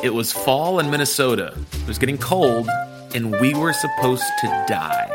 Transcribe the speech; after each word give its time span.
It 0.00 0.14
was 0.14 0.32
fall 0.32 0.78
in 0.78 0.90
Minnesota. 0.90 1.52
It 1.72 1.88
was 1.88 1.98
getting 1.98 2.18
cold, 2.18 2.68
and 3.14 3.32
we 3.40 3.52
were 3.54 3.72
supposed 3.72 4.22
to 4.40 4.46
die. 4.68 5.08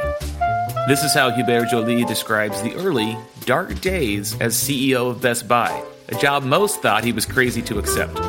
This 0.90 1.04
is 1.04 1.14
how 1.14 1.32
Hubert 1.32 1.70
Joly 1.70 2.04
describes 2.04 2.62
the 2.62 2.76
early, 2.76 3.18
dark 3.46 3.80
days 3.80 4.38
as 4.42 4.56
CEO 4.56 5.10
of 5.10 5.22
Best 5.22 5.48
Buy, 5.48 5.82
a 6.10 6.16
job 6.16 6.44
most 6.44 6.82
thought 6.82 7.06
he 7.06 7.14
was 7.14 7.26
crazy 7.26 7.62
to 7.62 7.80
accept. 7.80 8.20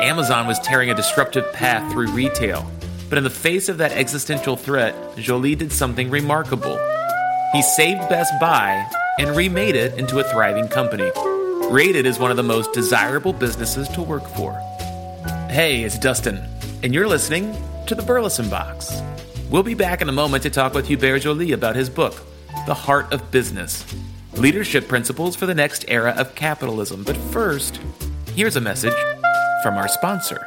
Amazon 0.00 0.48
was 0.48 0.58
tearing 0.58 0.90
a 0.90 0.96
disruptive 0.96 1.52
path 1.52 1.92
through 1.92 2.10
retail, 2.10 2.68
but 3.08 3.16
in 3.16 3.22
the 3.22 3.30
face 3.30 3.68
of 3.68 3.78
that 3.78 3.92
existential 3.92 4.56
threat, 4.56 4.96
Joly 5.16 5.54
did 5.54 5.70
something 5.70 6.10
remarkable. 6.10 6.76
He 7.52 7.62
saved 7.62 8.08
Best 8.08 8.32
Buy 8.40 8.84
and 9.20 9.36
remade 9.36 9.76
it 9.76 9.96
into 9.96 10.18
a 10.18 10.24
thriving 10.24 10.66
company, 10.66 11.08
rated 11.70 12.04
as 12.04 12.18
one 12.18 12.32
of 12.32 12.36
the 12.36 12.42
most 12.42 12.72
desirable 12.72 13.32
businesses 13.32 13.88
to 13.90 14.02
work 14.02 14.26
for. 14.30 14.60
Hey, 15.50 15.82
it's 15.82 15.98
Dustin, 15.98 16.44
and 16.82 16.92
you're 16.92 17.08
listening 17.08 17.56
to 17.86 17.94
the 17.94 18.02
Burleson 18.02 18.50
Box. 18.50 19.00
We'll 19.48 19.62
be 19.62 19.72
back 19.72 20.02
in 20.02 20.08
a 20.10 20.12
moment 20.12 20.42
to 20.42 20.50
talk 20.50 20.74
with 20.74 20.86
Hubert 20.86 21.20
Joly 21.20 21.52
about 21.52 21.74
his 21.74 21.88
book, 21.88 22.20
The 22.66 22.74
Heart 22.74 23.14
of 23.14 23.30
Business 23.30 23.82
Leadership 24.34 24.86
Principles 24.86 25.36
for 25.36 25.46
the 25.46 25.54
Next 25.54 25.86
Era 25.88 26.14
of 26.18 26.34
Capitalism. 26.34 27.02
But 27.02 27.16
first, 27.16 27.80
here's 28.34 28.56
a 28.56 28.60
message 28.60 28.92
from 29.62 29.78
our 29.78 29.88
sponsor. 29.88 30.46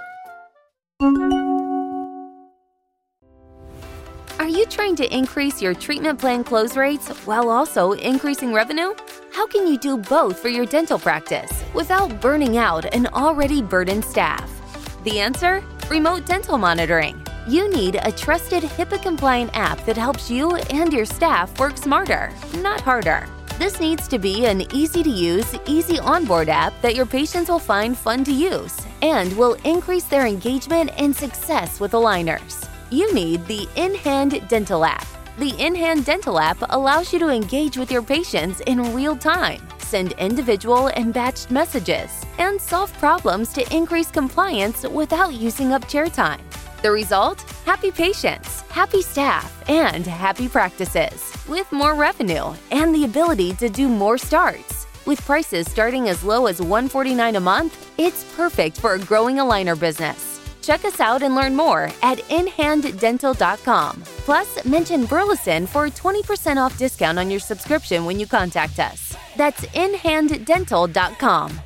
Are 4.38 4.48
you 4.48 4.68
trying 4.68 4.96
to 4.98 5.12
increase 5.12 5.64
your 5.64 5.74
treatment 5.74 6.20
plan 6.20 6.44
close 6.44 6.78
rates 6.78 7.10
while 7.26 7.50
also 7.50 7.94
increasing 7.94 8.54
revenue? 8.54 8.94
How 9.34 9.48
can 9.48 9.66
you 9.66 9.80
do 9.80 9.98
both 9.98 10.40
for 10.40 10.50
your 10.50 10.68
dental 10.68 11.00
practice 11.00 11.64
without 11.74 12.22
burning 12.22 12.58
out 12.58 12.86
an 12.94 13.08
already 13.08 13.64
burdened 13.64 14.06
staff? 14.06 14.61
The 15.04 15.20
answer? 15.20 15.64
Remote 15.90 16.28
dental 16.28 16.60
monitoring. 16.60 17.26
You 17.48 17.72
need 17.72 17.96
a 17.96 18.12
trusted 18.12 18.62
HIPAA 18.62 19.02
compliant 19.02 19.50
app 19.56 19.84
that 19.86 19.98
helps 19.98 20.30
you 20.30 20.56
and 20.56 20.94
your 20.94 21.06
staff 21.06 21.60
work 21.60 21.76
smarter, 21.76 22.32
not 22.58 22.82
harder. 22.82 23.28
This 23.58 23.80
needs 23.80 24.08
to 24.10 24.20
be 24.20 24.46
an 24.46 24.62
easy 24.74 25.02
to 25.02 25.10
use, 25.10 25.56
easy 25.66 25.98
onboard 25.98 26.50
app 26.50 26.80
that 26.84 26.96
your 26.96 27.08
patients 27.08 27.50
will 27.50 27.60
find 27.60 27.98
fun 27.98 28.24
to 28.26 28.32
use 28.32 28.78
and 29.02 29.36
will 29.38 29.54
increase 29.66 30.04
their 30.04 30.28
engagement 30.28 30.92
and 30.98 31.16
success 31.16 31.80
with 31.80 31.94
aligners. 31.94 32.68
You 32.92 33.12
need 33.12 33.46
the 33.48 33.68
In 33.76 33.96
Hand 33.96 34.48
Dental 34.50 34.86
app. 34.86 35.08
The 35.38 35.56
In 35.58 35.76
Hand 35.76 36.04
Dental 36.04 36.40
app 36.40 36.58
allows 36.72 37.14
you 37.14 37.20
to 37.20 37.30
engage 37.30 37.78
with 37.78 37.90
your 37.90 38.02
patients 38.02 38.60
in 38.68 38.94
real 38.94 39.16
time, 39.16 39.62
send 39.80 40.12
individual 40.14 40.88
and 40.88 41.14
batched 41.14 41.50
messages, 41.50 42.12
and 42.38 42.60
solve 42.60 42.92
problems 43.00 43.54
to 43.54 43.76
increase 43.76 44.12
compliance 44.12 44.84
without 44.84 45.34
using 45.34 45.72
up 45.72 45.88
chair 45.88 46.08
time. 46.08 46.42
The 46.82 46.92
result? 46.92 47.42
Happy 47.66 47.92
patients, 47.92 48.62
happy 48.70 49.02
staff, 49.02 49.64
and 49.70 50.06
happy 50.06 50.50
practices, 50.50 51.34
with 51.48 51.72
more 51.72 51.96
revenue 51.96 52.54
and 52.72 52.94
the 52.94 53.06
ability 53.06 53.54
to 53.54 53.70
do 53.70 53.88
more 53.88 54.18
starts. 54.18 54.86
With 55.06 55.22
prices 55.22 55.72
starting 55.72 56.10
as 56.10 56.24
low 56.26 56.48
as 56.48 56.62
149 56.62 57.38
a 57.38 57.40
month, 57.40 57.92
it's 57.98 58.26
perfect 58.36 58.78
for 58.78 58.94
a 58.94 59.00
growing 59.00 59.38
aligner 59.38 59.80
business. 59.80 60.31
Check 60.72 60.86
us 60.86 61.02
out 61.02 61.22
and 61.22 61.36
learn 61.36 61.54
more 61.54 61.90
at 62.02 62.20
inhanddental.com. 62.30 64.04
Plus, 64.24 64.64
mention 64.64 65.04
Burleson 65.04 65.68
for 65.68 65.88
a 65.88 65.90
20% 65.92 66.56
off 66.56 66.78
discount 66.78 67.20
on 67.20 67.30
your 67.30 67.42
subscription 67.42 68.06
when 68.06 68.18
you 68.18 68.26
contact 68.26 68.80
us. 68.80 69.14
That's 69.36 69.66
inhanddental.com. 69.66 71.60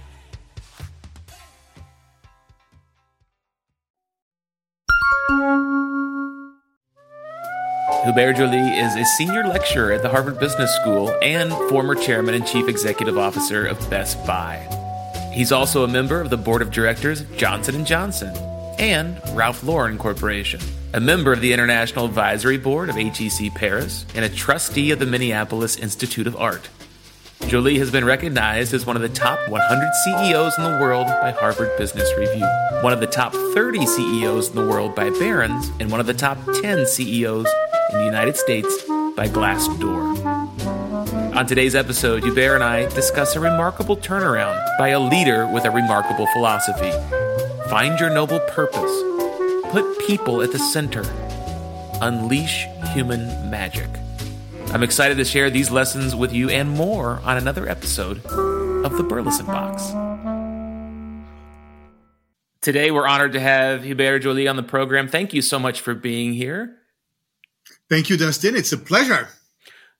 Hubert 8.05 8.37
Joly 8.37 8.79
is 8.79 8.95
a 8.95 9.05
senior 9.05 9.43
lecturer 9.43 9.91
at 9.91 10.01
the 10.01 10.09
Harvard 10.09 10.39
Business 10.39 10.73
School 10.77 11.13
and 11.21 11.51
former 11.69 11.93
chairman 11.93 12.33
and 12.33 12.47
chief 12.47 12.67
executive 12.67 13.19
officer 13.19 13.67
of 13.67 13.77
Best 13.87 14.25
Buy. 14.25 14.67
He's 15.31 15.51
also 15.51 15.83
a 15.83 15.87
member 15.87 16.19
of 16.19 16.31
the 16.31 16.37
board 16.37 16.63
of 16.63 16.71
directors 16.71 17.21
of 17.21 17.37
Johnson 17.37 17.85
& 17.85 17.85
Johnson 17.85 18.54
and 18.79 19.19
Ralph 19.33 19.63
Lauren 19.63 19.97
Corporation, 19.97 20.59
a 20.93 20.99
member 20.99 21.33
of 21.33 21.41
the 21.41 21.53
International 21.53 22.05
Advisory 22.05 22.57
Board 22.57 22.89
of 22.89 22.95
HEC 22.95 23.53
Paris, 23.53 24.05
and 24.15 24.25
a 24.25 24.29
trustee 24.29 24.91
of 24.91 24.99
the 24.99 25.05
Minneapolis 25.05 25.77
Institute 25.77 26.27
of 26.27 26.35
Art. 26.35 26.69
Joly 27.47 27.77
has 27.77 27.91
been 27.91 28.05
recognized 28.05 28.73
as 28.73 28.85
one 28.85 28.95
of 28.95 29.01
the 29.01 29.09
top 29.09 29.39
100 29.49 29.91
CEOs 30.03 30.57
in 30.57 30.63
the 30.63 30.79
world 30.81 31.07
by 31.07 31.31
Harvard 31.31 31.77
Business 31.77 32.11
Review, 32.17 32.47
one 32.81 32.93
of 32.93 32.99
the 32.99 33.07
top 33.07 33.33
30 33.33 33.85
CEOs 33.85 34.49
in 34.49 34.55
the 34.55 34.65
world 34.65 34.95
by 34.95 35.09
Barron's, 35.11 35.71
and 35.79 35.91
one 35.91 35.99
of 35.99 36.07
the 36.07 36.13
top 36.13 36.37
10 36.61 36.85
CEOs 36.85 37.47
in 37.91 37.97
the 37.99 38.05
United 38.05 38.35
States 38.35 38.83
by 39.15 39.27
Glassdoor. 39.27 40.55
On 41.35 41.45
today's 41.45 41.75
episode, 41.75 42.23
Hubert 42.23 42.55
and 42.55 42.63
I 42.63 42.85
discuss 42.95 43.35
a 43.35 43.39
remarkable 43.39 43.97
turnaround 43.97 44.65
by 44.77 44.89
a 44.89 44.99
leader 44.99 45.45
with 45.47 45.65
a 45.65 45.71
remarkable 45.71 46.27
philosophy. 46.27 46.91
Find 47.69 47.99
your 47.99 48.11
noble 48.11 48.39
purpose, 48.41 49.71
put 49.71 49.97
people 50.05 50.43
at 50.43 50.51
the 50.51 50.59
center, 50.59 51.01
unleash 51.99 52.67
human 52.93 53.49
magic. 53.49 53.89
I'm 54.67 54.83
excited 54.83 55.17
to 55.17 55.25
share 55.25 55.49
these 55.49 55.71
lessons 55.71 56.15
with 56.15 56.31
you 56.31 56.47
and 56.51 56.69
more 56.69 57.19
on 57.23 57.37
another 57.37 57.67
episode 57.67 58.23
of 58.27 58.95
the 58.97 59.03
Burleson 59.03 59.47
Box. 59.47 59.83
Today, 62.61 62.91
we're 62.91 63.07
honored 63.07 63.33
to 63.33 63.39
have 63.39 63.83
Hubert 63.83 64.19
Joly 64.19 64.47
on 64.47 64.57
the 64.57 64.63
program. 64.63 65.07
Thank 65.07 65.33
you 65.33 65.41
so 65.41 65.57
much 65.57 65.81
for 65.81 65.95
being 65.95 66.33
here. 66.33 66.77
Thank 67.89 68.11
you, 68.11 68.17
Dustin. 68.17 68.55
It's 68.55 68.73
a 68.73 68.77
pleasure. 68.77 69.29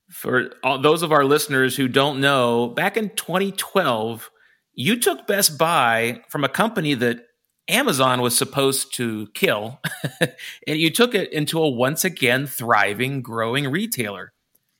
For 0.08 0.52
all, 0.62 0.80
those 0.80 1.02
of 1.02 1.10
our 1.10 1.24
listeners 1.24 1.74
who 1.74 1.88
don't 1.88 2.20
know, 2.20 2.68
back 2.68 2.96
in 2.96 3.10
2012, 3.10 4.30
you 4.72 5.00
took 5.00 5.26
Best 5.26 5.58
Buy 5.58 6.22
from 6.28 6.44
a 6.44 6.48
company 6.48 6.94
that 6.94 7.25
Amazon 7.68 8.20
was 8.20 8.36
supposed 8.36 8.94
to 8.94 9.26
kill, 9.28 9.80
and 10.66 10.78
you 10.78 10.90
took 10.90 11.14
it 11.14 11.32
into 11.32 11.60
a 11.60 11.68
once 11.68 12.04
again 12.04 12.46
thriving, 12.46 13.22
growing 13.22 13.70
retailer. 13.70 14.32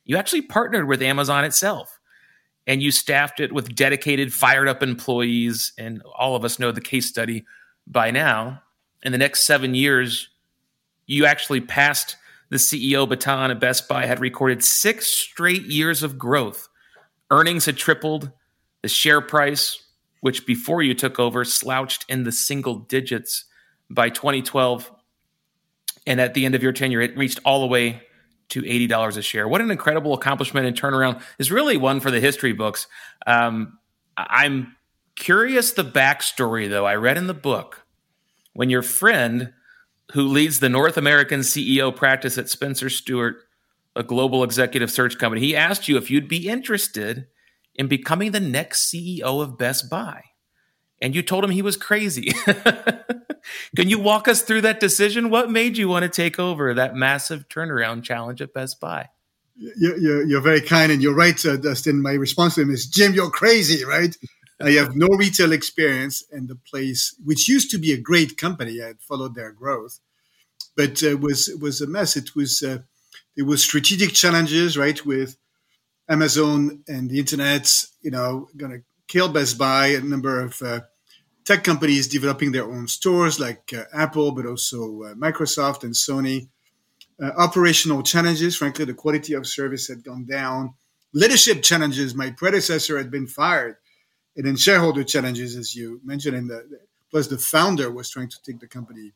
You 0.05 0.17
actually 0.17 0.43
partnered 0.43 0.87
with 0.87 1.03
Amazon 1.03 1.45
itself, 1.45 1.99
and 2.67 2.81
you 2.81 2.93
staffed 2.93 3.41
it 3.41 3.53
with 3.53 3.75
dedicated, 3.75 4.33
fired 4.33 4.69
up 4.69 4.83
employees. 4.83 5.73
And 5.77 6.01
all 6.17 6.37
of 6.37 6.45
us 6.45 6.59
know 6.59 6.71
the 6.71 6.81
case 6.81 7.07
study 7.07 7.45
by 7.87 8.13
now. 8.13 8.63
In 9.03 9.13
the 9.13 9.19
next 9.19 9.47
seven 9.47 9.75
years, 9.75 10.29
you 11.07 11.27
actually 11.27 11.61
passed 11.61 12.17
the 12.51 12.57
CEO 12.57 13.09
baton 13.09 13.51
at 13.51 13.61
Best 13.61 13.89
Buy, 13.89 14.07
had 14.07 14.21
recorded 14.21 14.63
six 14.63 15.09
straight 15.09 15.63
years 15.63 16.05
of 16.05 16.19
growth. 16.19 16.69
Earnings 17.31 17.67
had 17.67 17.77
tripled, 17.77 18.31
the 18.83 18.89
share 18.89 19.21
price 19.21 19.83
which 20.27 20.45
before 20.45 20.83
you 20.83 20.93
took 20.93 21.21
over 21.21 21.45
slouched 21.45 22.05
in 22.09 22.25
the 22.25 22.33
single 22.33 22.75
digits 22.75 23.45
by 23.89 24.09
2012. 24.09 24.91
And 26.05 26.21
at 26.21 26.35
the 26.35 26.45
end 26.45 26.57
of 26.57 26.65
your 26.65 26.73
tenure, 26.73 27.01
it 27.01 27.17
reached 27.17 27.39
all 27.45 27.61
the 27.61 27.69
way 27.69 28.03
to 28.49 28.63
$80 28.63 29.17
a 29.17 29.23
share. 29.23 29.47
What 29.47 29.61
an 29.61 29.71
incredible 29.71 30.15
accomplishment 30.15 30.67
and 30.67 30.77
turnaround 30.77 31.23
is 31.39 31.53
really 31.53 31.77
one 31.77 32.01
for 32.01 32.11
the 32.11 32.19
history 32.19 32.53
books. 32.53 32.89
Um, 33.25 33.79
I'm 34.17 34.75
curious 35.15 35.71
the 35.71 35.85
backstory, 35.85 36.69
though. 36.69 36.87
I 36.87 36.97
read 36.97 37.19
in 37.19 37.29
the 37.29 37.33
book 37.33 37.87
when 38.53 38.69
your 38.69 38.83
friend, 38.83 39.53
who 40.11 40.27
leads 40.27 40.59
the 40.59 40.69
North 40.69 40.97
American 40.97 41.43
CEO 41.43 41.95
practice 41.95 42.37
at 42.37 42.49
Spencer 42.49 42.91
Stuart, 42.91 43.45
a 43.95 44.03
global 44.03 44.43
executive 44.43 44.91
search 44.91 45.19
company, 45.19 45.41
he 45.41 45.55
asked 45.55 45.87
you 45.87 45.97
if 45.97 46.11
you'd 46.11 46.27
be 46.27 46.49
interested 46.49 47.29
in 47.79 47.89
becoming 47.89 48.33
the 48.33 48.41
next 48.41 48.91
CEO 48.91 49.43
of 49.43 49.59
Best 49.59 49.89
Buy. 49.89 50.23
And 51.01 51.15
you 51.15 51.23
told 51.23 51.45
him 51.45 51.51
he 51.51 51.63
was 51.63 51.77
crazy. 51.77 52.33
Can 53.77 53.89
you 53.89 53.99
walk 53.99 54.29
us 54.29 54.43
through 54.43 54.63
that 54.63 54.81
decision? 54.81 55.31
What 55.31 55.51
made 55.51 55.77
you 55.77 55.89
want 55.89 56.03
to 56.05 56.09
take 56.09 56.39
over 56.39 56.75
that 56.75 56.97
massive 56.97 57.49
turnaround 57.49 58.03
challenge 58.03 58.41
at 58.41 58.55
Best 58.55 58.81
Buy? 58.81 59.11
You're, 59.57 60.25
you're 60.25 60.41
very 60.41 60.61
kind 60.61 60.93
and 60.93 61.03
you're 61.03 61.15
right, 61.15 61.43
uh, 61.45 61.57
Dustin. 61.57 62.03
My 62.03 62.13
response 62.13 62.57
to 62.57 62.63
him 62.63 62.71
is, 62.71 62.87
Jim, 62.87 63.15
you're 63.15 63.31
crazy, 63.31 63.85
right? 63.85 64.15
I 64.61 64.71
have 64.73 64.97
no 64.97 65.09
retail 65.09 65.53
experience 65.53 66.25
in 66.33 66.47
the 66.47 66.57
place, 66.57 67.15
which 67.25 67.49
used 67.49 67.71
to 67.73 67.79
be 67.79 67.93
a 67.93 68.01
great 68.01 68.39
company. 68.39 68.83
I 68.83 68.89
had 68.89 69.01
followed 69.01 69.35
their 69.35 69.53
growth, 69.53 70.01
but 70.77 71.03
uh, 71.03 71.19
was 71.19 71.51
was 71.61 71.81
a 71.83 71.87
mess. 71.87 72.17
It 72.17 72.35
was 72.35 72.63
uh, 72.63 72.79
there 73.37 73.45
was 73.45 73.63
strategic 73.63 74.15
challenges, 74.15 74.79
right, 74.79 75.05
with 75.05 75.37
Amazon 76.09 76.83
and 76.89 77.11
the 77.11 77.19
internet, 77.19 77.73
you 78.03 78.11
know, 78.11 78.49
going 78.57 78.73
to 78.73 78.83
kill 79.09 79.29
Best 79.29 79.59
Buy. 79.59 79.89
A 79.89 80.01
number 80.01 80.41
of 80.41 80.61
uh, 80.63 80.81
tech 81.45 81.65
companies 81.65 82.09
developing 82.09 82.53
their 82.53 82.65
own 82.65 82.89
stores, 82.89 83.41
like 83.41 83.73
uh, 83.77 83.85
Apple, 83.93 84.33
but 84.33 84.47
also 84.47 85.03
uh, 85.03 85.15
Microsoft 85.15 85.83
and 85.85 85.95
Sony. 85.95 86.49
Uh, 87.21 87.31
operational 87.39 88.03
challenges, 88.03 88.57
frankly, 88.57 88.85
the 88.85 88.95
quality 88.95 89.33
of 89.33 89.47
service 89.47 89.89
had 89.89 90.05
gone 90.05 90.27
down. 90.27 90.75
Leadership 91.13 91.63
challenges, 91.63 92.15
my 92.15 92.31
predecessor 92.31 92.99
had 92.99 93.11
been 93.11 93.27
fired. 93.27 93.77
And 94.37 94.45
then 94.47 94.57
shareholder 94.57 95.03
challenges, 95.03 95.57
as 95.57 95.75
you 95.75 96.01
mentioned, 96.05 96.37
in 96.37 96.47
the 96.49 96.63
Plus, 97.11 97.29
the 97.29 97.39
founder 97.39 97.91
was 97.91 98.11
trying 98.11 98.29
to 98.29 98.37
take 98.43 98.61
the 98.61 98.67
company 98.67 99.13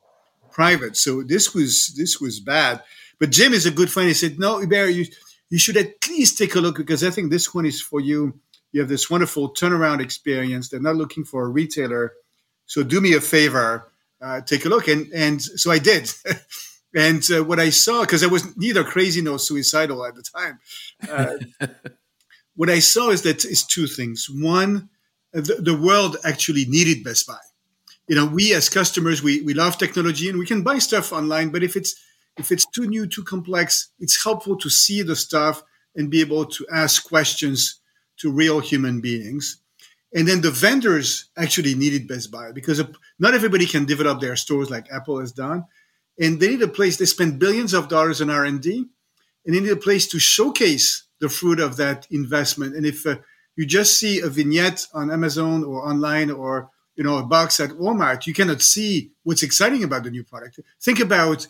private. 0.53 0.97
So 0.97 1.23
this 1.23 1.55
was 1.55 1.95
this 1.97 2.21
was 2.21 2.41
bad. 2.41 2.83
But 3.19 3.31
Jim 3.31 3.53
is 3.53 3.67
a 3.67 3.71
good 3.71 3.91
friend. 3.91 4.09
He 4.09 4.15
said, 4.15 4.39
"No, 4.39 4.59
Hubert, 4.59 4.91
you 4.91 5.07
you 5.51 5.59
should 5.59 5.77
at 5.77 6.09
least 6.09 6.39
take 6.39 6.55
a 6.55 6.61
look 6.61 6.77
because 6.77 7.05
I 7.05 7.11
think 7.11 7.31
this 7.31 7.53
one 7.53 7.67
is 7.67 7.83
for 7.83 8.01
you. 8.01 8.41
You 8.73 8.81
have 8.81 8.89
this 8.89 9.11
wonderful 9.11 9.53
turnaround 9.53 10.01
experience. 10.01 10.69
They're 10.69 10.81
not 10.81 10.97
looking 10.97 11.25
for 11.25 11.45
a 11.45 11.49
retailer, 11.49 12.13
so 12.67 12.83
do 12.83 13.01
me 13.01 13.15
a 13.15 13.21
favor, 13.21 13.93
uh, 14.23 14.41
take 14.43 14.65
a 14.65 14.69
look." 14.69 14.89
And 14.89 15.13
and 15.13 15.43
so 15.43 15.71
I 15.71 15.79
did. 15.79 16.11
and 16.95 17.23
uh, 17.31 17.45
what 17.45 17.59
I 17.59 17.71
saw, 17.71 18.03
because 18.03 18.23
I 18.23 18.29
was 18.29 18.57
neither 18.57 18.85
crazy 18.85 19.23
nor 19.23 19.39
suicidal 19.39 20.07
at 20.07 20.15
the 20.15 20.23
time, 20.23 20.61
uh, 21.11 21.67
what 22.55 22.71
I 22.71 22.79
saw 22.79 23.11
is 23.11 23.23
that 23.23 23.45
is 23.45 23.65
two 23.65 23.89
things. 23.89 24.29
One, 24.31 24.89
the, 25.33 25.57
the 25.61 25.77
world 25.77 26.17
actually 26.25 26.65
needed 26.67 27.03
Best 27.03 27.27
Buy 27.27 27.39
you 28.11 28.17
know, 28.17 28.27
we 28.27 28.53
as 28.55 28.69
customers, 28.69 29.23
we, 29.23 29.41
we 29.43 29.55
love 29.55 29.79
technology 29.79 30.29
and 30.29 30.37
we 30.37 30.45
can 30.45 30.65
buy 30.65 30.79
stuff 30.79 31.13
online, 31.13 31.51
but 31.51 31.63
if 31.63 31.77
it's 31.77 31.95
if 32.39 32.53
it's 32.53 32.67
too 32.67 32.87
new, 32.87 33.07
too 33.07 33.23
complex, 33.23 33.91
it's 33.99 34.23
helpful 34.23 34.57
to 34.57 34.71
see 34.71 35.03
the 35.03 35.17
stuff 35.17 35.63
and 35.95 36.11
be 36.11 36.21
able 36.21 36.45
to 36.47 36.67
ask 36.73 37.05
questions 37.09 37.81
to 38.19 38.31
real 38.31 38.61
human 38.61 39.01
beings. 39.01 39.61
And 40.15 40.27
then 40.27 40.41
the 40.41 40.51
vendors 40.51 41.31
actually 41.37 41.75
needed 41.75 42.09
Best 42.09 42.31
Buy 42.31 42.53
because 42.53 42.83
not 43.19 43.35
everybody 43.35 43.67
can 43.67 43.85
develop 43.85 44.21
their 44.21 44.37
stores 44.37 44.71
like 44.71 44.91
Apple 44.91 45.21
has 45.21 45.33
done, 45.33 45.67
and 46.19 46.41
they 46.41 46.49
need 46.49 46.63
a 46.63 46.69
place. 46.69 46.97
They 46.97 47.05
spend 47.05 47.39
billions 47.39 47.73
of 47.75 47.89
dollars 47.89 48.21
on 48.21 48.31
R 48.31 48.45
and 48.45 48.61
D, 48.61 48.87
and 49.47 49.55
they 49.55 49.61
need 49.61 49.71
a 49.71 49.77
place 49.77 50.09
to 50.09 50.19
showcase 50.19 51.05
the 51.21 51.29
fruit 51.29 51.61
of 51.61 51.77
that 51.77 52.07
investment. 52.11 52.75
And 52.75 52.85
if 52.85 53.07
uh, 53.07 53.17
you 53.57 53.67
just 53.67 53.99
see 53.99 54.21
a 54.21 54.29
vignette 54.29 54.87
on 54.93 55.11
Amazon 55.11 55.65
or 55.65 55.89
online 55.89 56.31
or 56.31 56.71
you 56.97 57.05
know 57.05 57.19
a 57.19 57.25
box 57.25 57.61
at 57.61 57.71
Walmart, 57.71 58.27
you 58.27 58.35
cannot 58.35 58.63
see 58.63 59.13
what's 59.23 59.45
exciting 59.45 59.85
about 59.85 60.03
the 60.03 60.11
new 60.11 60.25
product. 60.25 60.59
Think 60.83 60.99
about 60.99 61.47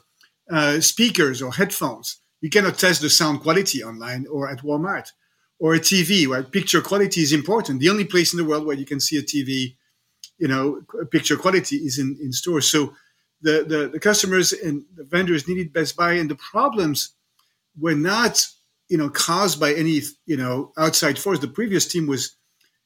uh, 0.50 0.80
speakers 0.80 1.42
or 1.42 1.52
headphones. 1.52 2.18
You 2.40 2.50
cannot 2.50 2.78
test 2.78 3.02
the 3.02 3.10
sound 3.10 3.40
quality 3.40 3.82
online 3.84 4.26
or 4.30 4.48
at 4.48 4.62
Walmart 4.62 5.12
or 5.58 5.74
a 5.74 5.80
TV 5.80 6.26
where 6.26 6.42
picture 6.42 6.80
quality 6.80 7.20
is 7.20 7.32
important. 7.32 7.80
The 7.80 7.90
only 7.90 8.04
place 8.04 8.32
in 8.32 8.38
the 8.38 8.44
world 8.44 8.66
where 8.66 8.76
you 8.76 8.86
can 8.86 9.00
see 9.00 9.18
a 9.18 9.22
TV, 9.22 9.76
you 10.38 10.48
know, 10.48 10.82
picture 11.10 11.36
quality 11.36 11.76
is 11.76 11.98
in, 11.98 12.18
in 12.20 12.32
stores. 12.32 12.70
So 12.70 12.94
the, 13.42 13.64
the, 13.66 13.90
the 13.92 14.00
customers 14.00 14.52
and 14.52 14.84
the 14.94 15.04
vendors 15.04 15.46
needed 15.46 15.72
Best 15.72 15.96
Buy 15.96 16.14
and 16.14 16.30
the 16.30 16.36
problems 16.36 17.14
were 17.78 17.94
not, 17.94 18.46
you 18.88 18.96
know, 18.96 19.10
caused 19.10 19.60
by 19.60 19.74
any, 19.74 20.00
you 20.24 20.36
know, 20.36 20.72
outside 20.78 21.18
force. 21.18 21.38
The 21.40 21.48
previous 21.48 21.86
team 21.86 22.06
was 22.06 22.36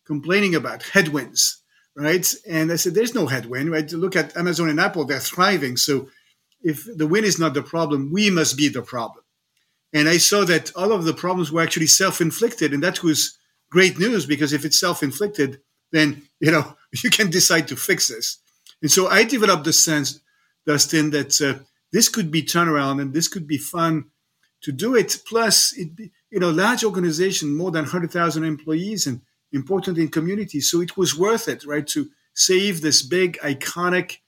complaining 0.04 0.54
about 0.54 0.82
headwinds 0.82 1.62
right? 1.96 2.34
And 2.48 2.72
I 2.72 2.76
said, 2.76 2.94
there's 2.94 3.14
no 3.14 3.26
headwind, 3.26 3.70
right? 3.70 3.90
Look 3.92 4.16
at 4.16 4.36
Amazon 4.36 4.68
and 4.68 4.80
Apple, 4.80 5.04
they're 5.04 5.20
thriving. 5.20 5.76
So 5.76 6.08
if 6.64 6.88
the 6.96 7.06
win 7.06 7.24
is 7.24 7.38
not 7.38 7.54
the 7.54 7.62
problem, 7.62 8.10
we 8.10 8.30
must 8.30 8.56
be 8.56 8.68
the 8.68 8.82
problem. 8.82 9.22
And 9.92 10.08
I 10.08 10.16
saw 10.16 10.44
that 10.46 10.74
all 10.74 10.92
of 10.92 11.04
the 11.04 11.14
problems 11.14 11.52
were 11.52 11.62
actually 11.62 11.86
self-inflicted, 11.86 12.72
and 12.72 12.82
that 12.82 13.04
was 13.04 13.38
great 13.70 13.98
news 13.98 14.26
because 14.26 14.52
if 14.52 14.64
it's 14.64 14.80
self-inflicted, 14.80 15.60
then 15.92 16.22
you 16.40 16.50
know 16.50 16.76
you 17.04 17.10
can 17.10 17.30
decide 17.30 17.68
to 17.68 17.76
fix 17.76 18.08
this. 18.08 18.38
And 18.82 18.90
so 18.90 19.06
I 19.08 19.24
developed 19.24 19.64
the 19.64 19.72
sense, 19.72 20.20
Dustin, 20.66 21.10
that 21.10 21.40
uh, 21.40 21.62
this 21.92 22.08
could 22.08 22.30
be 22.30 22.42
turnaround 22.42 23.00
and 23.00 23.14
this 23.14 23.28
could 23.28 23.46
be 23.46 23.58
fun 23.58 24.06
to 24.62 24.72
do 24.72 24.96
it. 24.96 25.20
Plus, 25.28 25.72
it 25.76 25.90
you 26.30 26.40
know 26.40 26.50
large 26.50 26.82
organization, 26.82 27.56
more 27.56 27.70
than 27.70 27.84
hundred 27.84 28.10
thousand 28.10 28.44
employees, 28.44 29.06
and 29.06 29.20
important 29.52 29.98
in 29.98 30.08
communities. 30.08 30.70
So 30.70 30.80
it 30.80 30.96
was 30.96 31.16
worth 31.16 31.46
it, 31.46 31.64
right, 31.64 31.86
to 31.88 32.08
save 32.34 32.80
this 32.80 33.02
big 33.02 33.38
iconic 33.38 34.18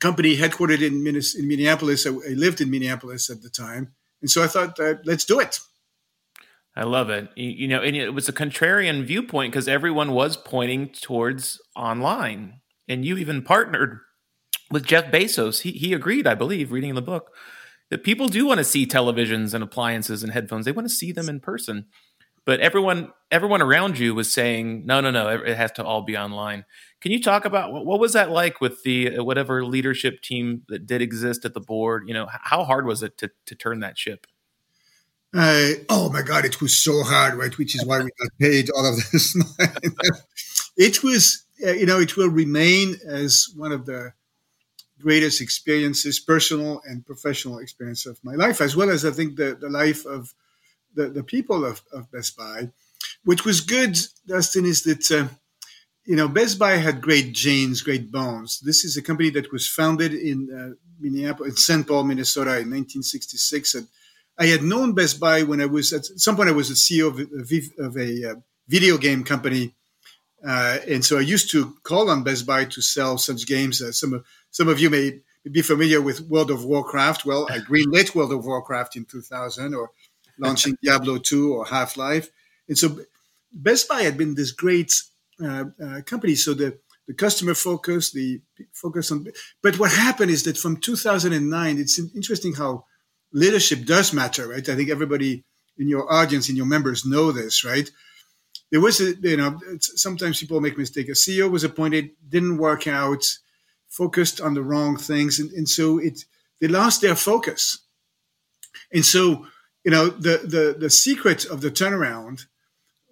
company 0.00 0.36
headquartered 0.36 0.82
in, 0.82 1.06
in 1.06 1.48
Minneapolis. 1.48 2.06
I, 2.06 2.10
lived 2.10 2.60
in 2.60 2.70
Minneapolis 2.70 3.30
at 3.30 3.42
the 3.42 3.50
time, 3.50 3.94
and 4.20 4.30
so 4.30 4.42
I 4.42 4.46
thought, 4.46 4.78
uh, 4.80 4.94
let's 5.04 5.24
do 5.24 5.40
it. 5.40 5.60
I 6.76 6.84
love 6.84 7.10
it. 7.10 7.28
You, 7.36 7.50
you 7.50 7.68
know, 7.68 7.80
and 7.80 7.94
it 7.94 8.10
was 8.10 8.28
a 8.28 8.32
contrarian 8.32 9.04
viewpoint 9.04 9.52
because 9.52 9.68
everyone 9.68 10.12
was 10.12 10.36
pointing 10.36 10.88
towards 10.88 11.60
online, 11.76 12.60
and 12.88 13.04
you 13.04 13.16
even 13.16 13.42
partnered 13.42 14.00
with 14.70 14.86
Jeff 14.86 15.10
Bezos. 15.10 15.62
He 15.62 15.72
he 15.72 15.92
agreed, 15.92 16.26
I 16.26 16.34
believe, 16.34 16.72
reading 16.72 16.90
in 16.90 16.96
the 16.96 17.02
book, 17.02 17.30
that 17.90 18.04
people 18.04 18.28
do 18.28 18.46
want 18.46 18.58
to 18.58 18.64
see 18.64 18.86
televisions 18.86 19.54
and 19.54 19.62
appliances 19.62 20.22
and 20.22 20.32
headphones. 20.32 20.64
They 20.64 20.72
want 20.72 20.88
to 20.88 20.94
see 20.94 21.12
them 21.12 21.28
in 21.28 21.40
person 21.40 21.86
but 22.44 22.60
everyone 22.60 23.12
everyone 23.30 23.62
around 23.62 23.98
you 23.98 24.14
was 24.14 24.32
saying 24.32 24.84
no 24.86 25.00
no 25.00 25.10
no 25.10 25.28
it 25.28 25.56
has 25.56 25.72
to 25.72 25.84
all 25.84 26.02
be 26.02 26.16
online. 26.16 26.64
Can 27.00 27.12
you 27.12 27.22
talk 27.22 27.44
about 27.44 27.72
what 27.72 28.00
was 28.00 28.12
that 28.14 28.30
like 28.30 28.60
with 28.60 28.82
the 28.82 29.18
uh, 29.18 29.24
whatever 29.24 29.64
leadership 29.64 30.22
team 30.22 30.62
that 30.68 30.86
did 30.86 31.02
exist 31.02 31.44
at 31.44 31.54
the 31.54 31.60
board? 31.60 32.04
You 32.06 32.14
know 32.14 32.26
how 32.30 32.64
hard 32.64 32.86
was 32.86 33.02
it 33.02 33.18
to, 33.18 33.30
to 33.46 33.54
turn 33.54 33.80
that 33.80 33.98
ship? 33.98 34.26
Uh, 35.36 35.70
oh 35.88 36.10
my 36.12 36.22
god 36.22 36.44
it 36.44 36.60
was 36.60 36.78
so 36.78 37.02
hard 37.02 37.34
right 37.34 37.58
which 37.58 37.74
is 37.74 37.84
why 37.84 37.98
we 37.98 38.08
got 38.20 38.30
paid 38.38 38.70
all 38.70 38.86
of 38.86 38.94
this 39.10 39.36
it 40.76 41.02
was 41.02 41.44
uh, 41.66 41.72
you 41.72 41.84
know 41.84 41.98
it 41.98 42.16
will 42.16 42.28
remain 42.28 42.94
as 43.04 43.48
one 43.56 43.72
of 43.72 43.84
the 43.84 44.12
greatest 45.00 45.40
experiences 45.40 46.20
personal 46.20 46.80
and 46.84 47.04
professional 47.04 47.58
experience 47.58 48.06
of 48.06 48.16
my 48.22 48.36
life 48.36 48.60
as 48.60 48.76
well 48.76 48.88
as 48.88 49.04
i 49.04 49.10
think 49.10 49.34
the, 49.34 49.58
the 49.60 49.68
life 49.68 50.06
of 50.06 50.32
the, 50.94 51.08
the 51.08 51.22
people 51.22 51.64
of, 51.64 51.82
of 51.92 52.10
Best 52.10 52.36
Buy. 52.36 52.70
Which 53.24 53.44
was 53.44 53.60
good, 53.60 53.96
Dustin, 54.26 54.64
is 54.66 54.82
that, 54.82 55.10
uh, 55.10 55.28
you 56.04 56.16
know, 56.16 56.28
Best 56.28 56.58
Buy 56.58 56.72
had 56.72 57.00
great 57.00 57.32
genes, 57.32 57.80
great 57.80 58.10
bones. 58.12 58.60
This 58.60 58.84
is 58.84 58.96
a 58.96 59.02
company 59.02 59.30
that 59.30 59.52
was 59.52 59.66
founded 59.66 60.12
in 60.12 60.48
uh, 60.50 60.74
Minneapolis, 61.00 61.52
in 61.52 61.56
St. 61.56 61.86
Paul, 61.86 62.04
Minnesota 62.04 62.50
in 62.50 62.70
1966. 62.70 63.74
And 63.74 63.88
I 64.38 64.46
had 64.46 64.62
known 64.62 64.94
Best 64.94 65.20
Buy 65.20 65.42
when 65.42 65.60
I 65.60 65.66
was, 65.66 65.92
at 65.92 66.04
some 66.04 66.36
point, 66.36 66.50
I 66.50 66.52
was 66.52 66.68
the 66.68 66.74
CEO 66.74 67.08
of, 67.08 67.18
a, 67.18 67.82
of 67.82 67.96
a 67.96 68.32
uh, 68.32 68.34
video 68.68 68.98
game 68.98 69.24
company. 69.24 69.74
Uh, 70.46 70.78
and 70.88 71.04
so 71.04 71.16
I 71.16 71.22
used 71.22 71.50
to 71.52 71.74
call 71.82 72.10
on 72.10 72.22
Best 72.22 72.46
Buy 72.46 72.66
to 72.66 72.82
sell 72.82 73.16
such 73.16 73.46
games. 73.46 73.80
Uh, 73.80 73.92
some 73.92 74.12
of 74.12 74.24
some 74.50 74.68
of 74.68 74.78
you 74.78 74.90
may 74.90 75.20
be 75.50 75.62
familiar 75.62 76.00
with 76.00 76.20
World 76.20 76.50
of 76.50 76.64
Warcraft. 76.64 77.24
Well, 77.24 77.46
I 77.50 77.58
greenlit 77.70 78.14
World 78.14 78.32
of 78.32 78.44
Warcraft 78.44 78.96
in 78.96 79.04
2000, 79.04 79.74
or 79.74 79.90
launching 80.38 80.76
Diablo 80.82 81.18
2 81.18 81.54
or 81.54 81.66
Half 81.66 81.96
Life. 81.96 82.30
And 82.68 82.76
so 82.76 83.00
Best 83.52 83.88
Buy 83.88 84.02
had 84.02 84.16
been 84.16 84.34
this 84.34 84.50
great 84.50 84.92
uh, 85.42 85.64
uh, 85.82 86.00
company. 86.02 86.34
So 86.34 86.54
the, 86.54 86.78
the 87.06 87.14
customer 87.14 87.54
focus, 87.54 88.10
the 88.10 88.40
focus 88.72 89.10
on. 89.12 89.26
But 89.62 89.78
what 89.78 89.92
happened 89.92 90.30
is 90.30 90.44
that 90.44 90.58
from 90.58 90.78
2009, 90.78 91.78
it's 91.78 91.98
interesting 91.98 92.54
how 92.54 92.84
leadership 93.32 93.84
does 93.84 94.12
matter, 94.12 94.48
right? 94.48 94.68
I 94.68 94.74
think 94.74 94.90
everybody 94.90 95.44
in 95.76 95.88
your 95.88 96.10
audience, 96.12 96.48
in 96.48 96.56
your 96.56 96.66
members 96.66 97.04
know 97.04 97.32
this, 97.32 97.64
right? 97.64 97.90
There 98.70 98.80
was 98.80 99.00
a, 99.00 99.14
you 99.20 99.36
know, 99.36 99.58
sometimes 99.78 100.40
people 100.40 100.60
make 100.60 100.78
mistakes. 100.78 101.26
A 101.26 101.30
CEO 101.30 101.50
was 101.50 101.64
appointed, 101.64 102.10
didn't 102.28 102.58
work 102.58 102.86
out, 102.86 103.24
focused 103.88 104.40
on 104.40 104.54
the 104.54 104.62
wrong 104.62 104.96
things. 104.96 105.38
And, 105.38 105.50
and 105.52 105.68
so 105.68 105.98
it, 105.98 106.24
they 106.60 106.68
lost 106.68 107.00
their 107.00 107.14
focus. 107.14 107.78
And 108.92 109.04
so 109.04 109.46
you 109.84 109.90
know, 109.90 110.08
the, 110.08 110.38
the, 110.38 110.76
the 110.78 110.90
secret 110.90 111.44
of 111.44 111.60
the 111.60 111.70
turnaround 111.70 112.46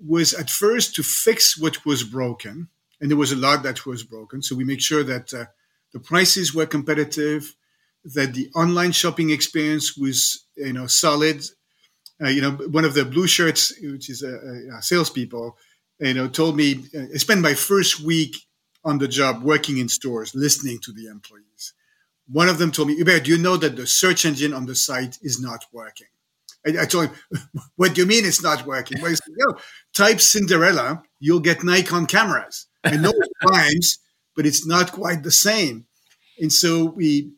was 0.05 0.35
at 0.35 0.51
first 0.51 0.95
to 0.97 1.03
fix 1.03 1.57
what 1.57 1.85
was 1.85 2.03
broken. 2.03 2.69
And 3.01 3.11
there 3.11 3.19
was 3.19 3.33
a 3.33 3.37
lot 3.37 3.63
that 3.63 3.85
was 3.85 4.03
broken. 4.03 4.43
So 4.43 4.57
we 4.57 4.65
make 4.65 4.81
sure 4.81 5.05
that 5.05 5.35
uh, 5.35 5.45
the 5.93 6.01
prices 6.01 6.55
were 6.55 6.67
competitive, 6.67 7.55
that 8.05 8.35
the 8.35 8.51
online 8.55 8.93
shopping 8.93 9.31
experience 9.31 9.97
was, 9.97 10.47
you 10.57 10.73
know, 10.73 10.87
solid. 10.87 11.45
Uh, 12.23 12.29
you 12.29 12.41
know, 12.41 12.53
one 12.53 12.85
of 12.85 12.95
the 12.95 13.05
blue 13.05 13.27
shirts, 13.27 13.73
which 13.83 14.09
is 14.09 14.23
a, 14.23 14.77
a 14.77 14.83
salespeople, 14.83 15.57
you 16.01 16.15
know, 16.15 16.29
told 16.29 16.57
me 16.57 16.85
uh, 16.97 17.03
I 17.15 17.19
spent 17.19 17.41
my 17.41 17.55
first 17.55 18.01
week 18.01 18.37
on 18.85 18.99
the 18.99 19.09
job 19.09 19.43
working 19.43 19.79
in 19.79 19.89
stores, 19.89 20.35
listening 20.35 20.79
to 20.81 20.93
the 20.93 21.07
employees. 21.07 21.75
One 22.29 22.49
of 22.49 22.59
them 22.59 22.73
told 22.73 22.89
me, 22.89 22.97
Hubert, 22.97 23.25
do 23.25 23.31
you 23.31 23.39
know 23.39 23.57
that 23.57 23.77
the 23.77 23.87
search 23.87 24.25
engine 24.25 24.53
on 24.53 24.67
the 24.67 24.75
site 24.75 25.19
is 25.23 25.41
not 25.41 25.67
working? 25.73 26.07
I, 26.67 26.83
I 26.83 26.85
told 26.87 27.09
him, 27.09 27.41
"What 27.77 27.95
do 27.95 28.01
you 28.01 28.07
mean 28.07 28.25
it's 28.25 28.43
not 28.43 28.67
working?" 28.67 29.01
Well, 29.01 29.11
he 29.11 29.17
said, 29.17 29.35
"No, 29.37 29.57
type 29.95 30.21
Cinderella, 30.21 31.03
you'll 31.21 31.41
get 31.41 31.65
Nikon 31.65 32.07
cameras. 32.07 32.67
I 32.85 32.97
know 32.97 33.11
it 33.11 33.49
rhymes, 33.49 33.99
but 34.37 34.47
it's 34.47 34.67
not 34.67 34.93
quite 34.93 35.23
the 35.23 35.31
same." 35.31 35.87
And 36.39 36.53
so 36.53 36.85
we 36.85 37.33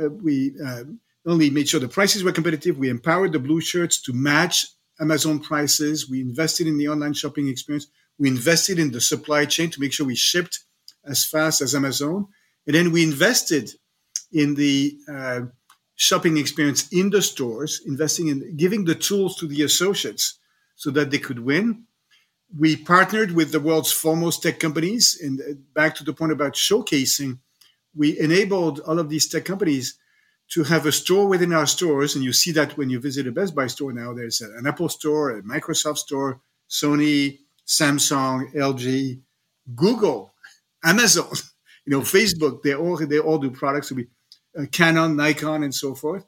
uh, 0.00 0.10
we 0.10 0.54
uh, 0.64 0.84
only 1.26 1.50
made 1.50 1.68
sure 1.68 1.80
the 1.80 1.88
prices 1.88 2.24
were 2.24 2.32
competitive. 2.32 2.78
We 2.78 2.88
empowered 2.88 3.32
the 3.32 3.38
blue 3.38 3.60
shirts 3.60 4.00
to 4.02 4.12
match 4.12 4.66
Amazon 5.00 5.40
prices. 5.40 6.08
We 6.08 6.20
invested 6.20 6.66
in 6.66 6.78
the 6.78 6.88
online 6.88 7.14
shopping 7.14 7.48
experience. 7.48 7.86
We 8.18 8.28
invested 8.28 8.78
in 8.78 8.90
the 8.92 9.00
supply 9.00 9.46
chain 9.46 9.70
to 9.70 9.80
make 9.80 9.92
sure 9.92 10.06
we 10.06 10.16
shipped 10.16 10.60
as 11.04 11.24
fast 11.24 11.62
as 11.62 11.74
Amazon, 11.74 12.26
and 12.66 12.74
then 12.74 12.92
we 12.92 13.02
invested 13.02 13.70
in 14.32 14.54
the 14.54 14.96
uh, 15.08 15.40
shopping 16.00 16.38
experience 16.38 16.88
in 16.90 17.10
the 17.10 17.20
stores, 17.20 17.82
investing 17.84 18.28
in 18.28 18.56
giving 18.56 18.86
the 18.86 18.94
tools 18.94 19.36
to 19.36 19.46
the 19.46 19.62
associates 19.62 20.38
so 20.74 20.90
that 20.90 21.10
they 21.10 21.18
could 21.18 21.40
win. 21.40 21.84
we 22.64 22.74
partnered 22.76 23.32
with 23.32 23.52
the 23.52 23.60
world's 23.60 23.92
foremost 23.92 24.42
tech 24.42 24.58
companies. 24.58 25.04
And 25.22 25.40
uh, 25.40 25.44
back 25.74 25.94
to 25.96 26.04
the 26.04 26.14
point 26.14 26.32
about 26.32 26.54
showcasing, 26.54 27.38
we 27.94 28.18
enabled 28.18 28.80
all 28.80 28.98
of 28.98 29.10
these 29.10 29.28
tech 29.28 29.44
companies 29.44 29.98
to 30.54 30.64
have 30.64 30.86
a 30.86 30.92
store 30.92 31.28
within 31.28 31.52
our 31.52 31.66
stores. 31.66 32.16
And 32.16 32.24
you 32.24 32.32
see 32.32 32.52
that 32.52 32.76
when 32.78 32.90
you 32.90 32.98
visit 32.98 33.26
a 33.26 33.32
Best 33.32 33.54
Buy 33.54 33.68
store 33.68 33.92
now, 33.92 34.14
there's 34.14 34.40
an 34.40 34.66
Apple 34.66 34.88
store, 34.88 35.30
a 35.30 35.42
Microsoft 35.42 35.98
store, 35.98 36.40
Sony, 36.68 37.40
Samsung, 37.66 38.52
LG, 38.54 39.20
Google, 39.76 40.32
Amazon, 40.82 41.30
you 41.84 41.92
know, 41.92 42.00
Facebook. 42.00 42.62
They 42.62 42.74
all 42.74 42.96
they 42.96 43.20
all 43.20 43.38
do 43.38 43.50
products. 43.50 43.92
We 43.92 44.08
uh, 44.58 44.66
Canon, 44.72 45.16
Nikon, 45.16 45.62
and 45.62 45.74
so 45.74 45.94
forth, 45.94 46.24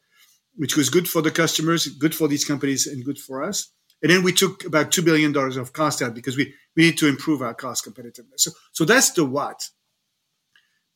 which 0.56 0.76
was 0.76 0.90
good 0.90 1.08
for 1.08 1.22
the 1.22 1.30
customers, 1.30 1.86
good 1.86 2.14
for 2.14 2.28
these 2.28 2.44
companies, 2.44 2.86
and 2.86 3.04
good 3.04 3.18
for 3.18 3.42
us. 3.42 3.72
And 4.02 4.10
then 4.10 4.22
we 4.22 4.32
took 4.32 4.64
about 4.64 4.90
$2 4.90 5.04
billion 5.04 5.36
of 5.36 5.72
cost 5.72 6.02
out 6.02 6.14
because 6.14 6.36
we, 6.36 6.54
we 6.76 6.84
need 6.84 6.98
to 6.98 7.08
improve 7.08 7.40
our 7.40 7.54
cost 7.54 7.86
competitiveness. 7.86 8.40
So, 8.40 8.50
so 8.72 8.84
that's 8.84 9.12
the 9.12 9.24
what. 9.24 9.68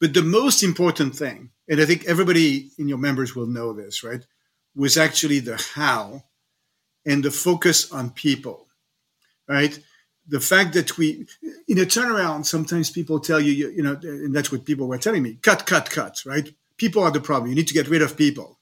But 0.00 0.12
the 0.12 0.22
most 0.22 0.62
important 0.62 1.14
thing, 1.14 1.50
and 1.68 1.80
I 1.80 1.86
think 1.86 2.04
everybody 2.04 2.70
in 2.78 2.88
your 2.88 2.98
members 2.98 3.34
will 3.34 3.46
know 3.46 3.72
this, 3.72 4.02
right, 4.04 4.24
was 4.74 4.98
actually 4.98 5.38
the 5.38 5.56
how 5.74 6.24
and 7.06 7.24
the 7.24 7.30
focus 7.30 7.90
on 7.92 8.10
people, 8.10 8.66
right? 9.48 9.78
The 10.28 10.40
fact 10.40 10.74
that 10.74 10.98
we, 10.98 11.26
in 11.68 11.78
a 11.78 11.86
turnaround, 11.86 12.44
sometimes 12.44 12.90
people 12.90 13.20
tell 13.20 13.40
you, 13.40 13.52
you, 13.52 13.70
you 13.70 13.82
know, 13.82 13.98
and 14.02 14.34
that's 14.34 14.50
what 14.50 14.64
people 14.64 14.88
were 14.88 14.98
telling 14.98 15.22
me 15.22 15.38
cut, 15.40 15.64
cut, 15.64 15.88
cut, 15.88 16.20
right? 16.26 16.52
People 16.78 17.02
are 17.02 17.10
the 17.10 17.20
problem. 17.20 17.50
You 17.50 17.56
need 17.56 17.68
to 17.68 17.74
get 17.74 17.88
rid 17.88 18.02
of 18.02 18.16
people 18.16 18.58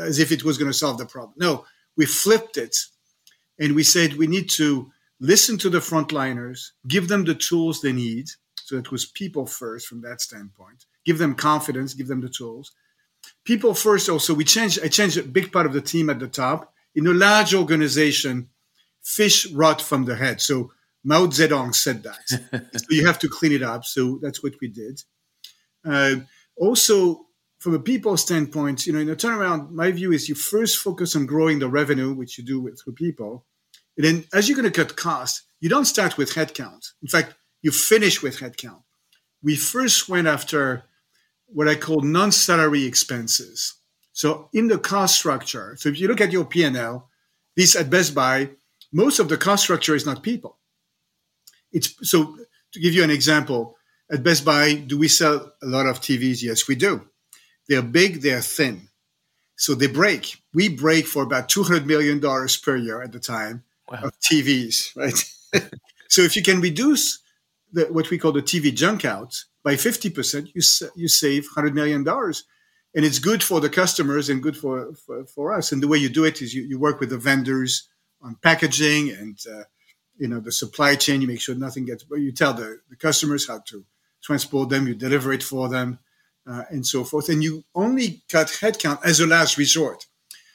as 0.00 0.18
if 0.18 0.30
it 0.30 0.44
was 0.44 0.58
going 0.58 0.70
to 0.70 0.76
solve 0.76 0.98
the 0.98 1.06
problem. 1.06 1.34
No, 1.36 1.64
we 1.96 2.06
flipped 2.06 2.56
it 2.56 2.76
and 3.58 3.74
we 3.74 3.82
said 3.82 4.14
we 4.14 4.26
need 4.26 4.48
to 4.50 4.90
listen 5.20 5.58
to 5.58 5.70
the 5.70 5.78
frontliners, 5.78 6.72
give 6.86 7.08
them 7.08 7.24
the 7.24 7.34
tools 7.34 7.80
they 7.80 7.92
need. 7.92 8.28
So 8.54 8.76
it 8.76 8.90
was 8.90 9.06
people 9.06 9.46
first 9.46 9.86
from 9.86 10.02
that 10.02 10.20
standpoint. 10.20 10.86
Give 11.04 11.18
them 11.18 11.34
confidence, 11.34 11.94
give 11.94 12.08
them 12.08 12.20
the 12.20 12.28
tools. 12.28 12.72
People 13.44 13.74
first 13.74 14.08
also, 14.08 14.34
we 14.34 14.44
changed, 14.44 14.80
I 14.82 14.88
changed 14.88 15.16
a 15.16 15.22
big 15.22 15.52
part 15.52 15.66
of 15.66 15.72
the 15.72 15.80
team 15.80 16.10
at 16.10 16.18
the 16.18 16.28
top. 16.28 16.72
In 16.94 17.06
a 17.06 17.12
large 17.12 17.54
organization, 17.54 18.48
fish 19.02 19.50
rot 19.52 19.80
from 19.80 20.04
the 20.04 20.16
head. 20.16 20.40
So 20.40 20.72
Mao 21.04 21.26
Zedong 21.26 21.74
said 21.74 22.02
that. 22.02 22.70
so 22.76 22.86
you 22.90 23.06
have 23.06 23.18
to 23.20 23.28
clean 23.28 23.52
it 23.52 23.62
up. 23.62 23.84
So 23.84 24.18
that's 24.20 24.42
what 24.42 24.54
we 24.60 24.68
did. 24.68 25.02
Uh, 25.84 26.16
also, 26.56 27.25
from 27.58 27.74
a 27.74 27.78
people 27.78 28.16
standpoint, 28.16 28.86
you 28.86 28.92
know, 28.92 28.98
in 28.98 29.08
a 29.08 29.16
turnaround, 29.16 29.70
my 29.70 29.90
view 29.90 30.12
is 30.12 30.28
you 30.28 30.34
first 30.34 30.78
focus 30.78 31.16
on 31.16 31.26
growing 31.26 31.58
the 31.58 31.68
revenue, 31.68 32.12
which 32.12 32.38
you 32.38 32.44
do 32.44 32.60
with 32.60 32.80
through 32.80 32.94
people. 32.94 33.46
And 33.96 34.04
then 34.04 34.24
as 34.32 34.48
you're 34.48 34.56
going 34.56 34.70
to 34.70 34.84
cut 34.84 34.96
costs, 34.96 35.42
you 35.60 35.68
don't 35.68 35.86
start 35.86 36.18
with 36.18 36.34
headcount. 36.34 36.92
In 37.02 37.08
fact, 37.08 37.34
you 37.62 37.70
finish 37.70 38.22
with 38.22 38.38
headcount. 38.38 38.82
We 39.42 39.56
first 39.56 40.08
went 40.08 40.26
after 40.26 40.84
what 41.46 41.68
I 41.68 41.76
call 41.76 42.00
non-salary 42.00 42.84
expenses. 42.84 43.74
So 44.12 44.48
in 44.52 44.68
the 44.68 44.78
cost 44.78 45.16
structure, 45.16 45.76
so 45.78 45.88
if 45.88 45.98
you 46.00 46.08
look 46.08 46.20
at 46.20 46.32
your 46.32 46.44
P&L, 46.44 47.08
this 47.56 47.76
at 47.76 47.90
Best 47.90 48.14
Buy, 48.14 48.50
most 48.92 49.18
of 49.18 49.28
the 49.28 49.36
cost 49.36 49.64
structure 49.64 49.94
is 49.94 50.06
not 50.06 50.22
people. 50.22 50.58
It's 51.72 51.94
so 52.08 52.36
to 52.72 52.80
give 52.80 52.94
you 52.94 53.02
an 53.02 53.10
example, 53.10 53.76
at 54.10 54.22
Best 54.22 54.44
Buy, 54.44 54.74
do 54.74 54.98
we 54.98 55.08
sell 55.08 55.52
a 55.62 55.66
lot 55.66 55.86
of 55.86 56.00
TVs? 56.00 56.42
Yes, 56.42 56.68
we 56.68 56.74
do. 56.74 57.08
They're 57.68 57.82
big, 57.82 58.22
they're 58.22 58.40
thin. 58.40 58.88
So 59.56 59.74
they 59.74 59.86
break. 59.86 60.42
We 60.52 60.68
break 60.68 61.06
for 61.06 61.22
about 61.22 61.48
$200 61.48 61.86
million 61.86 62.20
per 62.62 62.76
year 62.76 63.02
at 63.02 63.12
the 63.12 63.20
time 63.20 63.64
wow. 63.90 64.00
of 64.04 64.20
TVs, 64.20 64.94
right? 64.96 65.70
so 66.08 66.22
if 66.22 66.36
you 66.36 66.42
can 66.42 66.60
reduce 66.60 67.20
the, 67.72 67.86
what 67.86 68.10
we 68.10 68.18
call 68.18 68.32
the 68.32 68.42
TV 68.42 68.74
junk 68.74 69.04
out 69.04 69.44
by 69.64 69.74
50%, 69.74 70.48
you, 70.54 70.62
you 70.94 71.08
save 71.08 71.48
$100 71.56 71.72
million. 71.72 72.06
And 72.06 73.04
it's 73.04 73.18
good 73.18 73.42
for 73.42 73.60
the 73.60 73.68
customers 73.68 74.28
and 74.28 74.42
good 74.42 74.56
for, 74.56 74.94
for, 74.94 75.26
for 75.26 75.52
us. 75.52 75.72
And 75.72 75.82
the 75.82 75.88
way 75.88 75.98
you 75.98 76.08
do 76.08 76.24
it 76.24 76.40
is 76.42 76.54
you, 76.54 76.62
you 76.62 76.78
work 76.78 77.00
with 77.00 77.10
the 77.10 77.18
vendors 77.18 77.88
on 78.22 78.36
packaging 78.42 79.10
and, 79.10 79.38
uh, 79.50 79.64
you 80.18 80.28
know, 80.28 80.40
the 80.40 80.52
supply 80.52 80.96
chain. 80.96 81.20
You 81.20 81.28
make 81.28 81.40
sure 81.40 81.54
nothing 81.54 81.86
gets, 81.86 82.04
you 82.10 82.32
tell 82.32 82.54
the, 82.54 82.80
the 82.88 82.96
customers 82.96 83.48
how 83.48 83.60
to 83.68 83.84
transport 84.22 84.70
them, 84.70 84.86
you 84.86 84.94
deliver 84.94 85.32
it 85.32 85.42
for 85.42 85.68
them 85.68 85.98
uh, 86.46 86.64
and 86.70 86.86
so 86.86 87.04
forth. 87.04 87.28
And 87.28 87.42
you 87.42 87.64
only 87.74 88.22
cut 88.30 88.48
headcount 88.48 89.04
as 89.04 89.20
a 89.20 89.26
last 89.26 89.58
resort. 89.58 90.06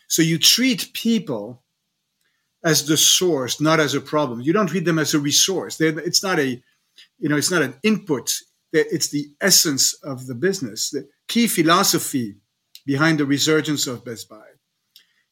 So 0.08 0.22
you 0.22 0.38
treat 0.38 0.94
people 0.94 1.64
as 2.64 2.86
the 2.86 2.98
source, 2.98 3.60
not 3.60 3.80
as 3.80 3.96
a 3.96 4.02
problem. 4.02 4.42
You 4.42 4.54
don't 4.54 4.68
treat 4.68 4.86
them 4.86 5.00
as 5.00 5.14
a 5.14 5.20
resource. 5.20 5.78
They're, 5.78 5.98
it's 6.00 6.24
not 6.24 6.40
a, 6.40 6.62
you 7.20 7.30
know, 7.30 7.38
it's 7.38 7.52
not 7.52 7.62
an 7.62 7.76
input. 7.84 8.36
It's 8.74 9.10
the 9.10 9.28
essence 9.42 9.94
of 9.96 10.28
the 10.28 10.36
business. 10.36 10.92
The 10.92 11.08
key 11.28 11.48
philosophy 11.48 12.36
behind 12.86 13.20
the 13.20 13.26
resurgence 13.26 13.88
of 13.88 14.06
Best 14.06 14.30
Buy 14.30 14.46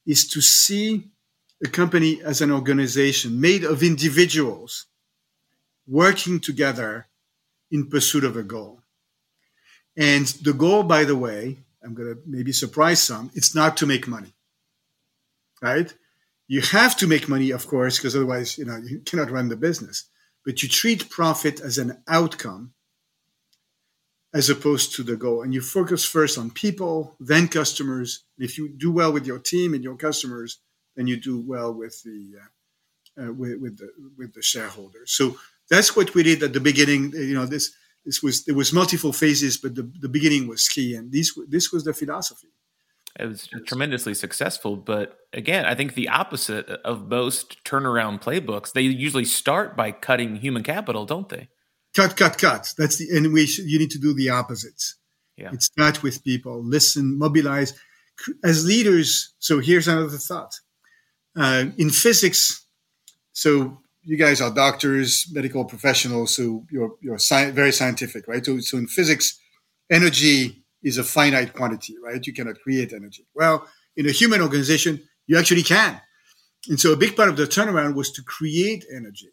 is 0.05 0.27
to 0.29 0.41
see 0.41 1.09
a 1.63 1.67
company 1.67 2.21
as 2.23 2.41
an 2.41 2.51
organization 2.51 3.39
made 3.39 3.63
of 3.63 3.83
individuals 3.83 4.87
working 5.87 6.39
together 6.39 7.07
in 7.71 7.89
pursuit 7.89 8.23
of 8.23 8.37
a 8.37 8.43
goal. 8.43 8.81
And 9.99 10.27
the 10.27 10.53
goal, 10.53 10.83
by 10.83 11.03
the 11.03 11.17
way, 11.17 11.57
I'm 11.83 11.93
going 11.93 12.15
to 12.15 12.21
maybe 12.25 12.53
surprise 12.53 13.03
some, 13.03 13.29
it's 13.35 13.53
not 13.53 13.75
to 13.77 13.85
make 13.85 14.07
money, 14.07 14.33
right? 15.61 15.93
You 16.47 16.61
have 16.61 16.95
to 16.97 17.07
make 17.07 17.27
money, 17.27 17.51
of 17.51 17.67
course, 17.67 17.97
because 17.97 18.15
otherwise, 18.15 18.57
you 18.57 18.65
know, 18.65 18.77
you 18.77 19.01
cannot 19.01 19.29
run 19.29 19.49
the 19.49 19.57
business. 19.57 20.05
But 20.45 20.63
you 20.63 20.69
treat 20.69 21.09
profit 21.09 21.59
as 21.59 21.77
an 21.77 22.01
outcome 22.07 22.73
as 24.33 24.49
opposed 24.49 24.95
to 24.95 25.03
the 25.03 25.17
goal. 25.17 25.41
And 25.41 25.53
you 25.53 25.61
focus 25.61 26.05
first 26.05 26.37
on 26.37 26.49
people, 26.49 27.15
then 27.19 27.49
customers. 27.49 28.23
If 28.37 28.57
you 28.57 28.69
do 28.69 28.91
well 28.91 29.11
with 29.11 29.27
your 29.27 29.39
team 29.39 29.73
and 29.73 29.83
your 29.83 29.97
customers, 29.97 30.59
then 30.95 31.07
you 31.07 31.17
do 31.17 31.41
well 31.41 31.73
with 31.73 32.01
the 32.03 32.37
uh, 32.41 33.21
uh, 33.21 33.33
with, 33.33 33.59
with, 33.59 33.77
the 33.77 33.91
with 34.17 34.33
the 34.33 34.41
shareholders. 34.41 35.11
So 35.11 35.37
that's 35.69 35.95
what 35.95 36.13
we 36.13 36.23
did 36.23 36.41
at 36.41 36.53
the 36.53 36.59
beginning. 36.61 37.11
You 37.11 37.33
know, 37.33 37.45
this 37.45 37.73
this 38.05 38.23
was 38.23 38.45
there 38.45 38.55
was 38.55 38.73
multiple 38.73 39.13
phases, 39.13 39.57
but 39.57 39.75
the, 39.75 39.91
the 39.99 40.09
beginning 40.09 40.47
was 40.47 40.67
key, 40.67 40.95
and 40.95 41.11
this 41.11 41.37
this 41.47 41.71
was 41.71 41.83
the 41.83 41.93
philosophy. 41.93 42.47
It 43.19 43.25
was 43.25 43.49
tremendously 43.65 44.13
successful, 44.13 44.75
but 44.75 45.17
again, 45.33 45.65
I 45.65 45.75
think 45.75 45.95
the 45.95 46.09
opposite 46.09 46.69
of 46.69 47.09
most 47.09 47.63
turnaround 47.63 48.21
playbooks. 48.21 48.71
They 48.71 48.81
usually 48.81 49.25
start 49.25 49.75
by 49.75 49.91
cutting 49.91 50.37
human 50.37 50.63
capital, 50.63 51.05
don't 51.05 51.27
they? 51.27 51.49
Cut, 51.95 52.15
cut, 52.15 52.37
cut. 52.37 52.73
That's 52.77 52.97
the 52.97 53.07
and 53.15 53.33
we 53.33 53.45
should, 53.47 53.65
you 53.65 53.79
need 53.79 53.91
to 53.91 53.99
do 53.99 54.13
the 54.13 54.29
opposites. 54.29 54.95
Yeah. 55.37 55.51
It 55.51 55.63
starts 55.63 56.03
with 56.03 56.23
people. 56.23 56.63
Listen, 56.63 57.17
mobilize. 57.17 57.73
As 58.43 58.65
leaders, 58.65 59.33
so 59.39 59.59
here's 59.59 59.87
another 59.87 60.17
thought. 60.17 60.53
Uh, 61.35 61.65
in 61.77 61.89
physics, 61.89 62.65
so 63.31 63.81
you 64.09 64.17
guys 64.17 64.41
are 64.41 64.49
doctors, 64.49 65.27
medical 65.31 65.63
professionals, 65.63 66.35
so 66.35 66.65
you're 66.71 66.95
you're 66.99 67.19
sci- 67.19 67.51
very 67.51 67.71
scientific, 67.71 68.27
right? 68.27 68.43
So, 68.43 68.59
so 68.59 68.75
in 68.79 68.87
physics, 68.87 69.39
energy 69.91 70.63
is 70.81 70.97
a 70.97 71.03
finite 71.03 71.53
quantity, 71.53 71.93
right? 72.03 72.25
You 72.25 72.33
cannot 72.33 72.59
create 72.59 72.91
energy. 72.91 73.27
Well, 73.35 73.67
in 73.95 74.07
a 74.07 74.11
human 74.11 74.41
organization, 74.41 74.99
you 75.27 75.37
actually 75.37 75.61
can. 75.61 76.01
And 76.69 76.79
so 76.79 76.91
a 76.91 76.97
big 76.97 77.15
part 77.15 77.29
of 77.29 77.37
the 77.37 77.43
turnaround 77.43 77.93
was 77.93 78.11
to 78.13 78.23
create 78.23 78.83
energy. 78.91 79.29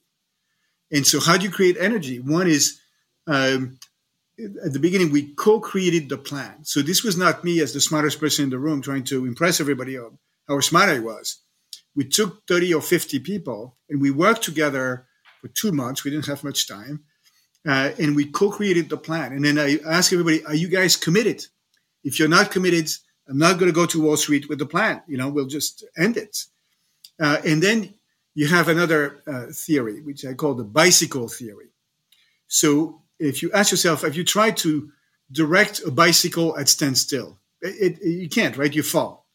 And 0.93 1.07
so 1.07 1.21
how 1.21 1.39
do 1.39 1.45
you 1.45 1.51
create 1.51 1.79
energy? 1.81 2.19
One 2.21 2.47
is 2.47 2.79
um, 3.27 3.79
at 4.39 4.75
the 4.75 4.79
beginning 4.79 5.11
we 5.11 5.35
co-created 5.37 6.11
the 6.11 6.19
plan. 6.19 6.65
So 6.65 6.83
this 6.83 7.03
was 7.03 7.17
not 7.17 7.45
me 7.45 7.61
as 7.61 7.73
the 7.73 7.81
smartest 7.81 8.21
person 8.21 8.45
in 8.45 8.51
the 8.51 8.59
room 8.59 8.83
trying 8.83 9.05
to 9.05 9.25
impress 9.25 9.59
everybody 9.59 9.97
on 9.97 10.19
how 10.47 10.61
smart 10.61 10.91
I 10.91 10.99
was 10.99 11.41
we 11.97 12.05
took 12.05 12.47
30 12.47 12.75
or 12.75 12.83
50 12.83 13.19
people 13.21 13.77
and 13.89 14.01
we 14.01 14.11
worked 14.11 14.43
together 14.43 15.07
for 15.41 15.49
two 15.49 15.73
months. 15.73 16.05
We 16.05 16.11
didn't 16.11 16.27
have 16.27 16.45
much 16.45 16.69
time. 16.69 17.05
Uh, 17.67 17.91
and 17.99 18.15
we 18.15 18.27
co-created 18.27 18.89
the 18.89 18.97
plan. 18.97 19.33
And 19.33 19.45
then 19.45 19.59
I 19.59 19.79
asked 19.85 20.13
everybody, 20.13 20.45
are 20.45 20.55
you 20.55 20.69
guys 20.69 20.95
committed? 20.95 21.45
If 22.05 22.21
you're 22.21 22.29
not 22.29 22.53
committed, 22.53 22.89
I'm 23.29 23.39
not 23.39 23.59
going 23.59 23.69
to 23.69 23.75
go 23.75 23.87
to 23.87 24.03
Wall 24.03 24.17
Street 24.17 24.49
with 24.49 24.61
the 24.61 24.67
plan. 24.67 25.03
You 25.09 25.17
know, 25.17 25.29
we'll 25.29 25.47
just 25.47 25.85
end 25.99 26.17
it. 26.17 26.45
Uh, 27.21 27.39
and 27.45 27.61
then 27.61 27.95
you 28.35 28.47
have 28.47 28.69
another 28.69 29.23
uh, 29.27 29.47
theory, 29.53 30.01
which 30.03 30.25
I 30.25 30.35
call 30.35 30.55
the 30.55 30.65
bicycle 30.65 31.27
theory. 31.27 31.71
So 32.47 33.03
if 33.19 33.43
you 33.43 33.51
ask 33.53 33.73
yourself, 33.73 34.03
have 34.03 34.15
you 34.15 34.23
tried 34.23 34.59
to 34.59 34.93
direct 35.33 35.83
a 35.85 35.91
bicycle 35.91 36.57
at 36.57 36.69
standstill? 36.69 37.41
It, 37.63 37.99
it, 38.01 38.07
you 38.07 38.29
can't, 38.29 38.57
right? 38.57 38.73
You 38.73 38.85
fall. 38.85 39.26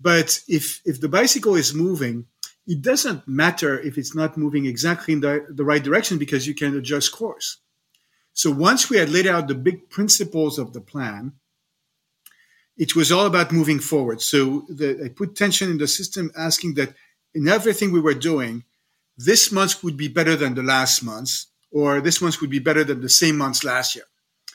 But 0.00 0.40
if 0.48 0.80
if 0.84 1.00
the 1.00 1.08
bicycle 1.08 1.56
is 1.56 1.74
moving, 1.74 2.26
it 2.66 2.82
doesn't 2.82 3.26
matter 3.26 3.78
if 3.78 3.98
it's 3.98 4.14
not 4.14 4.36
moving 4.36 4.66
exactly 4.66 5.14
in 5.14 5.20
the, 5.20 5.46
the 5.50 5.64
right 5.64 5.82
direction 5.82 6.18
because 6.18 6.46
you 6.46 6.54
can 6.54 6.76
adjust 6.76 7.12
course. 7.12 7.58
So 8.32 8.50
once 8.50 8.88
we 8.88 8.96
had 8.96 9.10
laid 9.10 9.26
out 9.26 9.48
the 9.48 9.54
big 9.54 9.90
principles 9.90 10.58
of 10.58 10.72
the 10.72 10.80
plan, 10.80 11.32
it 12.76 12.96
was 12.96 13.12
all 13.12 13.26
about 13.26 13.52
moving 13.52 13.78
forward. 13.78 14.22
So 14.22 14.64
the, 14.68 15.02
I 15.04 15.08
put 15.08 15.36
tension 15.36 15.70
in 15.70 15.78
the 15.78 15.88
system, 15.88 16.30
asking 16.36 16.74
that 16.74 16.94
in 17.34 17.48
everything 17.48 17.92
we 17.92 18.00
were 18.00 18.14
doing, 18.14 18.64
this 19.18 19.52
month 19.52 19.82
would 19.84 19.96
be 19.96 20.08
better 20.08 20.36
than 20.36 20.54
the 20.54 20.62
last 20.62 21.02
month, 21.02 21.44
or 21.70 22.00
this 22.00 22.22
month 22.22 22.40
would 22.40 22.50
be 22.50 22.58
better 22.58 22.84
than 22.84 23.00
the 23.00 23.08
same 23.08 23.36
month 23.36 23.64
last 23.64 23.94
year. 23.94 24.06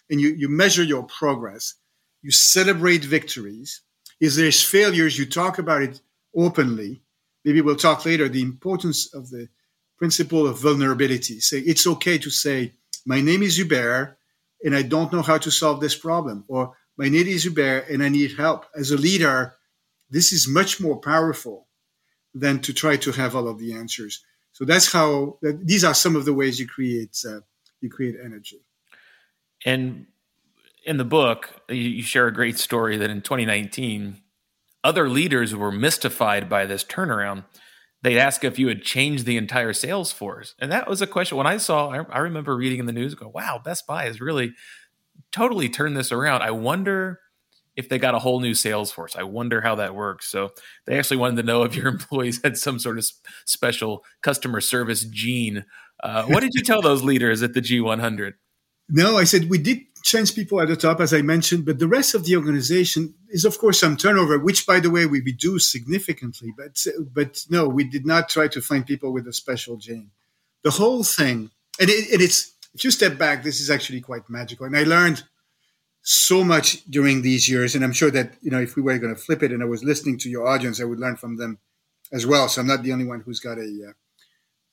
And 0.09 0.19
you, 0.19 0.29
you 0.29 0.49
measure 0.49 0.83
your 0.83 1.03
progress, 1.03 1.75
you 2.21 2.31
celebrate 2.31 3.03
victories. 3.03 3.81
If 4.19 4.33
there's 4.35 4.63
failures, 4.63 5.17
you 5.17 5.25
talk 5.25 5.59
about 5.59 5.81
it 5.81 6.01
openly. 6.35 7.01
Maybe 7.43 7.61
we'll 7.61 7.75
talk 7.75 8.05
later 8.05 8.27
the 8.27 8.41
importance 8.41 9.13
of 9.13 9.29
the 9.29 9.49
principle 9.97 10.47
of 10.47 10.59
vulnerability. 10.59 11.39
Say 11.39 11.59
it's 11.59 11.87
okay 11.87 12.17
to 12.17 12.29
say, 12.29 12.73
My 13.05 13.21
name 13.21 13.43
is 13.43 13.57
Hubert, 13.57 14.17
and 14.63 14.75
I 14.75 14.81
don't 14.81 15.11
know 15.13 15.21
how 15.21 15.37
to 15.37 15.51
solve 15.51 15.79
this 15.79 15.95
problem, 15.95 16.45
or 16.47 16.75
my 16.97 17.09
name 17.09 17.27
is 17.27 17.43
Hubert, 17.43 17.89
and 17.89 18.01
I 18.01 18.09
need 18.09 18.37
help. 18.37 18.65
As 18.75 18.91
a 18.91 18.97
leader, 18.97 19.55
this 20.09 20.31
is 20.31 20.47
much 20.47 20.79
more 20.79 20.97
powerful 20.97 21.67
than 22.33 22.59
to 22.61 22.73
try 22.73 22.97
to 22.97 23.11
have 23.11 23.35
all 23.35 23.47
of 23.47 23.59
the 23.59 23.73
answers. 23.73 24.23
So 24.53 24.65
that's 24.65 24.91
how. 24.91 25.37
These 25.41 25.83
are 25.83 25.93
some 25.93 26.15
of 26.15 26.25
the 26.25 26.33
ways 26.33 26.59
you 26.59 26.67
create 26.67 27.17
uh, 27.27 27.41
you 27.81 27.89
create 27.89 28.15
energy. 28.23 28.61
And 29.65 30.07
in 30.85 30.97
the 30.97 31.05
book, 31.05 31.61
you 31.67 32.03
share 32.03 32.27
a 32.27 32.33
great 32.33 32.59
story 32.59 32.95
that 32.97 33.09
in 33.09 33.21
2019, 33.21 34.21
other 34.83 35.09
leaders 35.09 35.55
were 35.55 35.71
mystified 35.71 36.47
by 36.47 36.65
this 36.67 36.83
turnaround. 36.83 37.45
They 38.03 38.19
asked 38.19 38.43
if 38.43 38.59
you 38.59 38.67
had 38.67 38.83
changed 38.83 39.25
the 39.25 39.37
entire 39.37 39.73
sales 39.73 40.11
force, 40.11 40.53
and 40.59 40.71
that 40.71 40.87
was 40.87 41.01
a 41.01 41.07
question. 41.07 41.37
When 41.37 41.47
I 41.47 41.57
saw, 41.57 41.89
I, 41.89 42.19
remember 42.19 42.55
reading 42.55 42.79
in 42.79 42.85
the 42.85 42.93
news, 42.93 43.15
go, 43.15 43.27
"Wow, 43.27 43.59
Best 43.63 43.87
Buy 43.87 44.05
has 44.05 44.21
really 44.21 44.53
totally 45.31 45.69
turned 45.69 45.97
this 45.97 46.11
around." 46.11 46.43
I 46.43 46.51
wonder 46.51 47.19
if 47.75 47.89
they 47.89 47.97
got 47.97 48.13
a 48.13 48.19
whole 48.19 48.39
new 48.39 48.53
sales 48.53 48.91
force. 48.91 49.15
I 49.15 49.23
wonder 49.23 49.61
how 49.61 49.75
that 49.75 49.95
works. 49.95 50.29
So 50.29 50.51
they 50.85 50.97
actually 50.99 51.17
wanted 51.17 51.37
to 51.37 51.43
know 51.43 51.63
if 51.63 51.75
your 51.75 51.87
employees 51.95 52.39
had 52.43 52.57
some 52.57 52.77
sort 52.77 52.99
of 52.99 53.05
special 53.45 54.05
customer 54.21 54.61
service 54.61 55.03
gene. 55.03 55.65
Uh, 56.01 56.25
what 56.25 56.41
did 56.41 56.51
you 56.53 56.61
tell 56.61 56.81
those 56.81 57.03
leaders 57.03 57.41
at 57.41 57.53
the 57.53 57.61
G100? 57.61 58.33
No, 58.89 59.17
I 59.17 59.23
said 59.23 59.49
we 59.49 59.57
did 59.57 59.81
change 60.03 60.35
people 60.35 60.61
at 60.61 60.67
the 60.67 60.75
top, 60.75 60.99
as 60.99 61.13
I 61.13 61.21
mentioned, 61.21 61.65
but 61.65 61.79
the 61.79 61.87
rest 61.87 62.13
of 62.13 62.25
the 62.25 62.35
organization 62.35 63.15
is, 63.29 63.43
of 63.43 63.57
course, 63.57 63.79
some 63.79 63.97
turnover, 63.97 64.37
which, 64.37 64.67
by 64.67 64.79
the 64.79 64.91
way, 64.91 65.05
we 65.07 65.21
reduced 65.21 65.71
significantly. 65.71 66.53
But 66.55 66.85
but 67.13 67.45
no, 67.49 67.67
we 67.67 67.83
did 67.83 68.05
not 68.05 68.29
try 68.29 68.47
to 68.49 68.61
find 68.61 68.85
people 68.85 69.11
with 69.11 69.27
a 69.27 69.33
special 69.33 69.77
gene. 69.77 70.11
The 70.63 70.71
whole 70.71 71.03
thing, 71.03 71.51
and, 71.79 71.89
it, 71.89 72.11
and 72.11 72.21
it's 72.21 72.55
if 72.75 72.83
you 72.83 72.91
step 72.91 73.17
back, 73.17 73.41
this 73.41 73.61
is 73.61 73.71
actually 73.71 74.01
quite 74.01 74.29
magical. 74.29 74.65
And 74.65 74.77
I 74.77 74.83
learned 74.83 75.23
so 76.01 76.43
much 76.43 76.83
during 76.85 77.23
these 77.23 77.49
years. 77.49 77.73
And 77.73 77.83
I'm 77.83 77.93
sure 77.93 78.11
that, 78.11 78.33
you 78.41 78.51
know, 78.51 78.61
if 78.61 78.75
we 78.75 78.81
were 78.81 78.99
going 78.99 79.15
to 79.15 79.19
flip 79.19 79.41
it 79.41 79.51
and 79.51 79.63
I 79.63 79.65
was 79.65 79.83
listening 79.83 80.19
to 80.19 80.29
your 80.29 80.47
audience, 80.47 80.79
I 80.79 80.83
would 80.83 80.99
learn 80.99 81.15
from 81.15 81.37
them 81.37 81.57
as 82.11 82.27
well. 82.27 82.47
So 82.47 82.61
I'm 82.61 82.67
not 82.67 82.83
the 82.83 82.91
only 82.91 83.05
one 83.05 83.21
who's 83.21 83.39
got 83.39 83.57
a, 83.57 83.93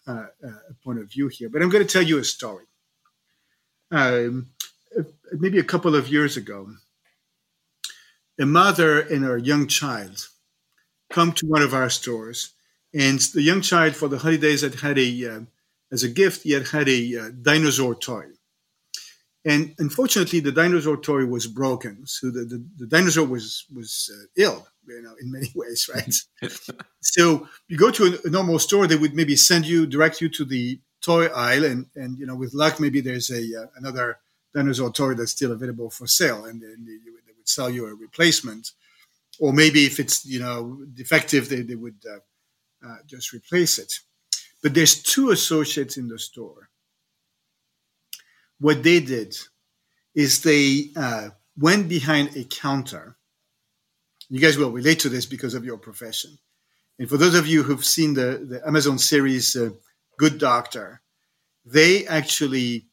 uh, 0.06 0.10
uh, 0.10 0.26
a 0.44 0.74
point 0.84 0.98
of 0.98 1.10
view 1.10 1.28
here. 1.28 1.48
But 1.48 1.62
I'm 1.62 1.70
going 1.70 1.86
to 1.86 1.90
tell 1.90 2.02
you 2.02 2.18
a 2.18 2.24
story. 2.24 2.64
Um, 3.92 4.46
maybe 5.38 5.58
a 5.58 5.64
couple 5.64 5.94
of 5.94 6.08
years 6.08 6.36
ago, 6.36 6.70
a 8.40 8.46
mother 8.46 9.00
and 9.00 9.22
her 9.22 9.36
young 9.36 9.68
child 9.68 10.28
come 11.10 11.32
to 11.32 11.46
one 11.46 11.62
of 11.62 11.74
our 11.74 11.90
stores. 11.90 12.54
And 12.94 13.20
the 13.20 13.42
young 13.42 13.60
child, 13.60 13.94
for 13.94 14.08
the 14.08 14.18
holidays, 14.18 14.62
had 14.62 14.76
had 14.76 14.98
a, 14.98 15.26
uh, 15.26 15.40
as 15.92 16.02
a 16.02 16.08
gift, 16.08 16.42
he 16.42 16.52
had 16.52 16.68
had 16.68 16.88
a 16.88 17.18
uh, 17.18 17.30
dinosaur 17.42 17.94
toy. 17.94 18.24
And 19.44 19.74
unfortunately, 19.78 20.40
the 20.40 20.52
dinosaur 20.52 20.96
toy 20.96 21.26
was 21.26 21.46
broken. 21.46 22.06
So 22.06 22.30
the, 22.30 22.44
the, 22.44 22.64
the 22.78 22.86
dinosaur 22.86 23.26
was 23.26 23.66
was 23.74 24.10
uh, 24.14 24.26
ill, 24.36 24.66
you 24.86 25.02
know, 25.02 25.14
in 25.20 25.32
many 25.32 25.52
ways, 25.54 25.90
right? 25.92 26.14
so 27.02 27.48
you 27.68 27.76
go 27.76 27.90
to 27.90 28.04
a, 28.04 28.28
a, 28.28 28.30
normal 28.30 28.58
store, 28.58 28.86
they 28.86 28.96
would 28.96 29.14
maybe 29.14 29.36
send 29.36 29.66
you, 29.66 29.86
direct 29.86 30.20
you 30.20 30.28
to 30.30 30.44
the 30.44 30.80
toy 31.02 31.26
aisle, 31.26 31.64
and 31.64 31.86
and 31.94 32.18
you 32.18 32.26
know, 32.26 32.36
with 32.36 32.54
luck, 32.54 32.80
maybe 32.80 33.00
there's 33.00 33.30
a 33.30 33.62
uh, 33.62 33.66
another 33.76 34.18
dinosaur 34.54 34.92
toy 34.92 35.14
that's 35.14 35.32
still 35.32 35.52
available 35.52 35.90
for 35.90 36.06
sale, 36.06 36.44
and 36.44 36.60
then 36.60 36.84
they, 36.86 36.96
they, 37.04 37.32
would 37.36 37.48
sell 37.48 37.70
you 37.70 37.86
a 37.86 37.94
replacement, 37.94 38.72
or 39.40 39.52
maybe 39.52 39.84
if 39.84 39.98
it's 39.98 40.24
you 40.24 40.40
know 40.40 40.78
defective, 40.94 41.48
they 41.48 41.62
they 41.62 41.74
would 41.74 42.02
uh, 42.08 42.86
uh 42.86 42.98
just 43.06 43.32
replace 43.32 43.78
it. 43.78 43.92
But 44.62 44.74
there's 44.74 45.02
two 45.02 45.30
associates 45.30 45.96
in 45.96 46.08
the 46.08 46.18
store 46.18 46.70
what 48.62 48.84
they 48.84 49.00
did 49.00 49.36
is 50.14 50.40
they 50.40 50.90
uh, 50.96 51.30
went 51.58 51.88
behind 51.88 52.36
a 52.36 52.44
counter. 52.44 53.16
You 54.28 54.40
guys 54.40 54.56
will 54.56 54.70
relate 54.70 55.00
to 55.00 55.08
this 55.08 55.26
because 55.26 55.54
of 55.54 55.64
your 55.64 55.76
profession. 55.76 56.38
And 56.98 57.08
for 57.08 57.16
those 57.16 57.34
of 57.34 57.46
you 57.46 57.64
who've 57.64 57.84
seen 57.84 58.14
the, 58.14 58.46
the 58.48 58.62
Amazon 58.64 58.98
series 58.98 59.56
uh, 59.56 59.70
Good 60.22 60.38
Doctor, 60.38 61.02
they 61.64 62.06
actually 62.06 62.86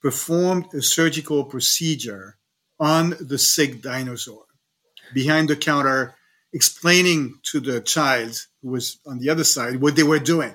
performed 0.00 0.66
a 0.72 0.80
surgical 0.80 1.42
procedure 1.44 2.38
on 2.78 3.16
the 3.18 3.36
sick 3.36 3.82
dinosaur 3.82 4.44
behind 5.12 5.48
the 5.48 5.56
counter, 5.56 6.14
explaining 6.52 7.40
to 7.50 7.58
the 7.58 7.80
child 7.80 8.46
who 8.62 8.68
was 8.68 9.00
on 9.04 9.18
the 9.18 9.28
other 9.28 9.42
side 9.42 9.80
what 9.80 9.96
they 9.96 10.04
were 10.04 10.20
doing. 10.20 10.54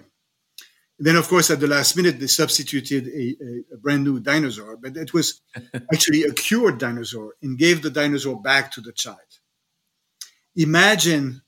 Then, 0.98 1.18
of 1.18 1.28
course, 1.28 1.52
at 1.52 1.60
the 1.60 1.68
last 1.68 1.98
minute, 1.98 2.22
they 2.22 2.28
substituted 2.28 3.06
a, 3.10 3.26
a, 3.74 3.78
brand 3.84 4.06
new 4.06 4.22
dinosaur, 4.22 4.78
but 4.78 4.96
it 4.96 5.14
was 5.14 5.42
actually 5.94 6.24
a 6.24 6.32
cured 6.32 6.78
dinosaur 6.78 7.34
and 7.42 7.58
gave 7.58 7.82
the 7.82 7.90
dinosaur 7.90 8.42
back 8.42 8.72
to 8.72 8.80
the 8.80 8.94
child. 8.94 9.32
Imagine 10.56 11.42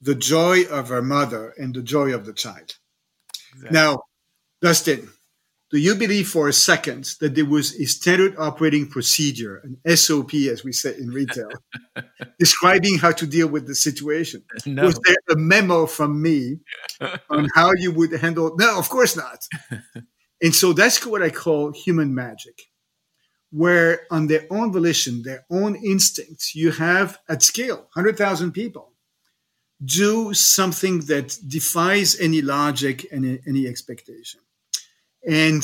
the 0.00 0.16
joy 0.16 0.64
of 0.64 0.88
her 0.88 1.02
mother 1.16 1.54
and 1.56 1.72
the 1.72 1.82
joy 1.82 2.12
of 2.12 2.26
the 2.26 2.32
child. 2.32 2.74
Exactly. 3.54 3.72
Now, 3.72 4.02
Dustin, 4.66 5.08
do 5.70 5.78
you 5.78 5.94
believe 5.94 6.28
for 6.28 6.48
a 6.48 6.52
second 6.52 7.14
that 7.20 7.36
there 7.36 7.44
was 7.44 7.80
a 7.80 7.84
standard 7.84 8.34
operating 8.36 8.88
procedure, 8.88 9.62
an 9.62 9.96
SOP, 9.96 10.34
as 10.34 10.64
we 10.64 10.72
say 10.72 10.96
in 10.98 11.10
retail, 11.10 11.50
describing 12.40 12.98
how 12.98 13.12
to 13.12 13.28
deal 13.28 13.46
with 13.46 13.68
the 13.68 13.76
situation? 13.76 14.42
No. 14.66 14.86
Was 14.86 14.98
there 15.04 15.14
a 15.30 15.36
memo 15.36 15.86
from 15.86 16.20
me 16.20 16.58
on 17.30 17.46
how 17.54 17.70
you 17.76 17.92
would 17.92 18.10
handle? 18.10 18.56
No, 18.58 18.76
of 18.76 18.88
course 18.88 19.16
not. 19.16 19.46
and 20.42 20.52
so 20.52 20.72
that's 20.72 21.06
what 21.06 21.22
I 21.22 21.30
call 21.30 21.70
human 21.70 22.12
magic, 22.12 22.62
where 23.52 24.00
on 24.10 24.26
their 24.26 24.48
own 24.50 24.72
volition, 24.72 25.22
their 25.22 25.46
own 25.48 25.76
instincts, 25.76 26.56
you 26.56 26.72
have 26.72 27.20
at 27.28 27.44
scale 27.44 27.86
100,000 27.94 28.50
people 28.50 28.94
do 29.84 30.34
something 30.34 31.00
that 31.02 31.38
defies 31.46 32.18
any 32.18 32.42
logic 32.42 33.06
and 33.12 33.38
any 33.46 33.68
expectation. 33.68 34.40
And 35.26 35.62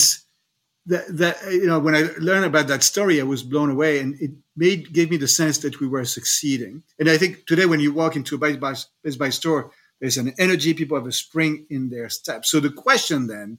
that, 0.87 1.05
that 1.17 1.37
you 1.53 1.67
know, 1.67 1.79
when 1.79 1.95
I 1.95 2.11
learned 2.19 2.47
about 2.47 2.67
that 2.69 2.83
story, 2.83 3.21
I 3.21 3.25
was 3.25 3.43
blown 3.43 3.71
away, 3.71 4.01
and 4.01 4.21
it 4.21 4.33
made 4.57 4.93
gave 4.93 5.11
me 5.11 5.17
the 5.17 5.29
sense 5.29 5.59
that 5.59 5.81
we 5.81 5.87
were 5.87 6.05
succeeding. 6.05 6.83
And 6.99 7.09
I 7.09 7.17
think 7.17 7.47
today, 7.47 7.67
when 7.67 7.81
you 7.81 7.93
walk 7.93 8.17
into 8.17 8.35
a 8.35 8.39
Best 8.39 8.61
Buy, 8.61 8.75
Best 9.05 9.19
Buy 9.19 9.31
store, 9.31 9.71
there's 10.01 10.19
an 10.19 10.35
energy. 10.39 10.75
People 10.75 10.99
have 10.99 11.07
a 11.07 11.13
spring 11.13 11.67
in 11.71 11.91
their 11.91 12.09
step. 12.09 12.45
So 12.45 12.59
the 12.59 12.71
question 12.71 13.29
then 13.29 13.59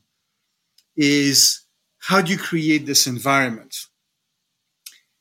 is, 0.98 1.62
how 2.00 2.22
do 2.22 2.32
you 2.32 2.38
create 2.38 2.86
this 2.86 3.08
environment 3.08 3.74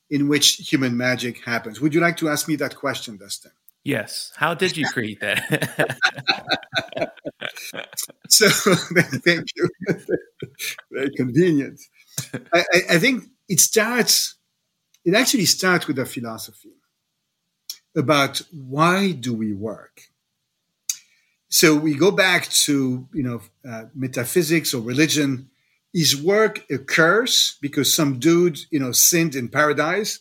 in 0.09 0.27
which 0.27 0.69
human 0.69 0.97
magic 0.97 1.45
happens? 1.45 1.79
Would 1.79 1.93
you 1.93 2.01
like 2.01 2.17
to 2.17 2.29
ask 2.29 2.47
me 2.47 2.57
that 2.57 2.75
question, 2.75 3.17
Dustin? 3.17 3.51
Yes. 3.83 4.31
How 4.35 4.53
did 4.53 4.77
you 4.77 4.87
create 4.87 5.19
that? 5.19 5.97
so 8.29 8.47
thank 9.25 9.47
you. 9.55 9.69
Very 10.91 11.09
convenient. 11.11 11.81
I, 12.53 12.63
I, 12.91 12.97
think 12.99 13.25
it 13.49 13.59
starts. 13.59 14.35
It 15.03 15.15
actually 15.15 15.45
starts 15.45 15.87
with 15.87 15.99
a 15.99 16.05
philosophy 16.05 16.71
about 17.95 18.41
why 18.51 19.11
do 19.11 19.33
we 19.33 19.53
work. 19.53 20.03
So 21.49 21.75
we 21.75 21.93
go 21.93 22.11
back 22.11 22.47
to 22.65 23.07
you 23.13 23.23
know 23.23 23.41
uh, 23.69 23.85
metaphysics 23.93 24.73
or 24.73 24.81
religion. 24.81 25.49
Is 25.93 26.19
work 26.19 26.65
a 26.71 26.79
curse 26.79 27.57
because 27.61 27.93
some 27.93 28.17
dude 28.17 28.59
you 28.71 28.79
know 28.79 28.91
sinned 28.93 29.35
in 29.35 29.49
paradise? 29.49 30.19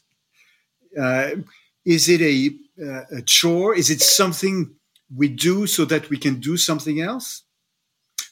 Uh, 1.00 1.36
is 1.84 2.08
it 2.08 2.20
a 2.20 2.50
uh, 2.82 3.18
a 3.18 3.22
chore? 3.22 3.74
Is 3.74 3.90
it 3.90 4.00
something 4.00 4.74
we 5.14 5.28
do 5.28 5.66
so 5.66 5.84
that 5.84 6.08
we 6.08 6.16
can 6.16 6.40
do 6.40 6.56
something 6.56 7.00
else? 7.00 7.42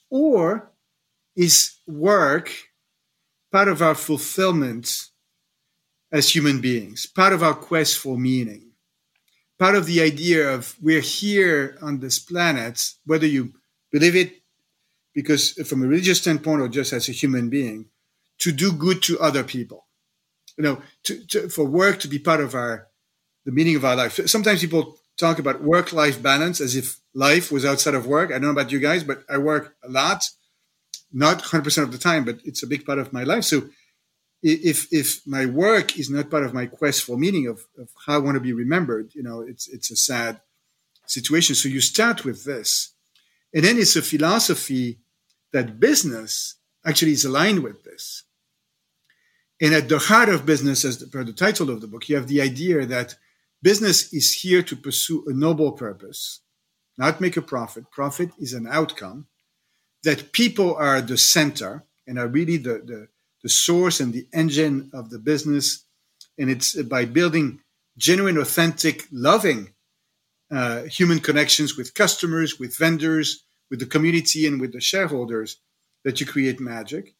Or 0.09 0.73
is 1.37 1.77
work 1.87 2.51
part 3.53 3.69
of 3.69 3.83
our 3.83 3.95
fulfillment 3.95 5.09
as 6.13 6.35
human 6.35 6.61
beings, 6.61 7.07
part 7.07 7.33
of 7.33 7.43
our 7.43 7.55
quest 7.55 7.99
for 7.99 8.19
meaning, 8.19 8.73
part 9.59 9.75
of 9.75 9.87
the 9.87 10.01
idea 10.01 10.49
of 10.49 10.75
we're 10.81 11.01
here 11.01 11.79
on 11.83 12.01
this 12.01 12.19
planet, 12.19 12.93
whether 13.05 13.27
you 13.27 13.53
believe 13.93 14.17
it 14.17 14.41
because 15.15 15.53
from 15.69 15.83
a 15.83 15.87
religious 15.87 16.21
standpoint 16.21 16.63
or 16.63 16.69
just 16.69 16.93
as 16.93 17.09
a 17.09 17.13
human 17.13 17.49
being, 17.49 17.87
to 18.39 18.53
do 18.53 18.73
good 18.73 19.03
to 19.03 19.19
other 19.21 19.45
people. 19.45 19.87
You 20.57 20.65
know, 20.65 20.83
to, 21.05 21.27
to, 21.27 21.49
for 21.49 21.65
work 21.65 22.01
to 22.01 22.09
be 22.09 22.19
part 22.19 22.41
of 22.41 22.55
our 22.55 22.89
the 23.45 23.53
meaning 23.53 23.77
of 23.77 23.85
our 23.85 23.97
life. 23.97 24.21
Sometimes 24.27 24.61
people 24.61 24.99
talk 25.17 25.39
about 25.39 25.63
work 25.63 25.93
life 25.93 26.23
balance 26.23 26.61
as 26.61 26.77
if 26.77 27.01
life 27.15 27.53
was 27.53 27.65
outside 27.65 27.95
of 27.95 28.07
work. 28.07 28.31
I 28.31 28.35
don't 28.35 28.43
know 28.43 28.51
about 28.51 28.73
you 28.73 28.79
guys, 28.79 29.05
but 29.05 29.25
I 29.29 29.39
work 29.39 29.77
a 29.83 29.89
lot. 29.89 30.25
not 31.13 31.43
100% 31.43 31.83
of 31.83 31.93
the 31.93 31.99
time, 31.99 32.25
but 32.25 32.39
it's 32.45 32.63
a 32.63 32.67
big 32.67 32.85
part 32.85 32.99
of 32.99 33.13
my 33.13 33.25
life. 33.25 33.45
So 33.45 33.69
if 34.43 34.91
if 34.93 35.27
my 35.27 35.45
work 35.47 35.99
is 35.99 36.09
not 36.09 36.31
part 36.31 36.45
of 36.45 36.55
my 36.55 36.67
quest 36.67 37.05
for 37.05 37.19
meaning 37.19 37.47
of, 37.47 37.67
of 37.79 37.89
how 38.07 38.15
I 38.15 38.19
want 38.19 38.37
to 38.37 38.41
be 38.41 38.53
remembered, 38.53 39.15
you 39.15 39.23
know, 39.23 39.41
it's 39.43 39.69
it's 39.69 39.91
a 39.91 39.97
sad 39.97 40.41
situation. 41.07 41.55
So 41.55 41.69
you 41.69 41.81
start 41.81 42.25
with 42.25 42.45
this. 42.45 42.95
And 43.53 43.65
then 43.65 43.79
it's 43.79 43.97
a 43.97 44.03
philosophy 44.03 45.01
that 45.53 45.81
business 45.81 46.55
actually 46.87 47.13
is 47.13 47.25
aligned 47.25 47.63
with 47.63 47.85
this. 47.85 48.25
And 49.61 49.75
at 49.75 49.89
the 49.89 49.99
heart 49.99 50.31
of 50.31 50.47
business, 50.47 50.85
as 50.85 51.03
per 51.05 51.25
the 51.25 51.33
title 51.33 51.69
of 51.69 51.81
the 51.81 51.87
book, 51.87 52.09
you 52.09 52.17
have 52.17 52.29
the 52.29 52.41
idea 52.41 52.87
that 52.87 53.17
business 53.63 54.13
is 54.13 54.33
here 54.33 54.63
to 54.63 54.77
pursue 54.77 55.25
a 55.27 55.33
noble 55.33 55.73
purpose, 55.73 56.41
not 56.97 57.21
make 57.21 57.37
a 57.37 57.43
profit. 57.43 57.91
Profit 57.91 58.31
is 58.39 58.53
an 58.53 58.67
outcome. 58.67 59.27
That 60.03 60.33
people 60.33 60.75
are 60.77 61.03
the 61.03 61.19
center 61.19 61.85
and 62.07 62.19
are 62.19 62.27
really 62.27 62.57
the, 62.57 62.83
the, 62.85 63.09
the 63.43 63.49
source 63.49 64.01
and 64.01 64.13
the 64.13 64.27
engine 64.33 64.91
of 64.95 65.11
the 65.11 65.19
business. 65.19 65.85
And 66.39 66.51
it's 66.51 66.75
by 66.83 67.05
building 67.05 67.61
genuine, 67.99 68.39
authentic, 68.39 69.05
loving 69.13 69.75
uh, 70.51 70.85
human 70.85 71.21
connections 71.21 71.77
with 71.77 71.95
customers, 71.95 72.59
with 72.59 72.77
vendors, 72.77 73.45
with 73.71 73.79
the 73.79 73.87
community, 73.87 74.47
and 74.47 74.61
with 74.61 74.73
the 74.73 74.81
shareholders 74.81 75.59
that 76.05 76.19
you 76.19 76.27
create 76.27 76.61
magic. 76.61 77.15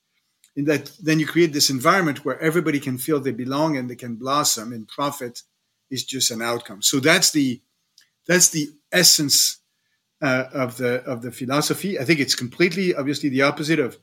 And 0.57 0.67
that 0.67 0.91
then 1.01 1.21
you 1.21 1.27
create 1.27 1.53
this 1.53 1.71
environment 1.71 2.25
where 2.25 2.41
everybody 2.41 2.81
can 2.81 2.99
feel 2.99 3.21
they 3.21 3.31
belong 3.31 3.77
and 3.77 3.89
they 3.89 3.95
can 3.95 4.17
blossom, 4.17 4.73
and 4.73 4.89
profit 4.89 5.43
is 5.91 6.05
just 6.05 6.31
an 6.31 6.43
outcome. 6.43 6.83
So 6.83 7.01
that's 7.01 7.31
the 7.33 7.61
that's 8.27 8.51
the 8.51 8.69
essence 8.93 9.59
uh, 10.23 10.45
of 10.53 10.77
the 10.77 11.03
of 11.05 11.23
the 11.23 11.33
philosophy. 11.33 11.99
I 11.99 12.05
think 12.05 12.21
it's 12.21 12.35
completely 12.35 12.95
obviously 12.95 13.29
the 13.29 13.43
opposite 13.43 13.79
of 13.79 13.99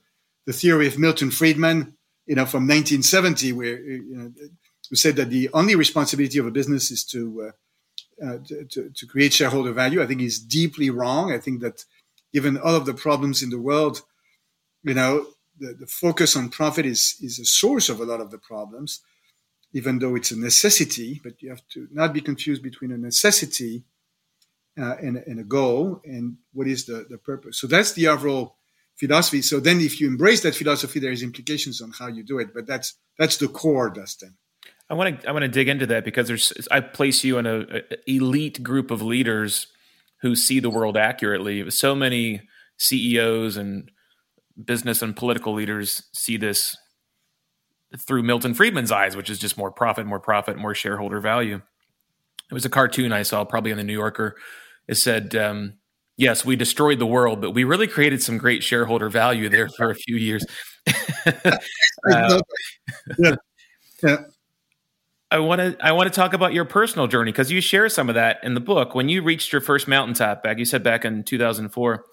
the 0.45 0.53
theory 0.53 0.87
of 0.87 0.97
Milton 0.97 1.31
Friedman, 1.31 1.95
you 2.25 2.35
know, 2.35 2.45
from 2.45 2.63
1970, 2.63 3.53
where 3.53 3.79
you 3.79 4.15
know, 4.15 4.31
who 4.89 4.95
said 4.95 5.15
that 5.17 5.29
the 5.29 5.49
only 5.53 5.75
responsibility 5.75 6.39
of 6.39 6.47
a 6.47 6.51
business 6.51 6.91
is 6.91 7.03
to 7.05 7.51
uh, 8.21 8.25
uh, 8.25 8.37
to, 8.69 8.89
to, 8.89 9.05
create 9.05 9.33
shareholder 9.33 9.71
value. 9.71 10.01
I 10.01 10.07
think 10.07 10.21
is 10.21 10.39
deeply 10.39 10.89
wrong. 10.89 11.31
I 11.31 11.37
think 11.37 11.61
that 11.61 11.85
given 12.33 12.57
all 12.57 12.75
of 12.75 12.85
the 12.85 12.93
problems 12.93 13.43
in 13.43 13.49
the 13.49 13.59
world, 13.59 14.01
you 14.83 14.93
know, 14.95 15.27
the, 15.59 15.73
the 15.73 15.87
focus 15.87 16.35
on 16.35 16.49
profit 16.49 16.85
is 16.85 17.15
is 17.21 17.39
a 17.39 17.45
source 17.45 17.89
of 17.89 17.99
a 17.99 18.05
lot 18.05 18.21
of 18.21 18.31
the 18.31 18.39
problems, 18.39 19.01
even 19.73 19.99
though 19.99 20.15
it's 20.15 20.31
a 20.31 20.39
necessity. 20.39 21.21
But 21.23 21.41
you 21.41 21.49
have 21.49 21.61
to 21.73 21.87
not 21.91 22.13
be 22.13 22.21
confused 22.21 22.63
between 22.63 22.91
a 22.91 22.97
necessity 22.97 23.85
uh, 24.79 24.95
and, 25.01 25.17
and, 25.17 25.39
a 25.39 25.43
goal, 25.43 26.01
and 26.05 26.37
what 26.53 26.67
is 26.67 26.85
the, 26.85 27.05
the 27.09 27.17
purpose. 27.17 27.59
So 27.59 27.67
that's 27.67 27.93
the 27.93 28.07
overall 28.07 28.57
philosophy. 28.97 29.41
So 29.41 29.59
then, 29.59 29.79
if 29.79 29.99
you 29.99 30.07
embrace 30.07 30.41
that 30.43 30.55
philosophy, 30.55 30.99
there 30.99 31.11
is 31.11 31.23
implications 31.23 31.81
on 31.81 31.91
how 31.97 32.07
you 32.07 32.23
do 32.23 32.39
it. 32.39 32.49
But 32.53 32.67
that's 32.67 32.95
that's 33.17 33.37
the 33.37 33.47
core, 33.47 33.89
Dustin. 33.89 34.37
I 34.89 34.93
want 34.93 35.21
to 35.21 35.29
I 35.29 35.31
want 35.31 35.43
to 35.43 35.49
dig 35.49 35.67
into 35.67 35.85
that 35.87 36.05
because 36.05 36.27
there's 36.27 36.53
I 36.71 36.79
place 36.79 37.23
you 37.23 37.37
in 37.37 37.45
a, 37.45 37.59
a, 37.61 37.81
elite 38.07 38.63
group 38.63 38.91
of 38.91 39.01
leaders 39.01 39.67
who 40.21 40.35
see 40.35 40.59
the 40.59 40.69
world 40.69 40.97
accurately. 40.97 41.69
So 41.71 41.95
many 41.95 42.41
CEOs 42.77 43.57
and 43.57 43.91
business 44.63 45.01
and 45.01 45.15
political 45.15 45.53
leaders 45.53 46.03
see 46.13 46.37
this 46.37 46.75
through 47.95 48.23
Milton 48.23 48.53
Friedman's 48.53 48.91
eyes, 48.91 49.15
which 49.15 49.29
is 49.29 49.39
just 49.39 49.57
more 49.57 49.71
profit, 49.71 50.05
more 50.05 50.19
profit, 50.19 50.57
more 50.57 50.75
shareholder 50.75 51.19
value. 51.19 51.61
It 52.49 52.53
was 52.53 52.65
a 52.65 52.69
cartoon 52.69 53.11
I 53.11 53.23
saw 53.23 53.43
probably 53.45 53.71
in 53.71 53.77
the 53.77 53.83
New 53.83 53.93
Yorker. 53.93 54.35
It 54.87 54.95
said, 54.95 55.35
um, 55.35 55.73
"Yes, 56.17 56.45
we 56.45 56.55
destroyed 56.55 56.99
the 56.99 57.05
world, 57.05 57.41
but 57.41 57.51
we 57.51 57.63
really 57.63 57.87
created 57.87 58.21
some 58.21 58.37
great 58.37 58.63
shareholder 58.63 59.09
value 59.09 59.49
there 59.49 59.69
for 59.69 59.89
a 59.89 59.95
few 59.95 60.15
years." 60.15 60.45
uh, 62.11 62.41
yeah. 63.17 63.35
yeah. 64.03 64.17
I 65.29 65.39
want 65.39 65.59
to 65.59 65.77
I 65.85 65.91
want 65.91 66.11
to 66.11 66.15
talk 66.15 66.33
about 66.33 66.53
your 66.53 66.63
personal 66.63 67.07
journey 67.07 67.31
because 67.31 67.51
you 67.51 67.59
share 67.59 67.89
some 67.89 68.07
of 68.07 68.15
that 68.15 68.39
in 68.43 68.53
the 68.53 68.61
book. 68.61 68.95
When 68.95 69.09
you 69.09 69.21
reached 69.21 69.51
your 69.51 69.61
first 69.61 69.87
mountaintop 69.87 70.41
back, 70.41 70.57
you 70.57 70.65
said 70.65 70.83
back 70.83 71.03
in 71.03 71.23
2004, 71.23 72.05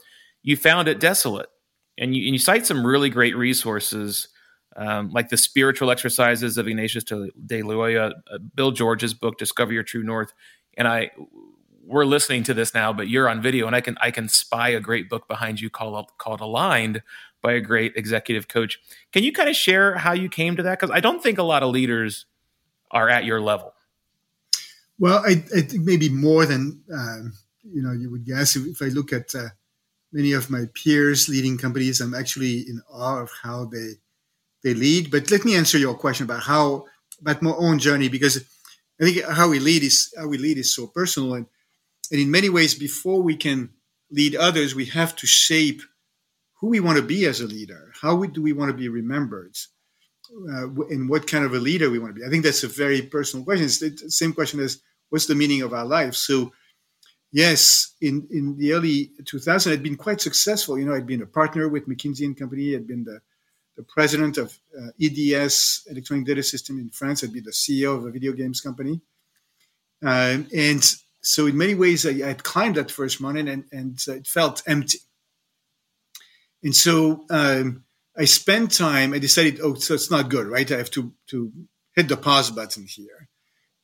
you 0.43 0.57
found 0.57 0.89
it 0.89 0.99
desolate, 0.99 1.49
and 1.97 2.17
you, 2.17 2.25
and 2.25 2.33
you 2.33 2.39
cite 2.39 2.67
some 2.67 2.85
really 2.85 3.11
great 3.11 3.37
resources, 3.37 4.29
um, 4.77 5.11
like 5.11 5.29
the 5.29 5.37
spiritual 5.37 5.91
exercises 5.91 6.59
of 6.59 6.67
Ignatius 6.67 7.05
de 7.05 7.63
Loyola, 7.63 8.15
uh, 8.31 8.39
Bill 8.55 8.71
George's 8.71 9.15
book, 9.15 9.39
Discover 9.39 9.73
Your 9.73 9.83
True 9.83 10.03
North, 10.03 10.33
and 10.77 10.89
I. 10.89 11.11
We're 11.87 12.07
listening 12.07 12.45
to 12.45 12.55
this 12.55 12.73
now, 12.73 12.95
but 12.95 13.09
you're 13.09 13.29
on 13.29 13.43
video, 13.43 13.67
and 13.67 13.77
I 13.77 13.83
can 13.83 13.99
I 14.01 14.11
can 14.11 14.31
spy 14.31 14.71
a 14.71 14.81
great 14.81 15.11
book 15.11 15.29
behind 15.29 15.61
you 15.61 15.69
called 15.69 16.11
called 16.17 16.41
Aligned 16.41 17.03
by 17.43 17.53
a 17.53 17.61
great 17.61 17.93
executive 17.95 18.49
coach. 18.49 18.81
Can 19.13 19.23
you 19.23 19.33
kind 19.33 19.51
of 19.51 19.55
share 19.55 19.97
how 19.97 20.15
you 20.15 20.31
came 20.31 20.57
to 20.57 20.63
that? 20.63 20.81
Because 20.81 20.91
I 20.91 21.01
don't 21.01 21.23
think 21.23 21.37
a 21.37 21.43
lot 21.43 21.63
of 21.63 21.69
leaders 21.69 22.25
are 22.91 23.11
at 23.11 23.27
your 23.27 23.41
level? 23.41 23.75
Well, 24.99 25.19
I, 25.19 25.45
I 25.55 25.61
think 25.61 25.85
maybe 25.85 26.09
more 26.09 26.47
than 26.47 26.83
um, 26.93 27.35
you 27.63 27.83
know 27.83 27.93
you 27.93 28.11
would 28.11 28.25
guess. 28.25 28.57
If 28.57 28.81
I 28.81 28.87
look 28.87 29.13
at 29.13 29.35
uh, 29.35 29.49
many 30.13 30.33
of 30.33 30.51
my 30.51 30.65
peers 30.75 31.29
leading 31.29 31.59
companies, 31.59 32.01
I'm 32.01 32.15
actually 32.15 32.61
in 32.61 32.81
awe 32.91 33.21
of 33.21 33.31
how 33.43 33.67
they 33.67 33.95
they 34.65 34.75
lead. 34.75 35.11
But 35.11 35.31
let 35.31 35.45
me 35.45 35.55
answer 35.55 35.79
your 35.79 35.95
question 35.95 36.25
about 36.25 36.43
how 36.43 36.87
about 37.21 37.43
my 37.43 37.53
own 37.53 37.79
journey 37.79 38.09
because 38.09 38.45
I 39.01 39.05
think 39.05 39.25
how 39.25 39.49
we 39.49 39.61
lead 39.61 39.85
is 39.85 40.13
how 40.19 40.27
we 40.27 40.39
lead 40.39 40.59
is 40.59 40.75
so 40.75 40.89
personal 40.89 41.35
and 41.35 41.47
and 42.11 42.21
in 42.21 42.31
many 42.31 42.49
ways 42.49 42.75
before 42.75 43.23
we 43.23 43.37
can 43.37 43.71
lead 44.11 44.35
others, 44.35 44.75
we 44.75 44.87
have 44.87 45.17
to 45.17 45.27
shape 45.27 45.81
who 46.61 46.69
we 46.69 46.81
want 46.81 46.99
to 46.99 47.03
be 47.03 47.25
as 47.25 47.41
a 47.41 47.47
leader. 47.47 47.93
How 48.03 48.23
do 48.25 48.43
we 48.43 48.53
want 48.53 48.71
to 48.71 48.77
be 48.77 48.89
remembered? 48.89 49.57
uh, 50.51 50.69
and 50.91 51.09
what 51.09 51.27
kind 51.27 51.45
of 51.45 51.55
a 51.55 51.59
leader 51.59 51.91
we 51.91 51.99
want 51.99 52.15
to 52.15 52.21
be. 52.21 52.27
I 52.27 52.31
think 52.31 52.45
that's 52.45 52.65
a 52.65 52.69
very 52.69 53.03
personal 53.03 53.45
question. 53.45 53.67
It's 53.67 53.79
the 53.79 54.11
same 54.11 54.33
question 54.33 54.61
as 54.61 54.81
what's 55.11 55.27
the 55.27 55.35
meaning 55.35 55.63
of 55.63 55.73
our 55.73 55.85
life. 55.85 56.15
So, 56.15 56.53
yes, 57.33 57.95
in 58.01 58.27
in 58.31 58.57
the 58.57 58.73
early 58.73 59.11
2000 59.25 59.73
i'd 59.73 59.83
been 59.83 59.97
quite 59.97 60.21
successful. 60.21 60.79
You 60.79 60.87
know, 60.87 60.95
I'd 60.95 61.07
been 61.07 61.23
a 61.23 61.27
partner 61.27 61.69
with 61.69 61.89
McKinsey 61.89 62.25
and 62.25 62.37
Company. 62.37 62.75
I'd 62.75 62.87
been 62.87 63.05
the 63.05 63.21
the 63.77 63.83
president 63.83 64.39
of 64.39 64.59
uh, 64.79 64.89
EDS, 65.01 65.87
Electronic 65.91 66.27
Data 66.27 66.43
System 66.43 66.79
in 66.79 66.91
France. 66.91 67.25
I'd 67.25 67.33
be 67.33 67.41
the 67.41 67.51
CEO 67.51 67.97
of 67.97 68.05
a 68.07 68.11
video 68.11 68.33
games 68.33 68.61
company. 68.61 69.01
Um, 70.03 70.47
and 70.55 70.85
so, 71.23 71.47
in 71.47 71.57
many 71.57 71.75
ways, 71.75 72.07
I, 72.07 72.29
I'd 72.29 72.45
climbed 72.45 72.77
that 72.77 72.91
first 72.91 73.21
mountain, 73.21 73.49
and, 73.49 73.65
and 73.73 73.99
it 74.07 74.27
felt 74.27 74.63
empty. 74.67 74.99
And 76.63 76.75
so, 76.75 77.25
um, 77.31 77.85
I 78.17 78.27
spent 78.27 78.73
time. 78.73 79.13
I 79.13 79.19
decided, 79.19 79.61
oh, 79.61 79.75
so 79.75 79.95
it's 79.95 80.11
not 80.11 80.31
good, 80.31 80.47
right? 80.47 80.71
I 80.71 80.77
have 80.77 80.91
to 80.93 81.13
to 81.29 81.53
hit 81.95 82.09
the 82.09 82.17
pause 82.17 82.51
button 82.51 82.87
here. 82.89 83.29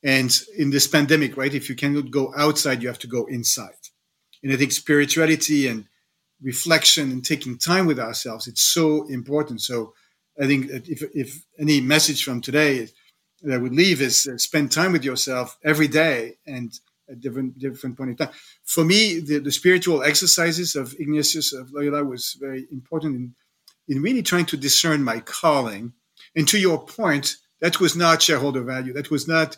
And 0.03 0.35
in 0.57 0.71
this 0.71 0.87
pandemic, 0.87 1.37
right, 1.37 1.53
if 1.53 1.69
you 1.69 1.75
cannot 1.75 2.11
go 2.11 2.33
outside, 2.37 2.83
you 2.83 2.89
have 2.89 2.99
to 3.01 3.07
go 3.07 3.27
inside. 3.27 3.75
And 4.43 4.53
I 4.53 4.57
think 4.57 4.73
spirituality 4.73 5.67
and 5.69 5.87
reflection 6.43 7.11
and 7.11 7.25
taking 7.25 7.59
time 7.59 7.87
with 7.87 7.99
ourselves, 7.99 8.47
it's 8.47 8.63
so 8.63 9.07
important. 9.09 9.61
So 9.61 9.95
I 10.41 10.47
think 10.47 10.71
if, 10.71 11.03
if 11.15 11.45
any 11.59 11.81
message 11.81 12.25
from 12.25 12.41
today 12.41 12.89
that 13.43 13.55
I 13.55 13.59
would 13.59 13.75
leave 13.75 14.01
is 14.01 14.27
uh, 14.27 14.37
spend 14.39 14.73
time 14.73 14.93
with 14.93 15.05
yourself 15.05 15.59
every 15.65 15.89
day 15.89 16.37
and 16.47 16.73
at 17.11 17.21
different 17.21 17.59
different 17.59 17.97
point 17.97 18.11
in 18.11 18.17
time. 18.17 18.31
For 18.65 18.85
me, 18.85 19.21
the, 19.21 19.39
the 19.39 19.53
spiritual 19.53 20.03
exercises 20.03 20.77
of 20.77 20.95
Ignatius 20.99 21.53
of 21.53 21.73
Loyola 21.73 22.05
was 22.05 22.37
very 22.41 22.67
important 22.71 23.17
in 23.17 23.35
in 23.89 24.03
really 24.03 24.23
trying 24.23 24.47
to 24.47 24.57
discern 24.57 25.03
my 25.03 25.21
calling. 25.21 25.93
And 26.37 26.47
to 26.49 26.59
your 26.59 26.85
point, 26.87 27.37
that 27.61 27.81
was 27.81 27.97
not 27.97 28.23
shareholder 28.23 28.63
value. 28.63 28.93
That 28.93 29.11
was 29.11 29.27
not 29.27 29.57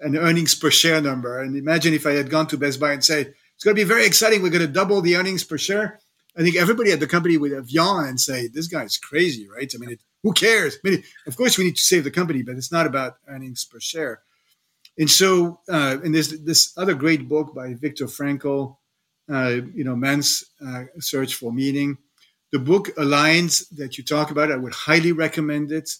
an 0.00 0.16
earnings 0.16 0.54
per 0.54 0.70
share 0.70 1.00
number. 1.00 1.40
And 1.40 1.56
imagine 1.56 1.92
if 1.92 2.06
I 2.06 2.12
had 2.12 2.30
gone 2.30 2.46
to 2.48 2.56
Best 2.56 2.78
Buy 2.78 2.92
and 2.92 3.04
say, 3.04 3.22
it's 3.54 3.64
going 3.64 3.76
to 3.76 3.82
be 3.82 3.88
very 3.88 4.06
exciting. 4.06 4.42
We're 4.42 4.50
going 4.50 4.66
to 4.66 4.72
double 4.72 5.00
the 5.00 5.16
earnings 5.16 5.44
per 5.44 5.58
share. 5.58 5.98
I 6.36 6.42
think 6.42 6.56
everybody 6.56 6.90
at 6.92 7.00
the 7.00 7.06
company 7.06 7.36
would 7.36 7.52
have 7.52 7.70
yawned 7.70 8.08
and 8.08 8.20
say, 8.20 8.48
this 8.48 8.66
guy's 8.66 8.96
crazy, 8.96 9.48
right? 9.48 9.70
I 9.72 9.78
mean, 9.78 9.90
it, 9.90 10.00
who 10.22 10.32
cares? 10.32 10.78
I 10.84 10.90
mean, 10.90 11.04
of 11.26 11.36
course, 11.36 11.56
we 11.56 11.64
need 11.64 11.76
to 11.76 11.82
save 11.82 12.04
the 12.04 12.10
company, 12.10 12.42
but 12.42 12.56
it's 12.56 12.72
not 12.72 12.86
about 12.86 13.18
earnings 13.28 13.64
per 13.64 13.78
share. 13.78 14.22
And 14.98 15.10
so, 15.10 15.60
uh, 15.68 15.98
and 16.02 16.14
there's 16.14 16.30
this 16.42 16.72
other 16.76 16.94
great 16.94 17.28
book 17.28 17.54
by 17.54 17.74
Viktor 17.74 18.06
Frankl, 18.06 18.76
uh, 19.30 19.60
you 19.74 19.84
know, 19.84 19.96
Man's 19.96 20.44
uh, 20.64 20.84
Search 20.98 21.34
for 21.34 21.52
Meaning 21.52 21.98
the 22.54 22.60
book 22.60 22.94
Aligns 22.94 23.68
that 23.70 23.98
you 23.98 24.04
talk 24.04 24.30
about, 24.30 24.52
I 24.52 24.54
would 24.54 24.72
highly 24.72 25.10
recommend 25.10 25.72
it. 25.72 25.90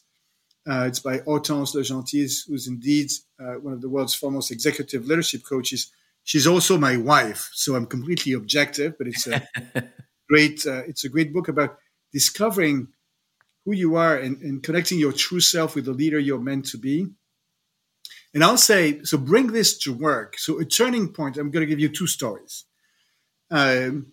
Uh, 0.65 0.85
it's 0.87 1.01
by 1.01 1.19
Hortense 1.19 1.75
le 1.75 1.83
Gentil, 1.83 2.31
who's 2.47 2.69
indeed 2.69 3.11
uh, 3.41 3.55
one 3.55 3.73
of 3.73 3.81
the 3.81 3.89
world's 3.89 4.15
foremost 4.15 4.53
executive 4.53 5.05
leadership 5.05 5.43
coaches. 5.43 5.91
She's 6.23 6.47
also 6.47 6.79
my 6.79 6.97
wife, 6.97 7.51
so 7.55 7.75
I'm 7.75 7.87
completely 7.87 8.35
objective, 8.35 8.97
but 8.97 9.09
it's 9.09 9.27
a 9.27 9.43
great 10.29 10.67
uh, 10.67 10.83
it's 10.87 11.05
a 11.05 11.09
great 11.09 11.33
book 11.33 11.49
about 11.49 11.79
discovering 12.13 12.89
who 13.65 13.73
you 13.73 13.97
are 13.97 14.17
and, 14.17 14.41
and, 14.43 14.63
connecting 14.63 14.99
your 14.99 15.13
true 15.13 15.41
self 15.41 15.75
with 15.75 15.87
the 15.87 15.93
leader 15.93 16.19
you're 16.19 16.39
meant 16.39 16.67
to 16.67 16.79
be. 16.79 17.07
And 18.35 18.45
I'll 18.45 18.59
say, 18.59 19.03
so 19.05 19.17
bring 19.17 19.49
this 19.49 19.79
to 19.79 19.93
work. 19.93 20.39
So 20.39 20.61
a 20.61 20.65
turning 20.65 21.09
point. 21.09 21.37
I'm 21.37 21.51
going 21.51 21.63
to 21.63 21.71
give 21.71 21.81
you 21.81 21.89
two 21.89 22.07
stories. 22.07 22.65
Um, 23.51 24.13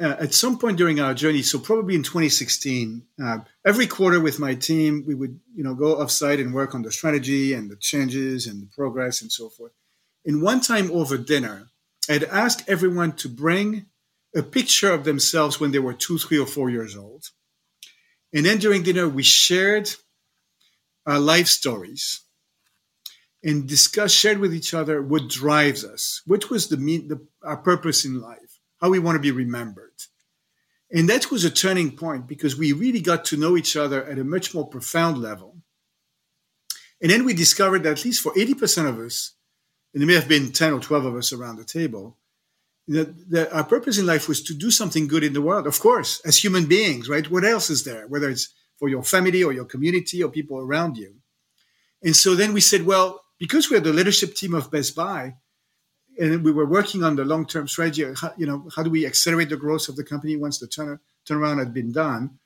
uh, 0.00 0.16
at 0.20 0.32
some 0.32 0.58
point 0.58 0.76
during 0.76 1.00
our 1.00 1.12
journey, 1.12 1.42
so 1.42 1.58
probably 1.58 1.96
in 1.96 2.04
2016, 2.04 3.02
uh, 3.22 3.38
every 3.66 3.88
quarter 3.88 4.20
with 4.20 4.38
my 4.38 4.54
team, 4.54 5.02
we 5.04 5.14
would 5.14 5.40
you 5.56 5.64
know 5.64 5.74
go 5.74 5.96
offsite 5.96 6.40
and 6.40 6.54
work 6.54 6.72
on 6.72 6.82
the 6.82 6.92
strategy 6.92 7.52
and 7.52 7.68
the 7.68 7.74
changes 7.74 8.46
and 8.46 8.62
the 8.62 8.66
progress 8.66 9.20
and 9.22 9.32
so 9.32 9.48
forth. 9.48 9.72
And 10.24 10.40
one 10.40 10.60
time 10.60 10.92
over 10.92 11.18
dinner, 11.18 11.70
I'd 12.08 12.22
asked 12.22 12.68
everyone 12.68 13.12
to 13.16 13.28
bring 13.28 13.86
a 14.34 14.42
picture 14.42 14.92
of 14.92 15.04
themselves 15.04 15.58
when 15.58 15.72
they 15.72 15.78
were 15.78 15.94
two, 15.94 16.18
three, 16.18 16.38
or 16.38 16.46
four 16.46 16.70
years 16.70 16.96
old. 16.96 17.30
And 18.32 18.44
then 18.44 18.58
during 18.58 18.82
dinner, 18.82 19.08
we 19.08 19.22
shared 19.22 19.90
our 21.06 21.18
life 21.18 21.46
stories 21.46 22.20
and 23.42 23.66
discussed, 23.66 24.16
shared 24.16 24.38
with 24.38 24.54
each 24.54 24.74
other 24.74 25.00
what 25.00 25.28
drives 25.28 25.84
us, 25.84 26.22
what 26.26 26.50
was 26.50 26.68
the, 26.68 26.76
the 26.76 27.26
our 27.42 27.56
purpose 27.56 28.04
in 28.04 28.20
life, 28.20 28.58
how 28.80 28.90
we 28.90 28.98
want 28.98 29.16
to 29.16 29.22
be 29.22 29.30
remembered. 29.30 29.92
And 30.90 31.08
that 31.08 31.30
was 31.30 31.44
a 31.44 31.50
turning 31.50 31.96
point 31.96 32.26
because 32.26 32.56
we 32.56 32.72
really 32.72 33.00
got 33.00 33.24
to 33.26 33.36
know 33.36 33.56
each 33.56 33.76
other 33.76 34.04
at 34.04 34.18
a 34.18 34.24
much 34.24 34.54
more 34.54 34.66
profound 34.66 35.18
level. 35.18 35.56
And 37.00 37.10
then 37.10 37.24
we 37.24 37.34
discovered 37.34 37.82
that 37.82 37.98
at 37.98 38.04
least 38.04 38.22
for 38.22 38.32
80% 38.32 38.88
of 38.88 38.98
us, 38.98 39.34
and 39.92 40.00
there 40.00 40.06
may 40.06 40.14
have 40.14 40.28
been 40.28 40.52
10 40.52 40.72
or 40.72 40.80
12 40.80 41.04
of 41.04 41.16
us 41.16 41.32
around 41.32 41.56
the 41.56 41.64
table, 41.64 42.16
that, 42.88 43.30
that 43.30 43.52
our 43.52 43.64
purpose 43.64 43.98
in 43.98 44.06
life 44.06 44.28
was 44.28 44.42
to 44.42 44.54
do 44.54 44.70
something 44.70 45.06
good 45.06 45.22
in 45.22 45.34
the 45.34 45.42
world, 45.42 45.66
of 45.66 45.78
course, 45.78 46.20
as 46.24 46.42
human 46.42 46.66
beings, 46.66 47.08
right? 47.08 47.30
What 47.30 47.44
else 47.44 47.70
is 47.70 47.84
there? 47.84 48.06
Whether 48.06 48.30
it's 48.30 48.48
for 48.78 48.88
your 48.88 49.02
family 49.02 49.42
or 49.42 49.52
your 49.52 49.64
community 49.64 50.22
or 50.22 50.30
people 50.30 50.58
around 50.58 50.96
you. 50.96 51.14
And 52.02 52.16
so 52.16 52.34
then 52.34 52.52
we 52.52 52.60
said, 52.60 52.86
well, 52.86 53.22
because 53.38 53.70
we're 53.70 53.80
the 53.80 53.92
leadership 53.92 54.34
team 54.34 54.54
of 54.54 54.70
Best 54.70 54.96
Buy, 54.96 55.34
and 56.18 56.42
we 56.42 56.50
were 56.50 56.66
working 56.66 57.04
on 57.04 57.16
the 57.16 57.24
long-term 57.24 57.68
strategy, 57.68 58.04
how, 58.16 58.32
you 58.36 58.46
know, 58.46 58.68
how 58.74 58.82
do 58.82 58.90
we 58.90 59.06
accelerate 59.06 59.50
the 59.50 59.56
growth 59.56 59.88
of 59.88 59.96
the 59.96 60.04
company 60.04 60.36
once 60.36 60.58
the 60.58 60.66
turn, 60.66 60.98
turnaround 61.28 61.58
had 61.58 61.72
been 61.72 61.92
done? 61.92 62.38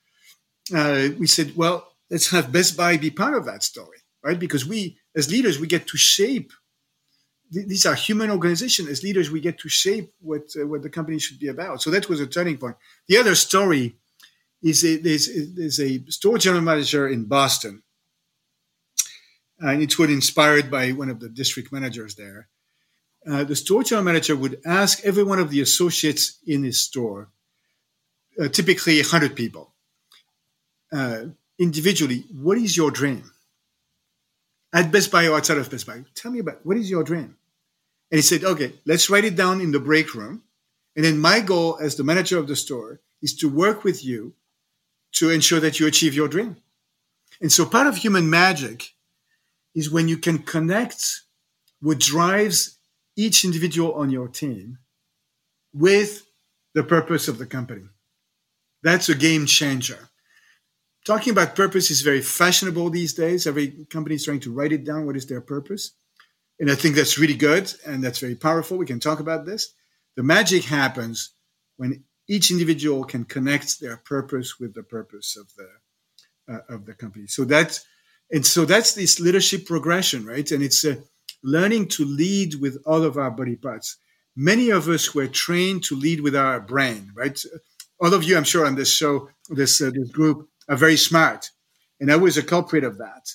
Uh, 0.75 1.09
we 1.19 1.27
said, 1.27 1.57
well, 1.57 1.89
let's 2.11 2.31
have 2.31 2.53
Best 2.53 2.77
Buy 2.77 2.97
be 2.97 3.11
part 3.11 3.35
of 3.35 3.45
that 3.47 3.63
story, 3.63 3.99
right? 4.23 4.39
Because 4.39 4.67
we, 4.67 4.99
as 5.15 5.31
leaders, 5.31 5.59
we 5.59 5.67
get 5.67 5.87
to 5.89 5.97
shape. 5.97 6.53
These 7.53 7.87
are 7.87 7.95
human 7.95 8.31
organizations. 8.31 8.89
As 8.89 9.03
leaders, 9.03 9.31
we 9.31 9.41
get 9.41 9.59
to 9.59 9.69
shape 9.69 10.13
what 10.21 10.55
uh, 10.61 10.67
what 10.67 10.83
the 10.83 10.91
company 10.91 11.19
should 11.19 11.39
be 11.39 11.49
about. 11.49 11.83
So 11.83 11.91
that 11.91 12.09
was 12.09 12.21
a 12.21 12.27
turning 12.27 12.57
point. 12.57 12.77
The 13.09 13.19
other 13.19 13.35
story 13.35 13.97
is 14.63 14.85
a, 14.85 14.97
there's, 14.97 15.29
there's 15.55 15.81
a 15.81 16.05
store 16.09 16.39
general 16.39 16.63
manager 16.63 17.09
in 17.09 17.25
Boston 17.25 17.83
and 19.63 19.81
it 19.81 19.99
was 19.99 20.11
inspired 20.11 20.71
by 20.71 20.91
one 20.91 21.09
of 21.09 21.21
the 21.21 21.29
district 21.29 21.73
managers 21.73 22.17
there. 22.17 22.49
Uh, 23.27 23.45
the 23.45 23.55
store 23.55 23.85
general 23.85 24.05
manager 24.05 24.35
would 24.35 24.61
ask 24.67 25.05
every 25.05 25.23
one 25.23 25.39
of 25.39 25.51
the 25.51 25.61
associates 25.61 26.39
in 26.47 26.65
his 26.65 26.81
store, 26.81 27.31
uh, 28.41 28.49
typically 28.49 28.97
100 29.01 29.37
people, 29.37 29.73
uh, 30.93 31.27
individually, 31.59 32.25
what 32.33 32.59
is 32.59 32.77
your 32.77 32.91
dream? 32.91 33.31
At 34.73 34.91
Best 34.91 35.13
Buy 35.13 35.29
or 35.29 35.37
outside 35.37 35.59
of 35.59 35.71
Best 35.71 35.87
Buy, 35.87 36.05
tell 36.15 36.33
me 36.33 36.41
about 36.41 36.67
what 36.67 36.77
is 36.77 36.91
your 36.91 37.05
dream? 37.05 37.37
And 38.13 38.19
he 38.19 38.23
said, 38.23 38.45
okay, 38.45 38.75
let's 38.85 39.09
write 39.09 39.25
it 39.25 39.37
down 39.37 39.63
in 39.63 39.73
the 39.73 39.81
break 39.81 40.15
room. 40.15 40.43
And 40.95 41.03
then 41.03 41.19
my 41.19 41.41
goal 41.41 41.79
as 41.81 41.97
the 41.97 42.05
manager 42.05 42.39
of 42.39 42.47
the 42.47 42.55
store 42.55 43.01
is 43.23 43.35
to 43.37 43.49
work 43.49 43.85
with 43.85 44.05
you 44.05 44.35
to 45.13 45.31
ensure 45.31 45.61
that 45.61 45.81
you 45.81 45.87
achieve 45.87 46.15
your 46.15 46.29
dream. 46.29 46.57
And 47.41 47.51
so 47.51 47.65
part 47.65 47.87
of 47.87 47.97
human 47.97 48.29
magic 48.29 48.91
is 49.75 49.91
when 49.91 50.09
you 50.09 50.19
can 50.19 50.41
connect 50.41 51.23
what 51.81 51.99
drives 51.99 52.77
each 53.17 53.47
individual 53.47 53.95
on 53.95 54.11
your 54.11 54.29
team 54.29 54.79
with 55.73 56.27
the 56.75 56.85
purpose 56.85 57.29
of 57.29 57.39
the 57.39 57.47
company. 57.47 57.89
That's 58.83 59.09
a 59.09 59.15
game 59.15 59.47
changer. 59.47 60.11
Talking 61.07 61.33
about 61.33 61.57
purpose 61.57 61.91
is 61.91 62.03
very 62.03 62.21
fashionable 62.21 62.91
these 62.91 63.15
days. 63.15 63.47
Every 63.47 63.87
company 63.91 64.17
is 64.17 64.25
trying 64.25 64.41
to 64.41 64.53
write 64.53 64.73
it 64.73 64.85
down. 64.85 65.07
What 65.07 65.17
is 65.17 65.27
their 65.27 65.41
purpose? 65.41 65.93
And 66.63 66.71
I 66.71 66.77
think 66.77 66.95
that's 66.95 67.19
really 67.19 67.35
good 67.35 67.75
and 67.85 68.05
that's 68.05 68.21
very 68.21 68.37
powerful. 68.37 68.79
We 68.79 68.87
can 68.87 69.01
talk 69.01 69.19
about 69.19 69.45
this. 69.45 69.75
The 70.15 70.23
magic 70.23 70.63
happens 70.63 71.31
when 71.77 72.05
each 72.29 72.53
individual 72.53 73.03
can 73.03 73.25
connect 73.25 73.81
their 73.81 73.97
purpose 73.97 74.61
with 74.61 74.73
the 74.73 74.85
purpose 74.85 75.37
of 75.37 75.49
the 75.57 76.55
uh, 76.55 76.61
of 76.73 76.87
the 76.87 76.95
company. 76.95 77.27
So 77.27 77.43
that's 77.43 77.85
and 78.31 78.47
so 78.47 78.65
that's 78.65 78.95
this 78.95 79.19
leadership 79.19 79.67
progression, 79.67 80.25
right? 80.25 80.49
And 80.53 80.63
it's 80.63 80.85
uh, 80.85 81.01
learning 81.43 81.89
to 81.89 82.05
lead 82.05 82.55
with 82.61 82.81
all 82.87 83.03
of 83.03 83.19
our 83.19 83.33
body 83.33 83.57
parts. 83.57 83.97
Many 84.37 84.71
of 84.71 84.89
us 84.89 85.13
were 85.13 85.27
trained 85.27 85.83
to 85.87 85.97
lead 85.97 86.21
with 86.21 86.37
our 86.37 86.61
brain, 86.61 87.11
right? 87.13 87.45
All 88.01 88.15
of 88.15 88.23
you, 88.23 88.37
I'm 88.37 88.45
sure, 88.45 88.67
on 88.67 88.77
this 88.77 88.93
show, 88.93 89.31
this, 89.51 89.83
uh, 89.83 89.91
this 89.93 90.11
group, 90.13 90.49
are 90.69 90.77
very 90.77 90.97
smart. 90.97 91.51
And 91.99 92.13
I 92.13 92.17
was 92.17 92.39
a 92.39 92.43
culprit 92.43 92.85
of 92.85 92.99
that. 92.99 93.35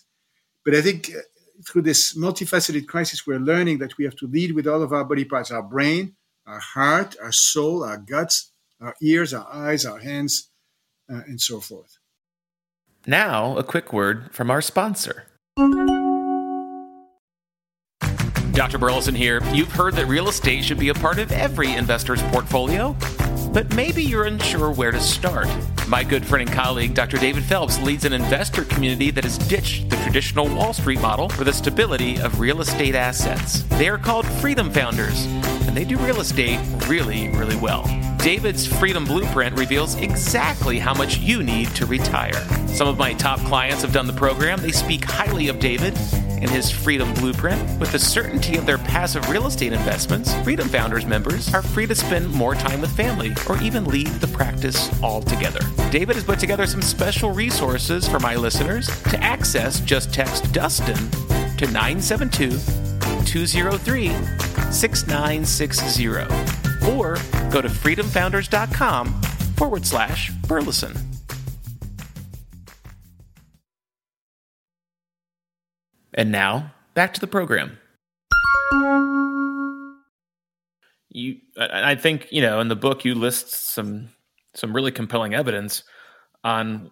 But 0.63 0.75
I 0.75 0.81
think 0.81 1.11
through 1.65 1.83
this 1.83 2.17
multifaceted 2.17 2.87
crisis, 2.87 3.25
we're 3.25 3.39
learning 3.39 3.79
that 3.79 3.97
we 3.97 4.05
have 4.05 4.15
to 4.17 4.27
lead 4.27 4.53
with 4.53 4.67
all 4.67 4.81
of 4.81 4.93
our 4.93 5.03
body 5.03 5.25
parts 5.25 5.51
our 5.51 5.63
brain, 5.63 6.15
our 6.45 6.59
heart, 6.59 7.15
our 7.21 7.31
soul, 7.31 7.83
our 7.83 7.97
guts, 7.97 8.51
our 8.79 8.95
ears, 9.01 9.33
our 9.33 9.47
eyes, 9.51 9.85
our 9.85 9.99
hands, 9.99 10.49
uh, 11.11 11.21
and 11.27 11.41
so 11.41 11.59
forth. 11.59 11.97
Now, 13.05 13.57
a 13.57 13.63
quick 13.63 13.93
word 13.93 14.33
from 14.33 14.51
our 14.51 14.61
sponsor. 14.61 15.25
Dr. 18.51 18.79
Burleson 18.79 19.13
here. 19.13 19.39
You've 19.53 19.71
heard 19.71 19.93
that 19.95 20.07
real 20.07 20.29
estate 20.29 20.63
should 20.63 20.79
be 20.79 20.89
a 20.89 20.93
part 20.93 21.19
of 21.19 21.31
every 21.31 21.73
investor's 21.73 22.21
portfolio, 22.23 22.95
but 23.53 23.71
maybe 23.75 24.03
you're 24.03 24.25
unsure 24.25 24.71
where 24.71 24.91
to 24.91 24.99
start. 24.99 25.47
My 25.87 26.03
good 26.03 26.25
friend 26.25 26.49
and 26.49 26.57
colleague, 26.57 26.93
Dr. 26.93 27.17
David 27.17 27.45
Phelps, 27.45 27.79
leads 27.81 28.03
an 28.03 28.11
investor 28.11 28.65
community 28.65 29.09
that 29.11 29.23
has 29.23 29.37
ditched 29.37 29.89
the 29.89 29.95
traditional 29.95 30.45
Wall 30.53 30.73
Street 30.73 30.99
model 30.99 31.29
for 31.29 31.45
the 31.45 31.53
stability 31.53 32.19
of 32.19 32.41
real 32.41 32.59
estate 32.59 32.93
assets. 32.93 33.63
They 33.77 33.87
are 33.87 33.97
called 33.97 34.25
Freedom 34.25 34.69
Founders, 34.71 35.25
and 35.65 35.77
they 35.77 35.85
do 35.85 35.97
real 35.99 36.19
estate 36.19 36.59
really, 36.87 37.29
really 37.29 37.55
well. 37.55 37.85
David's 38.17 38.67
Freedom 38.67 39.05
Blueprint 39.05 39.57
reveals 39.57 39.95
exactly 39.95 40.77
how 40.77 40.93
much 40.93 41.19
you 41.19 41.41
need 41.41 41.73
to 41.75 41.85
retire. 41.85 42.45
Some 42.67 42.89
of 42.89 42.97
my 42.97 43.13
top 43.13 43.39
clients 43.45 43.81
have 43.81 43.93
done 43.93 44.07
the 44.07 44.13
program. 44.13 44.59
They 44.59 44.73
speak 44.73 45.05
highly 45.05 45.47
of 45.47 45.59
David 45.59 45.97
and 46.39 46.49
his 46.49 46.69
Freedom 46.69 47.13
Blueprint. 47.15 47.79
With 47.79 47.91
the 47.91 47.99
certainty 47.99 48.57
of 48.57 48.65
their 48.65 48.77
passive 48.77 49.29
real 49.29 49.47
estate 49.47 49.73
investments, 49.73 50.33
Freedom 50.43 50.67
Founders 50.69 51.05
members 51.05 51.53
are 51.53 51.61
free 51.61 51.87
to 51.87 51.95
spend 51.95 52.31
more 52.31 52.55
time 52.55 52.81
with 52.81 52.95
family 52.95 53.33
or 53.49 53.61
even 53.61 53.85
leave 53.85 54.19
the 54.19 54.27
practice 54.27 54.89
altogether. 55.01 55.59
David 55.91 56.15
has 56.15 56.25
put 56.25 56.39
together 56.39 56.65
some 56.67 56.81
special 56.81 57.31
resources 57.31 58.07
for 58.07 58.19
my 58.19 58.35
listeners. 58.35 58.87
To 59.03 59.21
access, 59.23 59.79
just 59.81 60.13
text 60.13 60.51
Dustin 60.51 61.09
to 61.57 61.65
972 61.67 62.59
203 63.25 64.09
6960 64.71 66.07
or 66.87 67.15
go 67.51 67.61
to 67.61 67.69
freedomfounders.com 67.69 69.21
forward 69.57 69.85
slash 69.85 70.31
Burleson. 70.47 71.16
And 76.17 76.31
now, 76.31 76.73
back 76.95 77.13
to 77.13 77.21
the 77.21 77.27
program. 77.27 77.77
You, 81.09 81.37
I 81.57 81.93
think, 81.93 82.27
you 82.31 82.41
know, 82.41 82.59
in 82.59 82.67
the 82.67 82.75
book 82.75 83.05
you 83.05 83.13
list 83.13 83.53
some 83.53 84.09
some 84.55 84.75
really 84.75 84.91
compelling 84.91 85.35
evidence 85.35 85.83
on, 86.43 86.89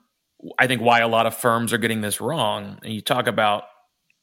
I 0.60 0.68
think, 0.68 0.82
why 0.82 1.00
a 1.00 1.08
lot 1.08 1.26
of 1.26 1.36
firms 1.36 1.74
are 1.74 1.80
getting 1.80 2.02
this 2.02 2.22
wrong. 2.22 2.78
And 2.84 2.94
you 2.94 3.02
talk 3.02 3.26
about, 3.26 3.64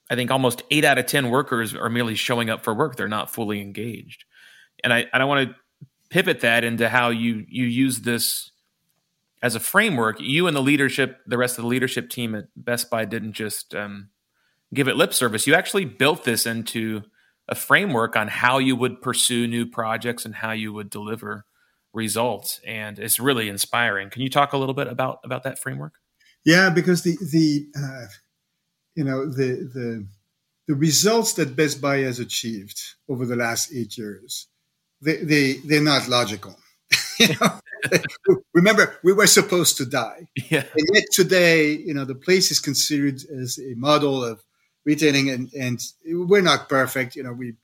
I 0.09 0.15
think, 0.15 0.31
almost 0.31 0.63
eight 0.71 0.85
out 0.85 0.99
of 0.99 1.07
ten 1.07 1.31
workers 1.31 1.75
are 1.75 1.91
merely 1.91 2.15
showing 2.15 2.49
up 2.49 2.63
for 2.63 2.73
work; 2.73 2.95
they're 2.95 3.09
not 3.09 3.29
fully 3.29 3.61
engaged. 3.61 4.25
And 4.85 4.93
I, 4.93 5.07
I 5.13 5.25
want 5.25 5.49
to 5.49 5.55
pivot 6.11 6.41
that 6.41 6.63
into 6.63 6.89
how 6.89 7.11
you 7.11 7.45
you 7.49 7.67
use 7.67 8.01
this 8.01 8.53
as 9.43 9.57
a 9.57 9.61
framework. 9.61 10.21
You 10.21 10.47
and 10.47 10.57
the 10.57 10.63
leadership, 10.63 11.19
the 11.27 11.39
rest 11.39 11.59
of 11.59 11.63
the 11.63 11.69
leadership 11.69 12.09
team 12.09 12.37
at 12.37 12.45
Best 12.55 12.89
Buy 12.89 13.05
didn't 13.05 13.33
just 13.33 13.75
um, 13.75 14.11
give 14.75 14.89
it 14.89 14.97
lip 14.97 15.15
service. 15.15 15.47
You 15.47 15.55
actually 15.55 15.85
built 15.85 16.25
this 16.25 16.47
into 16.47 17.03
a 17.49 17.55
framework 17.55 18.17
on 18.17 18.29
how 18.29 18.59
you 18.59 18.77
would 18.77 19.03
pursue 19.03 19.47
new 19.47 19.67
projects 19.67 20.25
and 20.25 20.35
how 20.35 20.53
you 20.53 20.73
would 20.73 20.91
deliver 20.91 21.45
results, 21.93 22.61
and 22.67 22.99
it's 22.99 23.19
really 23.19 23.49
inspiring. 23.49 24.11
Can 24.11 24.23
you 24.23 24.31
talk 24.31 24.53
a 24.53 24.59
little 24.59 24.75
bit 24.75 24.89
about 24.89 25.19
about 25.25 25.43
that 25.45 25.59
framework? 25.59 25.95
Yeah, 26.45 26.71
because 26.71 27.03
the 27.03 27.17
the 27.21 27.67
uh, 27.77 28.07
you 28.95 29.05
know 29.05 29.27
the 29.27 29.69
the 29.75 30.07
the 30.69 30.75
results 30.75 31.35
that 31.35 31.57
Best 31.57 31.81
Buy 31.81 31.99
has 31.99 32.19
achieved 32.19 32.81
over 33.09 33.27
the 33.27 33.37
last 33.37 33.73
eight 33.75 33.99
years 33.99 34.49
they, 35.03 35.17
they 35.17 35.53
they're 35.65 35.83
not 35.83 36.09
logical. 36.09 36.57
you 37.19 37.29
know? 37.41 37.59
Remember, 38.55 38.97
we 39.03 39.13
were 39.13 39.27
supposed 39.27 39.77
to 39.79 39.87
die, 39.87 40.29
yeah. 40.51 40.65
and 40.75 40.89
yet 40.95 41.05
today, 41.13 41.73
you 41.73 41.93
know, 41.93 42.05
the 42.05 42.15
place 42.15 42.51
is 42.51 42.61
considered 42.61 43.21
as 43.41 43.59
a 43.59 43.75
model 43.77 44.25
of 44.25 44.43
retailing, 44.85 45.31
and 45.31 45.53
and 45.55 45.81
we're 46.05 46.43
not 46.43 46.69
perfect. 46.69 47.17
You 47.17 47.25
know, 47.25 47.33
we 47.33 47.55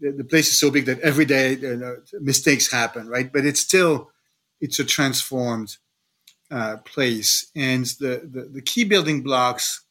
the, 0.00 0.12
the 0.12 0.24
place 0.24 0.48
is 0.48 0.58
so 0.58 0.70
big 0.70 0.86
that 0.86 1.00
every 1.00 1.24
day 1.24 1.54
you 1.54 1.76
know, 1.76 1.96
mistakes 2.20 2.70
happen, 2.70 3.08
right? 3.08 3.32
But 3.32 3.44
it's 3.44 3.60
still 3.60 4.10
it's 4.60 4.78
a 4.78 4.84
transformed 4.84 5.76
uh, 6.50 6.78
place. 6.78 7.50
And 7.54 7.86
the, 8.00 8.28
the, 8.30 8.50
the 8.52 8.62
key 8.62 8.84
building 8.84 9.22
blocks 9.22 9.84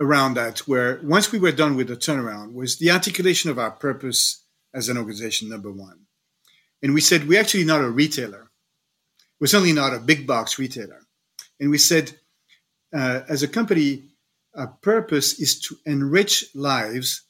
around 0.00 0.34
that 0.34 0.60
where 0.60 1.00
once 1.02 1.32
we 1.32 1.38
were 1.38 1.52
done 1.52 1.76
with 1.76 1.88
the 1.88 1.96
turnaround 1.96 2.52
was 2.54 2.78
the 2.78 2.90
articulation 2.90 3.50
of 3.50 3.58
our 3.58 3.70
purpose 3.70 4.44
as 4.74 4.88
an 4.88 4.96
organization 4.96 5.48
number 5.48 5.72
one 5.72 6.00
and 6.82 6.94
we 6.94 7.00
said 7.00 7.26
we're 7.26 7.40
actually 7.40 7.64
not 7.64 7.80
a 7.80 7.90
retailer 7.90 8.50
we're 9.40 9.48
certainly 9.48 9.72
not 9.72 9.94
a 9.94 9.98
big 9.98 10.24
box 10.24 10.56
retailer 10.56 11.00
and 11.58 11.70
we 11.70 11.78
said 11.78 12.12
uh, 12.94 13.22
as 13.28 13.42
a 13.42 13.48
company 13.48 14.04
our 14.56 14.68
purpose 14.82 15.38
is 15.38 15.60
to 15.60 15.76
enrich 15.86 16.46
lives 16.54 17.22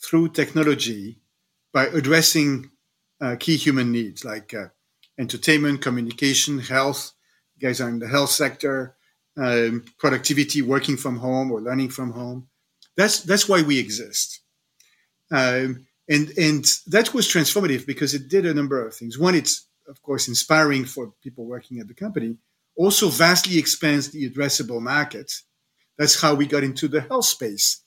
through 0.00 0.28
technology 0.28 1.18
by 1.72 1.86
addressing 1.86 2.70
uh, 3.20 3.36
key 3.38 3.56
human 3.56 3.90
needs 3.90 4.24
like 4.24 4.54
uh, 4.54 4.66
entertainment 5.18 5.82
communication 5.82 6.58
health 6.58 7.12
you 7.56 7.66
guys 7.66 7.80
are 7.80 7.88
in 7.88 7.98
the 7.98 8.08
health 8.08 8.30
sector 8.30 8.94
um, 9.38 9.84
productivity, 9.98 10.62
working 10.62 10.96
from 10.96 11.18
home 11.18 11.50
or 11.50 11.60
learning 11.60 11.90
from 11.90 12.12
home. 12.12 12.48
That's 12.96 13.20
that's 13.20 13.48
why 13.48 13.62
we 13.62 13.78
exist, 13.78 14.40
um, 15.30 15.86
and 16.08 16.30
and 16.36 16.64
that 16.88 17.14
was 17.14 17.28
transformative 17.28 17.86
because 17.86 18.14
it 18.14 18.28
did 18.28 18.44
a 18.44 18.54
number 18.54 18.84
of 18.84 18.94
things. 18.94 19.18
One, 19.18 19.36
it's 19.36 19.66
of 19.88 20.02
course 20.02 20.26
inspiring 20.26 20.84
for 20.84 21.12
people 21.22 21.46
working 21.46 21.78
at 21.78 21.86
the 21.86 21.94
company. 21.94 22.36
Also, 22.76 23.08
vastly 23.08 23.58
expands 23.58 24.10
the 24.10 24.28
addressable 24.28 24.80
market. 24.80 25.32
That's 25.98 26.20
how 26.20 26.34
we 26.34 26.46
got 26.46 26.62
into 26.62 26.88
the 26.88 27.00
health 27.00 27.26
space, 27.26 27.82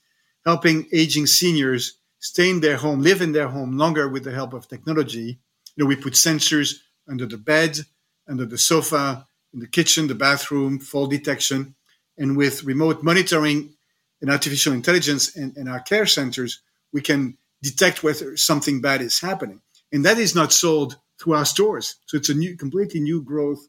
helping 0.46 0.88
aging 0.94 1.28
seniors 1.28 1.98
stay 2.20 2.50
in 2.50 2.60
their 2.60 2.78
home, 2.78 3.02
live 3.02 3.22
in 3.22 3.32
their 3.32 3.48
home 3.48 3.78
longer 3.78 4.08
with 4.08 4.24
the 4.24 4.32
help 4.32 4.54
of 4.54 4.68
technology. 4.68 5.40
You 5.76 5.84
know, 5.84 5.86
we 5.86 5.96
put 5.96 6.14
sensors 6.14 6.76
under 7.10 7.26
the 7.26 7.38
bed, 7.38 7.80
under 8.28 8.46
the 8.46 8.58
sofa, 8.58 9.26
in 9.54 9.60
the 9.60 9.68
kitchen, 9.68 10.08
the 10.08 10.16
bathroom, 10.16 10.80
fall 10.80 11.08
detection. 11.08 11.76
And 12.18 12.38
with 12.38 12.64
remote 12.64 13.02
monitoring 13.02 13.74
and 14.22 14.30
artificial 14.30 14.74
intelligence 14.74 15.36
in, 15.36 15.54
in 15.56 15.68
our 15.68 15.80
care 15.80 16.06
centers, 16.06 16.62
we 16.94 17.02
can 17.02 17.38
detect 17.64 18.04
whether 18.04 18.38
something 18.38 18.82
bad 18.82 19.02
is 19.02 19.20
happening. 19.20 19.62
And 19.92 20.06
that 20.06 20.18
is 20.20 20.36
not 20.36 20.54
sold 20.54 20.98
through 21.20 21.34
our 21.34 21.46
stores. 21.46 21.96
So 22.06 22.18
it's 22.18 22.30
a 22.30 22.34
new, 22.34 22.56
completely 22.58 23.00
new 23.00 23.22
growth 23.24 23.68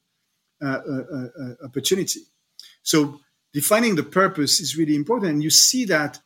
uh, 0.62 0.66
uh, 0.88 1.02
uh, 1.12 1.26
uh 1.40 1.54
opportunity. 1.64 2.20
So 2.82 3.20
defining 3.52 3.96
the 3.96 4.02
purpose 4.02 4.60
is 4.60 4.76
really 4.76 4.94
important. 4.94 5.32
And 5.32 5.42
you 5.42 5.50
see 5.50 5.84
that. 5.86 6.20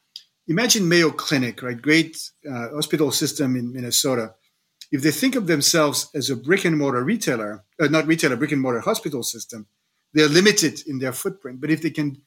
Imagine 0.49 0.89
Mayo 0.89 1.11
Clinic, 1.11 1.61
right? 1.61 1.81
Great 1.81 2.17
uh, 2.49 2.69
hospital 2.69 3.11
system 3.11 3.57
in 3.57 3.73
Minnesota 3.73 4.35
if 4.93 5.03
they 5.03 5.11
think 5.11 5.35
of 5.35 5.47
themselves 5.47 6.09
as 6.15 6.31
a 6.31 6.37
brick 6.37 6.65
and 6.65 6.79
mortar 6.79 7.03
retailer, 7.03 7.65
uh, 7.81 7.87
not 7.87 8.07
retailer, 8.07 8.37
brick 8.37 8.53
and 8.53 8.63
mortar 8.63 8.81
hospital 8.81 9.23
system, 9.23 9.67
they're 10.13 10.29
limited 10.29 10.83
in 10.87 10.99
their 10.99 11.13
footprint. 11.13 11.61
But 11.61 11.71
if 11.71 11.83
they 11.83 11.91
can 11.91 12.23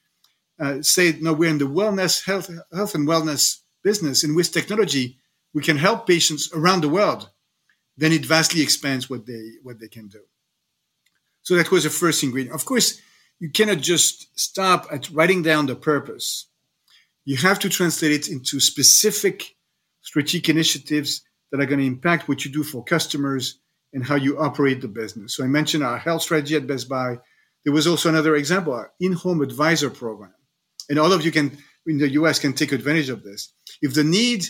uh, 0.58 0.82
say, 0.82 1.16
no, 1.20 1.32
we're 1.32 1.50
in 1.50 1.58
the 1.58 1.64
wellness, 1.64 2.24
health, 2.24 2.50
health 2.74 2.94
and 2.94 3.08
wellness 3.08 3.60
business, 3.82 4.22
and 4.24 4.36
with 4.36 4.52
technology, 4.52 5.18
we 5.54 5.62
can 5.62 5.78
help 5.78 6.06
patients 6.06 6.52
around 6.52 6.82
the 6.82 6.88
world, 6.88 7.30
then 7.96 8.12
it 8.12 8.24
vastly 8.26 8.62
expands 8.62 9.10
what 9.10 9.26
they 9.26 9.52
what 9.62 9.80
they 9.80 9.88
can 9.88 10.08
do. 10.08 10.20
So 11.42 11.56
that 11.56 11.70
was 11.70 11.84
the 11.84 11.90
first 11.90 12.22
ingredient. 12.22 12.54
Of 12.54 12.64
course, 12.64 13.00
you 13.40 13.50
cannot 13.50 13.78
just 13.78 14.38
stop 14.38 14.86
at 14.92 15.10
writing 15.10 15.42
down 15.42 15.66
the 15.66 15.74
purpose. 15.74 16.46
You 17.24 17.36
have 17.38 17.58
to 17.60 17.68
translate 17.68 18.12
it 18.12 18.28
into 18.28 18.60
specific 18.60 19.56
strategic 20.02 20.48
initiatives 20.48 21.22
that 21.50 21.60
are 21.60 21.66
going 21.66 21.80
to 21.80 21.86
impact 21.86 22.28
what 22.28 22.44
you 22.44 22.52
do 22.52 22.62
for 22.62 22.84
customers 22.84 23.58
and 23.92 24.04
how 24.04 24.14
you 24.14 24.38
operate 24.38 24.80
the 24.80 24.88
business. 24.88 25.34
So 25.34 25.42
I 25.42 25.48
mentioned 25.48 25.82
our 25.82 25.98
health 25.98 26.22
strategy 26.22 26.54
at 26.54 26.66
Best 26.66 26.88
Buy. 26.88 27.18
There 27.64 27.72
was 27.72 27.86
also 27.86 28.08
another 28.08 28.36
example, 28.36 28.72
our 28.72 28.92
in-home 29.00 29.42
advisor 29.42 29.90
program. 29.90 30.34
And 30.88 30.98
all 30.98 31.12
of 31.12 31.24
you 31.24 31.32
can 31.32 31.56
in 31.86 31.98
the 31.98 32.10
US 32.10 32.38
can 32.38 32.52
take 32.52 32.72
advantage 32.72 33.08
of 33.08 33.24
this. 33.24 33.52
If 33.82 33.94
the 33.94 34.04
need 34.04 34.46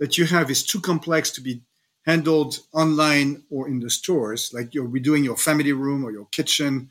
that 0.00 0.18
you 0.18 0.26
have 0.26 0.50
is 0.50 0.64
too 0.64 0.80
complex 0.80 1.30
to 1.32 1.40
be 1.40 1.62
handled 2.06 2.58
online 2.72 3.44
or 3.50 3.68
in 3.68 3.80
the 3.80 3.90
stores, 3.90 4.50
like 4.52 4.74
you're 4.74 4.88
redoing 4.88 5.24
your 5.24 5.36
family 5.36 5.72
room 5.72 6.04
or 6.04 6.10
your 6.10 6.26
kitchen, 6.32 6.90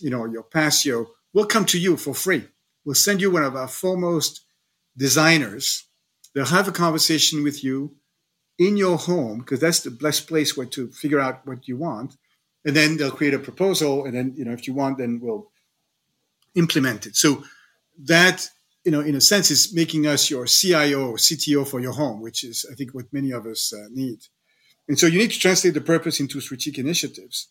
you 0.00 0.10
know, 0.10 0.24
your 0.26 0.42
patio, 0.42 1.08
we'll 1.32 1.46
come 1.46 1.64
to 1.66 1.78
you 1.78 1.96
for 1.96 2.14
free. 2.14 2.44
We'll 2.84 2.94
send 2.94 3.20
you 3.20 3.30
one 3.30 3.44
of 3.44 3.56
our 3.56 3.68
foremost 3.68 4.44
designers. 4.96 5.84
They'll 6.34 6.46
have 6.46 6.68
a 6.68 6.72
conversation 6.72 7.42
with 7.42 7.64
you 7.64 7.96
in 8.58 8.76
your 8.76 8.96
home 8.96 9.40
because 9.40 9.60
that's 9.60 9.80
the 9.80 9.90
best 9.90 10.28
place 10.28 10.56
where 10.56 10.66
to 10.66 10.88
figure 10.88 11.20
out 11.20 11.46
what 11.46 11.68
you 11.68 11.76
want 11.76 12.16
and 12.64 12.74
then 12.74 12.96
they'll 12.96 13.10
create 13.10 13.34
a 13.34 13.38
proposal 13.38 14.04
and 14.04 14.14
then 14.14 14.34
you 14.36 14.44
know 14.44 14.52
if 14.52 14.66
you 14.66 14.74
want 14.74 14.98
then 14.98 15.20
we'll 15.20 15.50
implement 16.54 17.06
it 17.06 17.16
so 17.16 17.44
that 17.98 18.48
you 18.84 18.90
know 18.90 19.00
in 19.00 19.14
a 19.14 19.20
sense 19.20 19.50
is 19.50 19.74
making 19.74 20.06
us 20.06 20.30
your 20.30 20.46
cio 20.46 21.14
cto 21.14 21.66
for 21.66 21.80
your 21.80 21.92
home 21.92 22.20
which 22.20 22.44
is 22.44 22.66
i 22.70 22.74
think 22.74 22.92
what 22.92 23.12
many 23.12 23.30
of 23.30 23.46
us 23.46 23.72
uh, 23.72 23.86
need 23.90 24.18
and 24.88 24.98
so 24.98 25.06
you 25.06 25.18
need 25.18 25.30
to 25.30 25.38
translate 25.38 25.74
the 25.74 25.80
purpose 25.80 26.18
into 26.18 26.40
strategic 26.40 26.78
initiatives 26.78 27.48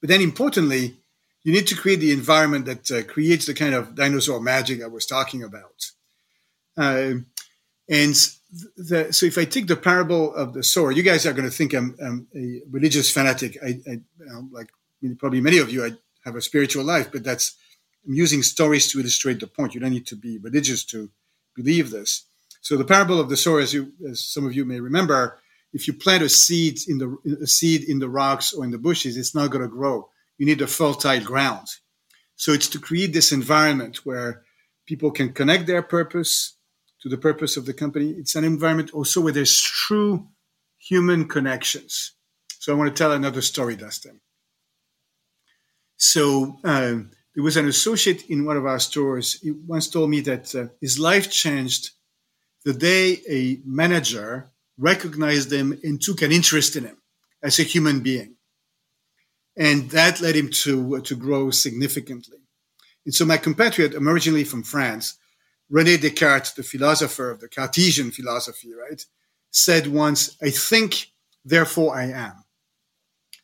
but 0.00 0.08
then 0.08 0.20
importantly 0.20 0.96
you 1.42 1.52
need 1.52 1.66
to 1.66 1.76
create 1.76 2.00
the 2.00 2.12
environment 2.12 2.66
that 2.66 2.90
uh, 2.90 3.02
creates 3.04 3.46
the 3.46 3.54
kind 3.54 3.74
of 3.74 3.94
dinosaur 3.94 4.40
magic 4.40 4.82
i 4.82 4.86
was 4.86 5.06
talking 5.06 5.42
about 5.42 5.90
uh, 6.76 7.14
and 7.88 8.14
the, 8.76 9.12
so 9.12 9.26
if 9.26 9.38
I 9.38 9.44
take 9.44 9.66
the 9.66 9.76
parable 9.76 10.34
of 10.34 10.54
the 10.54 10.62
sower, 10.62 10.92
you 10.92 11.02
guys 11.02 11.26
are 11.26 11.32
going 11.32 11.48
to 11.48 11.54
think 11.54 11.72
I'm, 11.72 11.96
I'm 12.04 12.28
a 12.34 12.62
religious 12.70 13.10
fanatic. 13.10 13.58
I, 13.62 13.80
I 13.88 14.00
like 14.50 14.70
probably 15.18 15.40
many 15.40 15.58
of 15.58 15.72
you, 15.72 15.84
I 15.84 15.92
have 16.24 16.36
a 16.36 16.42
spiritual 16.42 16.84
life, 16.84 17.10
but 17.10 17.24
that's 17.24 17.56
I'm 18.06 18.14
using 18.14 18.42
stories 18.42 18.90
to 18.92 19.00
illustrate 19.00 19.40
the 19.40 19.46
point. 19.46 19.74
You 19.74 19.80
don't 19.80 19.90
need 19.90 20.06
to 20.06 20.16
be 20.16 20.38
religious 20.38 20.84
to 20.86 21.10
believe 21.54 21.90
this. 21.90 22.24
So 22.60 22.76
the 22.76 22.84
parable 22.84 23.20
of 23.20 23.28
the 23.28 23.36
sower, 23.36 23.60
as 23.60 23.74
you, 23.74 23.92
as 24.08 24.24
some 24.24 24.46
of 24.46 24.54
you 24.54 24.64
may 24.64 24.80
remember, 24.80 25.38
if 25.72 25.86
you 25.86 25.92
plant 25.92 26.22
a 26.22 26.28
seed 26.28 26.78
in 26.88 26.98
the 26.98 27.16
a 27.42 27.46
seed 27.46 27.84
in 27.84 27.98
the 27.98 28.08
rocks 28.08 28.52
or 28.52 28.64
in 28.64 28.70
the 28.70 28.78
bushes, 28.78 29.16
it's 29.16 29.34
not 29.34 29.50
going 29.50 29.62
to 29.62 29.68
grow. 29.68 30.08
You 30.40 30.46
need 30.46 30.62
a 30.62 30.66
fertile 30.66 31.20
ground. 31.20 31.66
So 32.34 32.52
it's 32.52 32.70
to 32.70 32.78
create 32.78 33.12
this 33.12 33.30
environment 33.30 34.06
where 34.06 34.42
people 34.86 35.10
can 35.10 35.34
connect 35.34 35.66
their 35.66 35.82
purpose 35.82 36.56
to 37.02 37.10
the 37.10 37.18
purpose 37.18 37.58
of 37.58 37.66
the 37.66 37.74
company. 37.74 38.12
It's 38.12 38.34
an 38.36 38.44
environment 38.44 38.90
also 38.94 39.20
where 39.20 39.34
there's 39.34 39.60
true 39.60 40.28
human 40.78 41.28
connections. 41.28 42.14
So 42.58 42.72
I 42.72 42.76
want 42.76 42.88
to 42.88 42.98
tell 42.98 43.12
another 43.12 43.42
story, 43.42 43.76
Dustin. 43.76 44.22
So 45.98 46.56
um, 46.64 47.10
there 47.34 47.44
was 47.44 47.58
an 47.58 47.68
associate 47.68 48.30
in 48.30 48.46
one 48.46 48.56
of 48.56 48.64
our 48.64 48.80
stores. 48.80 49.38
He 49.42 49.50
once 49.50 49.90
told 49.90 50.08
me 50.08 50.22
that 50.22 50.54
uh, 50.54 50.68
his 50.80 50.98
life 50.98 51.30
changed 51.30 51.90
the 52.64 52.72
day 52.72 53.20
a 53.28 53.60
manager 53.66 54.50
recognized 54.78 55.52
him 55.52 55.78
and 55.84 56.00
took 56.00 56.22
an 56.22 56.32
interest 56.32 56.76
in 56.76 56.84
him 56.84 56.96
as 57.42 57.58
a 57.58 57.62
human 57.62 58.00
being. 58.00 58.36
And 59.56 59.90
that 59.90 60.20
led 60.20 60.36
him 60.36 60.50
to, 60.50 61.00
to 61.00 61.16
grow 61.16 61.50
significantly. 61.50 62.38
And 63.04 63.14
so 63.14 63.24
my 63.24 63.36
compatriot, 63.36 63.94
originally 63.94 64.44
from 64.44 64.62
France, 64.62 65.16
Rene 65.68 65.96
Descartes, 65.98 66.52
the 66.54 66.62
philosopher 66.62 67.30
of 67.30 67.40
the 67.40 67.48
Cartesian 67.48 68.10
philosophy, 68.10 68.72
right, 68.74 69.04
said 69.50 69.86
once, 69.86 70.36
I 70.42 70.50
think, 70.50 71.12
therefore 71.44 71.96
I 71.96 72.06
am. 72.06 72.44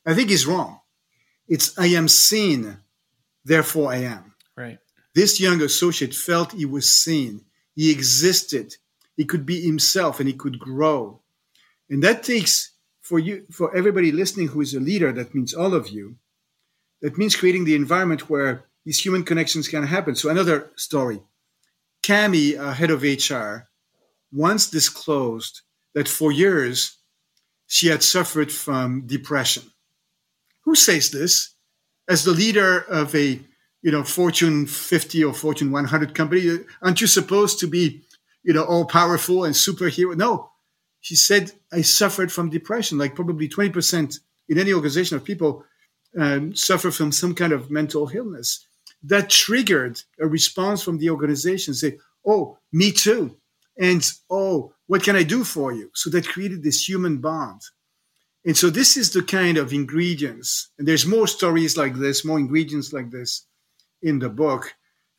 I 0.05 0.15
think 0.15 0.31
he's 0.31 0.47
wrong. 0.47 0.81
It's 1.49 1.77
I 1.79 1.87
am 1.87 2.09
seen, 2.09 2.79
therefore 3.45 3.93
I 3.93 3.99
am. 3.99 4.35
Right. 4.57 4.79
This 5.15 5.41
young 5.41 5.63
associate 5.63 6.15
felt 6.15 6.53
he 6.53 6.67
was 6.67 6.93
seen, 6.95 7.45
he 7.75 7.91
existed, 7.91 8.77
he 9.17 9.25
could 9.25 9.47
be 9.47 9.61
himself, 9.61 10.21
and 10.21 10.29
he 10.29 10.35
could 10.35 10.59
grow. 10.59 11.23
And 11.89 12.03
that 12.03 12.23
takes 12.23 12.73
for 13.07 13.19
you, 13.21 13.45
for 13.53 13.75
everybody 13.77 14.11
listening 14.11 14.49
who 14.49 14.61
is 14.61 14.75
a 14.75 14.81
leader, 14.81 15.13
that 15.13 15.35
means 15.35 15.55
all 15.55 15.75
of 15.75 15.89
you, 15.89 16.17
that 17.03 17.17
means 17.17 17.37
creating 17.37 17.65
the 17.65 17.77
environment 17.77 18.29
where 18.29 18.65
these 18.85 19.05
human 19.05 19.23
connections 19.23 19.69
can 19.69 19.87
happen. 19.87 20.17
So 20.17 20.29
another 20.29 20.71
story. 20.77 21.21
Kamy, 22.03 22.59
uh, 22.59 22.73
head 22.73 22.91
of 22.91 23.03
HR, 23.03 23.69
once 24.33 24.69
disclosed 24.69 25.63
that 25.95 26.09
for 26.09 26.33
years 26.33 26.99
she 27.67 27.89
had 27.89 28.03
suffered 28.03 28.51
from 28.51 29.07
depression. 29.07 29.65
Who 30.65 30.75
says 30.75 31.11
this? 31.11 31.55
As 32.09 32.25
the 32.25 32.33
leader 32.33 32.81
of 32.81 33.15
a 33.15 33.41
you 33.83 33.93
know 33.93 34.03
Fortune 34.03 34.67
50 34.67 35.23
or 35.25 35.33
Fortune 35.33 35.71
100 35.71 36.15
company, 36.15 36.59
aren't 36.83 37.01
you 37.01 37.07
supposed 37.07 37.61
to 37.61 37.69
be 37.69 38.03
you 38.43 38.53
know 38.53 38.65
all 38.65 38.85
powerful 38.85 39.45
and 39.45 39.55
superhero? 39.55 40.17
No, 40.17 40.51
she 41.07 41.15
said 41.15 41.53
I 41.71 41.83
suffered 41.83 42.33
from 42.33 42.51
depression. 42.51 42.99
Like 42.99 43.15
probably 43.15 43.47
20 43.47 43.71
percent 43.71 44.19
in 44.49 44.59
any 44.59 44.73
organization 44.73 45.17
of 45.17 45.23
people 45.23 45.65
um, 46.19 46.53
suffer 46.57 46.91
from 46.91 47.13
some 47.13 47.33
kind 47.33 47.53
of 47.53 47.71
mental 47.71 48.11
illness 48.13 48.67
that 49.05 49.31
triggered 49.31 50.03
a 50.19 50.27
response 50.27 50.83
from 50.83 50.99
the 50.99 51.11
organization 51.11 51.75
say, 51.75 51.99
oh, 52.27 52.59
me 52.73 52.91
too. 52.91 53.37
And 53.79 54.05
oh, 54.29 54.73
what 54.89 55.05
can 55.05 55.15
I 55.15 55.23
do 55.23 55.45
for 55.45 55.73
you? 55.73 55.93
So 55.95 56.11
that 56.11 56.27
created 56.27 56.65
this 56.65 56.89
human 56.89 57.19
bond. 57.19 57.61
And 58.45 58.57
so 58.57 58.69
this 58.69 58.97
is 58.97 59.13
the 59.13 59.23
kind 59.23 59.59
of 59.59 59.73
ingredients, 59.73 60.71
and 60.77 60.89
there's 60.89 61.07
more 61.07 61.29
stories 61.29 61.77
like 61.77 61.95
this, 61.95 62.25
more 62.25 62.39
ingredients 62.39 62.93
like 62.93 63.13
this 63.13 63.47
in 64.03 64.19
the 64.19 64.29
book 64.29 64.75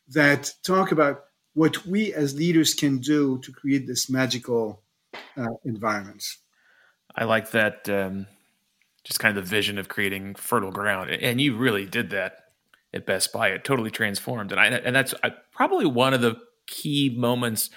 that 0.08 0.52
talk 0.62 0.92
about 0.92 1.24
what 1.54 1.86
we 1.86 2.12
as 2.12 2.34
leaders 2.34 2.74
can 2.74 2.98
do 2.98 3.38
to 3.38 3.52
create 3.52 3.86
this 3.86 4.10
magical 4.10 4.82
uh, 5.36 5.46
environment. 5.64 6.24
I 7.14 7.24
like 7.24 7.50
that, 7.52 7.88
um, 7.88 8.26
just 9.04 9.20
kind 9.20 9.36
of 9.36 9.44
the 9.44 9.50
vision 9.50 9.78
of 9.78 9.88
creating 9.88 10.34
fertile 10.34 10.70
ground, 10.70 11.10
and 11.10 11.40
you 11.40 11.56
really 11.56 11.86
did 11.86 12.10
that 12.10 12.36
at 12.92 13.06
Best 13.06 13.32
Buy. 13.32 13.48
It 13.48 13.64
totally 13.64 13.90
transformed, 13.90 14.52
and 14.52 14.60
I 14.60 14.66
and 14.66 14.94
that's 14.94 15.14
I, 15.22 15.32
probably 15.52 15.86
one 15.86 16.14
of 16.14 16.20
the 16.20 16.36
key 16.66 17.14
moments 17.16 17.70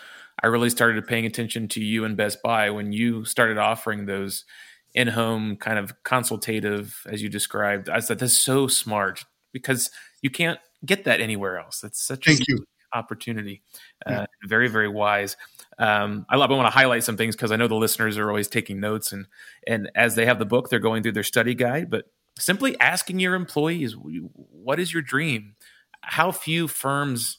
I 0.43 0.47
really 0.47 0.69
started 0.69 1.07
paying 1.07 1.25
attention 1.25 1.67
to 1.69 1.81
you 1.81 2.03
and 2.03 2.17
Best 2.17 2.41
Buy 2.41 2.69
when 2.69 2.91
you 2.91 3.25
started 3.25 3.57
offering 3.57 4.05
those 4.05 4.45
in-home 4.93 5.55
kind 5.55 5.79
of 5.79 5.93
consultative, 6.03 7.01
as 7.09 7.21
you 7.21 7.29
described. 7.29 7.89
I 7.89 7.99
said 7.99 8.19
that's 8.19 8.37
so 8.37 8.67
smart 8.67 9.23
because 9.53 9.89
you 10.21 10.29
can't 10.29 10.59
get 10.85 11.05
that 11.05 11.21
anywhere 11.21 11.57
else. 11.59 11.79
That's 11.79 12.01
such 12.01 12.25
Thank 12.25 12.41
a 12.41 12.45
you. 12.47 12.65
Opportunity. 12.93 13.61
Uh, 14.05 14.25
very, 14.45 14.67
very 14.67 14.87
wise. 14.87 15.37
Um, 15.77 16.25
I 16.29 16.37
love. 16.37 16.51
I 16.51 16.55
want 16.55 16.67
to 16.67 16.77
highlight 16.77 17.03
some 17.03 17.17
things 17.17 17.35
because 17.35 17.51
I 17.51 17.55
know 17.55 17.67
the 17.67 17.75
listeners 17.75 18.17
are 18.17 18.29
always 18.29 18.47
taking 18.47 18.79
notes, 18.79 19.11
and 19.11 19.27
and 19.67 19.91
as 19.95 20.15
they 20.15 20.25
have 20.25 20.39
the 20.39 20.45
book, 20.45 20.69
they're 20.69 20.79
going 20.79 21.03
through 21.03 21.13
their 21.13 21.23
study 21.23 21.55
guide. 21.55 21.89
But 21.89 22.05
simply 22.37 22.79
asking 22.79 23.19
your 23.19 23.35
employees, 23.35 23.95
"What 23.97 24.79
is 24.79 24.93
your 24.93 25.01
dream?" 25.01 25.55
How 26.03 26.31
few 26.31 26.67
firms 26.67 27.37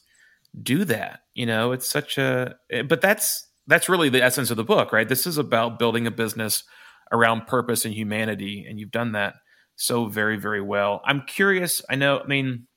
do 0.61 0.85
that. 0.85 1.21
You 1.33 1.45
know, 1.45 1.71
it's 1.71 1.87
such 1.87 2.17
a. 2.17 2.55
But 2.87 3.01
that's 3.01 3.47
that's 3.67 3.89
really 3.89 4.09
the 4.09 4.23
essence 4.23 4.51
of 4.51 4.57
the 4.57 4.63
book, 4.63 4.91
right? 4.91 5.07
This 5.07 5.25
is 5.25 5.37
about 5.37 5.79
building 5.79 6.07
a 6.07 6.11
business 6.11 6.63
around 7.11 7.47
purpose 7.47 7.85
and 7.85 7.93
humanity, 7.93 8.65
and 8.67 8.79
you've 8.79 8.91
done 8.91 9.13
that 9.13 9.35
so 9.75 10.05
very, 10.05 10.37
very 10.37 10.61
well. 10.61 11.01
I'm 11.05 11.23
curious. 11.25 11.81
I 11.89 11.95
know. 11.95 12.19
I 12.19 12.27
mean, 12.27 12.67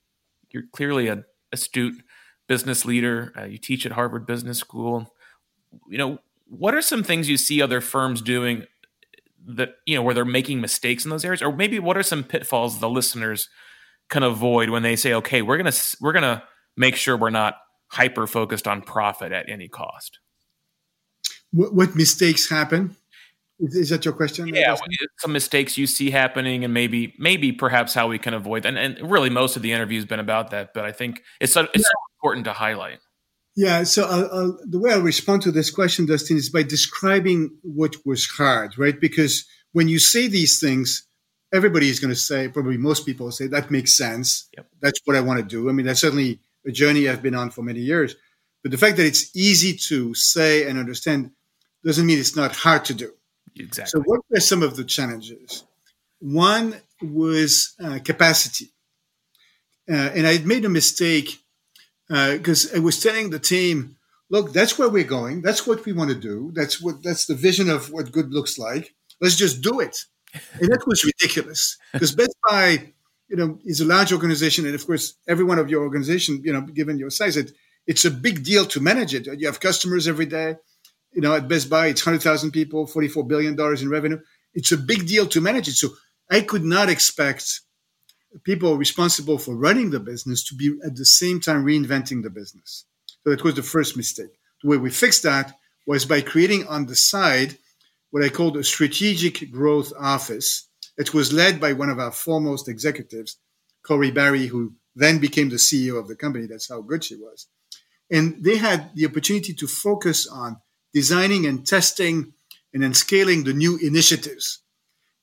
you're 0.51 0.65
clearly 0.73 1.09
an 1.09 1.25
astute 1.53 2.03
business 2.47 2.85
leader. 2.85 3.33
Uh, 3.37 3.45
you 3.45 3.59
teach 3.59 3.87
at 3.87 3.93
Harvard 3.93 4.27
Business 4.27 4.59
School. 4.59 5.13
You 5.89 5.99
know, 5.99 6.19
what 6.49 6.75
are 6.75 6.83
some 6.83 7.03
things 7.03 7.29
you 7.29 7.37
see 7.37 7.61
other 7.61 7.81
firms 7.81 8.23
doing 8.23 8.67
that 9.47 9.77
you 9.87 9.95
know 9.95 10.03
where 10.03 10.15
they're 10.15 10.25
making 10.25 10.61
mistakes 10.61 11.05
in 11.05 11.11
those 11.11 11.25
areas, 11.25 11.43
or 11.43 11.55
maybe 11.55 11.79
what 11.79 11.97
are 11.97 12.03
some 12.03 12.25
pitfalls 12.25 12.81
the 12.81 12.89
listeners 12.89 13.49
can 14.09 14.23
avoid 14.23 14.71
when 14.71 14.83
they 14.83 14.97
say, 14.97 15.13
"Okay, 15.15 15.43
we're 15.43 15.57
gonna 15.57 15.73
we're 16.01 16.13
gonna 16.13 16.43
make 16.77 16.97
sure 16.97 17.17
we're 17.17 17.31
not 17.31 17.57
hyper 17.89 18.27
focused 18.27 18.67
on 18.67 18.83
profit 18.83 19.33
at 19.33 19.49
any 19.49 19.69
cost." 19.69 20.19
What, 21.53 21.75
what 21.75 21.97
mistakes 21.97 22.49
happen? 22.49 22.97
Is, 23.59 23.75
is, 23.75 23.89
that 23.89 24.05
your 24.05 24.13
question? 24.13 24.49
Yeah, 24.49 24.77
some 25.19 25.33
mistakes 25.33 25.79
you 25.79 25.87
see 25.87 26.11
happening, 26.11 26.65
and 26.65 26.75
maybe 26.75 27.15
maybe 27.19 27.53
perhaps 27.53 27.95
how 27.95 28.09
we 28.09 28.19
can 28.19 28.35
avoid. 28.35 28.67
And, 28.67 28.77
and 28.77 29.11
really, 29.11 29.31
most 29.31 29.57
of 29.57 29.63
the 29.63 29.73
interview 29.73 29.99
has 29.99 30.05
been 30.05 30.21
about 30.21 30.51
that. 30.51 30.75
But 30.75 30.85
I 30.85 30.93
think 30.93 31.23
it's 31.41 31.57
it's 31.57 31.71
yeah. 31.75 31.83
so 31.83 31.91
important 32.27 32.47
to 32.47 32.53
highlight. 32.53 32.99
Yeah. 33.55 33.85
So 33.85 34.05
I'll, 34.05 34.31
I'll, 34.33 34.59
the 34.65 34.81
way 34.81 34.93
I 34.93 34.97
respond 34.97 35.43
to 35.43 35.53
this 35.53 35.71
question, 35.71 36.07
Dustin, 36.07 36.37
is 36.37 36.51
by 36.51 36.63
describing 36.63 37.57
what 37.63 37.95
was 38.05 38.27
hard, 38.27 38.77
right? 38.77 39.01
Because 39.01 39.47
when 39.73 39.89
you 39.89 39.99
say 39.99 40.27
these 40.27 40.59
things, 40.59 41.07
everybody 41.55 41.89
is 41.89 42.01
going 42.01 42.13
to 42.13 42.21
say, 42.21 42.49
probably 42.49 42.77
most 42.77 43.07
people 43.07 43.31
say, 43.31 43.47
that 43.47 43.71
makes 43.71 43.97
sense. 43.97 44.49
Yep. 44.57 44.67
That's 44.81 45.01
what 45.05 45.17
I 45.17 45.21
want 45.21 45.39
to 45.39 45.45
do. 45.45 45.69
I 45.69 45.73
mean, 45.73 45.87
that's 45.87 46.01
certainly 46.01 46.41
a 46.67 46.73
journey 46.73 47.09
I've 47.09 47.23
been 47.23 47.37
on 47.37 47.51
for 47.51 47.63
many 47.63 47.81
years. 47.81 48.17
But 48.63 48.73
the 48.73 48.79
fact 48.79 48.97
that 48.97 49.07
it's 49.07 49.35
easy 49.37 49.75
to 49.89 50.13
say 50.15 50.69
and 50.69 50.79
understand 50.79 51.31
doesn't 51.85 52.05
mean 52.05 52.19
it's 52.19 52.35
not 52.35 52.57
hard 52.57 52.85
to 52.87 52.95
do. 52.95 53.13
Exactly. 53.55 53.91
So, 53.91 54.03
what 54.05 54.21
were 54.29 54.41
some 54.41 54.63
of 54.65 54.75
the 54.77 54.85
challenges? 54.85 55.63
One 56.19 56.75
was 57.01 57.75
uh, 57.83 58.01
capacity. 58.05 58.73
Uh, 59.89 59.95
and 59.95 60.27
I 60.27 60.39
made 60.39 60.65
a 60.65 60.69
mistake 60.69 61.39
because 62.09 62.73
uh, 62.73 62.77
I 62.77 62.81
was 62.81 63.01
telling 63.01 63.31
the 63.31 63.39
team, 63.39 63.97
look, 64.31 64.53
that's 64.53 64.79
where 64.79 64.89
we're 64.89 65.05
going. 65.05 65.43
That's 65.43 65.67
what 65.67 65.85
we 65.85 65.93
want 65.93 66.11
to 66.11 66.17
do. 66.17 66.53
That's 66.55 66.81
what 66.81 67.03
that's 67.03 67.27
the 67.27 67.35
vision 67.35 67.69
of 67.71 67.93
what 67.93 68.13
good 68.13 68.33
looks 68.33 68.59
like. 68.59 68.95
Let's 69.21 69.37
just 69.37 69.63
do 69.63 69.81
it. 69.81 69.97
And 70.61 70.71
that 70.71 70.87
was 70.87 71.05
ridiculous 71.05 71.79
because 71.93 72.15
Best 72.15 72.37
Buy, 72.49 72.93
you 73.29 73.37
know, 73.37 73.59
is 73.65 73.81
a 73.81 73.85
large 73.87 74.13
organization, 74.13 74.67
and 74.67 74.75
of 74.75 74.87
course, 74.87 75.15
every 75.27 75.45
one 75.45 75.59
of 75.59 75.71
your 75.71 75.83
organization, 75.83 76.43
you 76.45 76.53
know, 76.53 76.61
given 76.61 76.99
your 76.99 77.11
size, 77.11 77.37
it, 77.37 77.53
it's 77.87 78.05
a 78.05 78.11
big 78.11 78.45
deal 78.45 78.67
to 78.67 78.81
manage 78.81 79.15
it. 79.15 79.27
You 79.41 79.47
have 79.47 79.61
customers 79.61 80.07
every 80.07 80.27
day. 80.27 80.57
You 81.13 81.23
know, 81.23 81.35
at 81.35 81.49
Best 81.49 81.71
Buy, 81.71 81.87
it's 81.87 82.03
hundred 82.03 82.23
thousand 82.23 82.51
people, 82.51 82.87
forty-four 82.87 83.25
billion 83.27 83.57
dollars 83.57 83.83
in 83.83 83.89
revenue. 83.89 84.19
It's 84.55 84.73
a 84.73 84.77
big 84.77 85.07
deal 85.07 85.27
to 85.27 85.41
manage 85.41 85.69
it. 85.69 85.75
So 85.75 85.89
I 86.31 86.41
could 86.41 86.65
not 86.65 86.89
expect 86.89 87.61
people 88.45 88.77
responsible 88.77 89.39
for 89.39 89.57
running 89.57 89.91
the 89.91 90.01
business 90.01 90.45
to 90.45 90.55
be 90.55 90.77
at 90.85 90.97
the 90.97 91.05
same 91.05 91.41
time 91.41 91.65
reinventing 91.65 92.23
the 92.23 92.31
business. 92.31 92.85
So 93.25 93.31
that 93.31 93.45
was 93.45 93.55
the 93.55 93.63
first 93.63 93.97
mistake. 93.97 94.39
The 94.63 94.69
way 94.69 94.77
we 94.77 94.91
fixed 94.91 95.23
that 95.23 95.57
was 95.87 96.05
by 96.05 96.21
creating 96.21 96.67
on 96.67 96.87
the 96.87 96.97
side 96.97 97.59
what 98.11 98.25
I 98.25 98.29
called 98.29 98.57
a 98.57 98.65
strategic 98.65 99.51
growth 99.51 99.93
office. 99.99 100.69
It 100.97 101.13
was 101.13 101.33
led 101.33 101.61
by 101.61 101.73
one 101.73 101.91
of 101.91 101.99
our 101.99 102.13
foremost 102.13 102.69
executives, 102.69 103.37
Corie 103.83 104.11
Barry, 104.11 104.47
who 104.47 104.75
then 104.95 105.19
became 105.19 105.51
the 105.51 105.57
CEO 105.57 105.99
of 105.99 106.09
the 106.09 106.17
company. 106.17 106.47
That's 106.47 106.69
how 106.69 106.81
good 106.81 107.05
she 107.05 107.17
was. 107.17 107.49
And 108.11 108.43
they 108.43 108.57
had 108.57 108.91
the 108.95 109.07
opportunity 109.07 109.53
to 109.55 109.67
focus 109.67 110.27
on 110.27 110.61
designing 110.95 111.47
and 111.47 111.67
testing 111.67 112.33
and 112.73 112.83
then 112.83 112.95
scaling 112.95 113.45
the 113.45 113.53
new 113.53 113.77
initiatives. 113.79 114.61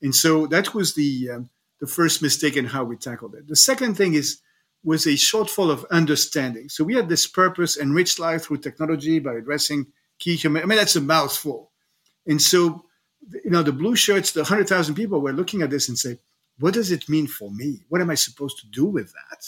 And 0.02 0.14
so 0.14 0.46
that 0.48 0.74
was 0.74 0.94
the 0.94 1.30
um, 1.32 1.50
the 1.84 1.88
first 1.88 2.22
mistake 2.22 2.56
in 2.56 2.64
how 2.64 2.86
we 2.86 2.96
tackled 2.96 3.36
it. 3.36 3.46
The 3.46 3.58
second 3.58 3.96
thing 3.96 4.14
is 4.14 4.40
was 4.86 5.06
a 5.06 5.20
shortfall 5.30 5.70
of 5.70 5.86
understanding. 5.92 6.70
So 6.70 6.86
we 6.86 6.96
had 6.96 7.10
this 7.10 7.28
purpose, 7.28 7.76
enrich 7.76 8.18
life 8.20 8.44
through 8.44 8.60
technology 8.60 9.20
by 9.20 9.34
addressing 9.34 9.88
key 10.18 10.38
human. 10.38 10.64
I 10.64 10.66
mean, 10.66 10.78
that's 10.78 10.96
a 10.96 11.02
mouthful. 11.02 11.72
And 12.26 12.42
so, 12.42 12.86
you 13.44 13.52
know, 13.52 13.64
the 13.64 13.74
blue 13.74 13.98
shirts, 13.98 14.32
the 14.32 14.46
hundred 14.46 14.70
thousand 14.70 14.96
people 14.96 15.20
were 15.20 15.34
looking 15.34 15.62
at 15.62 15.72
this 15.72 15.90
and 15.90 16.00
say, 16.00 16.20
"What 16.58 16.74
does 16.74 16.90
it 16.90 17.10
mean 17.10 17.28
for 17.28 17.52
me? 17.52 17.84
What 17.90 18.00
am 18.00 18.10
I 18.10 18.16
supposed 18.16 18.60
to 18.60 18.68
do 18.68 18.86
with 18.86 19.12
that?" 19.20 19.42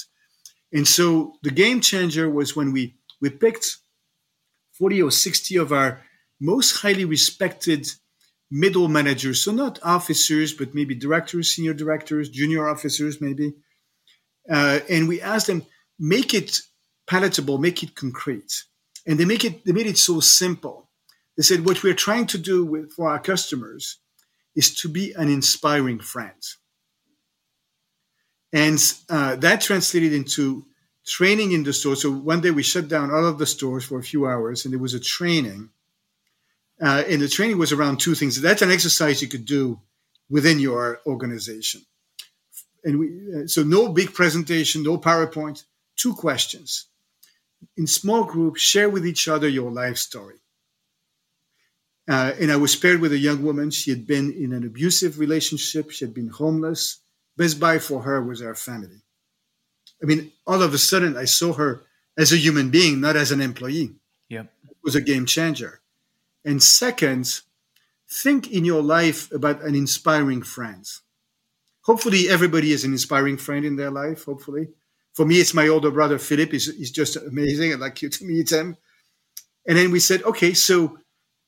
And 0.74 0.86
so, 0.86 1.38
the 1.42 1.52
game 1.52 1.80
changer 1.80 2.30
was 2.30 2.54
when 2.54 2.74
we 2.74 2.96
we 3.22 3.30
picked 3.30 3.78
forty 4.74 5.02
or 5.02 5.12
sixty 5.12 5.56
of 5.56 5.72
our 5.72 6.02
most 6.42 6.82
highly 6.82 7.06
respected 7.06 7.94
middle 8.52 8.88
managers, 8.88 9.42
so 9.42 9.52
not 9.52 9.80
officers, 9.84 10.54
but 10.54 10.76
maybe 10.76 10.96
directors, 10.96 11.52
senior 11.52 11.74
directors, 11.74 12.30
junior 12.30 12.68
officers, 12.70 13.20
maybe. 13.20 13.54
Uh, 14.50 14.80
and 14.90 15.08
we 15.08 15.22
asked 15.22 15.48
them 15.48 15.66
make 16.00 16.34
it 16.34 16.60
palatable, 17.08 17.58
make 17.58 17.82
it 17.84 17.96
concrete, 17.96 18.64
and 19.08 19.20
they 19.20 19.26
make 19.26 19.44
it. 19.44 19.66
They 19.66 19.72
made 19.72 19.88
it 19.88 19.98
so 19.98 20.20
simple. 20.20 20.90
They 21.36 21.44
said 21.44 21.66
what 21.66 21.84
we're 21.84 21.94
trying 21.94 22.28
to 22.28 22.38
do 22.38 22.66
with, 22.66 22.94
for 22.94 23.10
our 23.10 23.20
customers 23.20 23.98
is 24.56 24.74
to 24.76 24.90
be 24.90 25.14
an 25.14 25.30
inspiring 25.30 26.00
friend, 26.00 26.42
and 28.54 28.80
uh, 29.10 29.36
that 29.38 29.62
translated 29.62 30.14
into 30.14 30.66
training 31.06 31.52
in 31.52 31.64
the 31.64 31.74
store. 31.74 31.96
So 31.96 32.12
one 32.12 32.42
day 32.42 32.52
we 32.52 32.64
shut 32.64 32.88
down 32.88 33.12
all 33.12 33.26
of 33.26 33.38
the 33.38 33.46
stores 33.46 33.86
for 33.86 34.00
a 34.00 34.04
few 34.04 34.28
hours, 34.28 34.66
and 34.66 34.74
there 34.74 34.80
was 34.80 34.94
a 34.94 35.00
training 35.00 35.70
uh, 36.82 37.04
and 37.08 37.22
the 37.22 37.30
training 37.30 37.58
was 37.58 37.72
around 37.72 38.00
two 38.00 38.16
things. 38.16 38.42
That's 38.42 38.62
an 38.62 38.72
exercise 38.72 39.22
you 39.22 39.28
could 39.28 39.46
do 39.46 39.80
within 40.30 40.60
your 40.60 41.00
organization. 41.06 41.82
And 42.84 43.00
we, 43.00 43.08
uh, 43.36 43.48
so 43.48 43.64
no 43.64 43.90
big 43.90 44.14
presentation, 44.14 44.84
no 44.84 44.98
PowerPoint, 44.98 45.64
two 45.96 46.14
questions. 46.14 46.88
In 47.78 47.88
small 47.88 48.26
groups, 48.26 48.62
share 48.62 48.90
with 48.90 49.08
each 49.08 49.28
other 49.28 49.48
your 49.48 49.72
life 49.72 49.98
story. 49.98 50.36
Uh, 52.08 52.34
and 52.40 52.52
I 52.52 52.58
was 52.58 52.76
paired 52.76 53.02
with 53.02 53.14
a 53.14 53.18
young 53.18 53.42
woman. 53.42 53.72
She 53.72 53.90
had 53.90 54.06
been 54.06 54.32
in 54.34 54.54
an 54.54 54.66
abusive 54.66 55.18
relationship. 55.18 55.90
She 55.90 56.06
had 56.06 56.14
been 56.14 56.30
homeless. 56.30 57.00
Best 57.38 57.60
Buy 57.60 57.80
for 57.80 58.04
her 58.04 58.22
was 58.22 58.42
our 58.42 58.54
family. 58.54 59.02
I 60.04 60.06
mean, 60.06 60.32
all 60.46 60.62
of 60.62 60.74
a 60.74 60.78
sudden, 60.78 61.18
I 61.18 61.26
saw 61.26 61.54
her 61.54 61.84
as 62.18 62.32
a 62.32 62.38
human 62.38 62.70
being, 62.70 63.02
not 63.02 63.16
as 63.16 63.32
an 63.32 63.42
employee. 63.42 63.96
Yeah, 64.30 64.44
it 64.70 64.78
was 64.84 64.96
a 64.96 65.02
game 65.02 65.26
changer. 65.26 65.82
And 66.46 66.62
second, 66.62 67.42
think 68.08 68.52
in 68.52 68.64
your 68.64 68.84
life 68.84 69.32
about 69.32 69.64
an 69.64 69.74
inspiring 69.74 70.44
friend. 70.44 70.88
Hopefully, 71.82 72.30
everybody 72.30 72.72
is 72.72 72.84
an 72.84 72.92
inspiring 72.92 73.38
friend 73.38 73.66
in 73.66 73.76
their 73.76 73.92
life. 73.92 74.26
Hopefully, 74.26 74.70
for 75.14 75.26
me, 75.26 75.40
it's 75.40 75.56
my 75.56 75.68
older 75.68 75.90
brother 75.90 76.20
Philip. 76.20 76.52
He's, 76.52 76.74
he's 76.78 76.92
just 76.92 77.16
amazing. 77.16 77.74
I'd 77.74 77.80
like 77.80 78.02
you 78.04 78.10
to 78.10 78.26
meet 78.26 78.52
him. 78.52 78.78
And 79.68 79.78
then 79.78 79.92
we 79.92 80.00
said, 80.00 80.22
okay, 80.24 80.54
so 80.54 81.00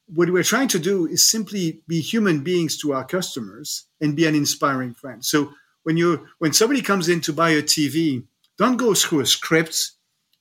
what 0.08 0.32
we're 0.32 0.44
trying 0.44 0.70
to 0.70 0.80
do 0.80 1.06
is 1.06 1.30
simply 1.30 1.84
be 1.88 2.02
human 2.02 2.44
beings 2.44 2.78
to 2.80 2.94
our 2.94 3.06
customers 3.06 3.86
and 4.02 4.16
be 4.16 4.26
an 4.26 4.36
inspiring 4.36 4.96
friend. 4.96 5.24
So 5.24 5.54
when 5.84 5.98
you 5.98 6.28
when 6.40 6.54
somebody 6.54 6.82
comes 6.82 7.08
in 7.08 7.22
to 7.22 7.34
buy 7.34 7.52
a 7.52 7.62
TV, 7.62 8.26
don't 8.58 8.78
go 8.78 8.96
through 8.96 9.20
a 9.20 9.26
script 9.28 9.92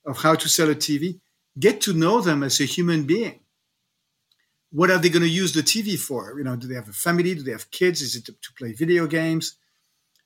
of 0.05 0.17
how 0.17 0.33
to 0.35 0.49
sell 0.49 0.69
a 0.69 0.75
TV. 0.75 1.19
Get 1.59 1.81
to 1.81 1.93
know 1.93 2.21
them 2.21 2.41
as 2.43 2.59
a 2.59 2.65
human 2.65 3.03
being 3.03 3.39
what 4.71 4.91
are 4.91 4.97
they 4.97 5.09
going 5.09 5.23
to 5.23 5.29
use 5.29 5.53
the 5.53 5.61
TV 5.61 5.97
for? 5.97 6.37
You 6.37 6.43
know, 6.43 6.55
do 6.55 6.67
they 6.67 6.75
have 6.75 6.89
a 6.89 6.93
family? 6.93 7.35
Do 7.35 7.43
they 7.43 7.51
have 7.51 7.71
kids? 7.71 8.01
Is 8.01 8.15
it 8.15 8.25
to, 8.25 8.33
to 8.33 8.53
play 8.57 8.73
video 8.73 9.07
games? 9.07 9.55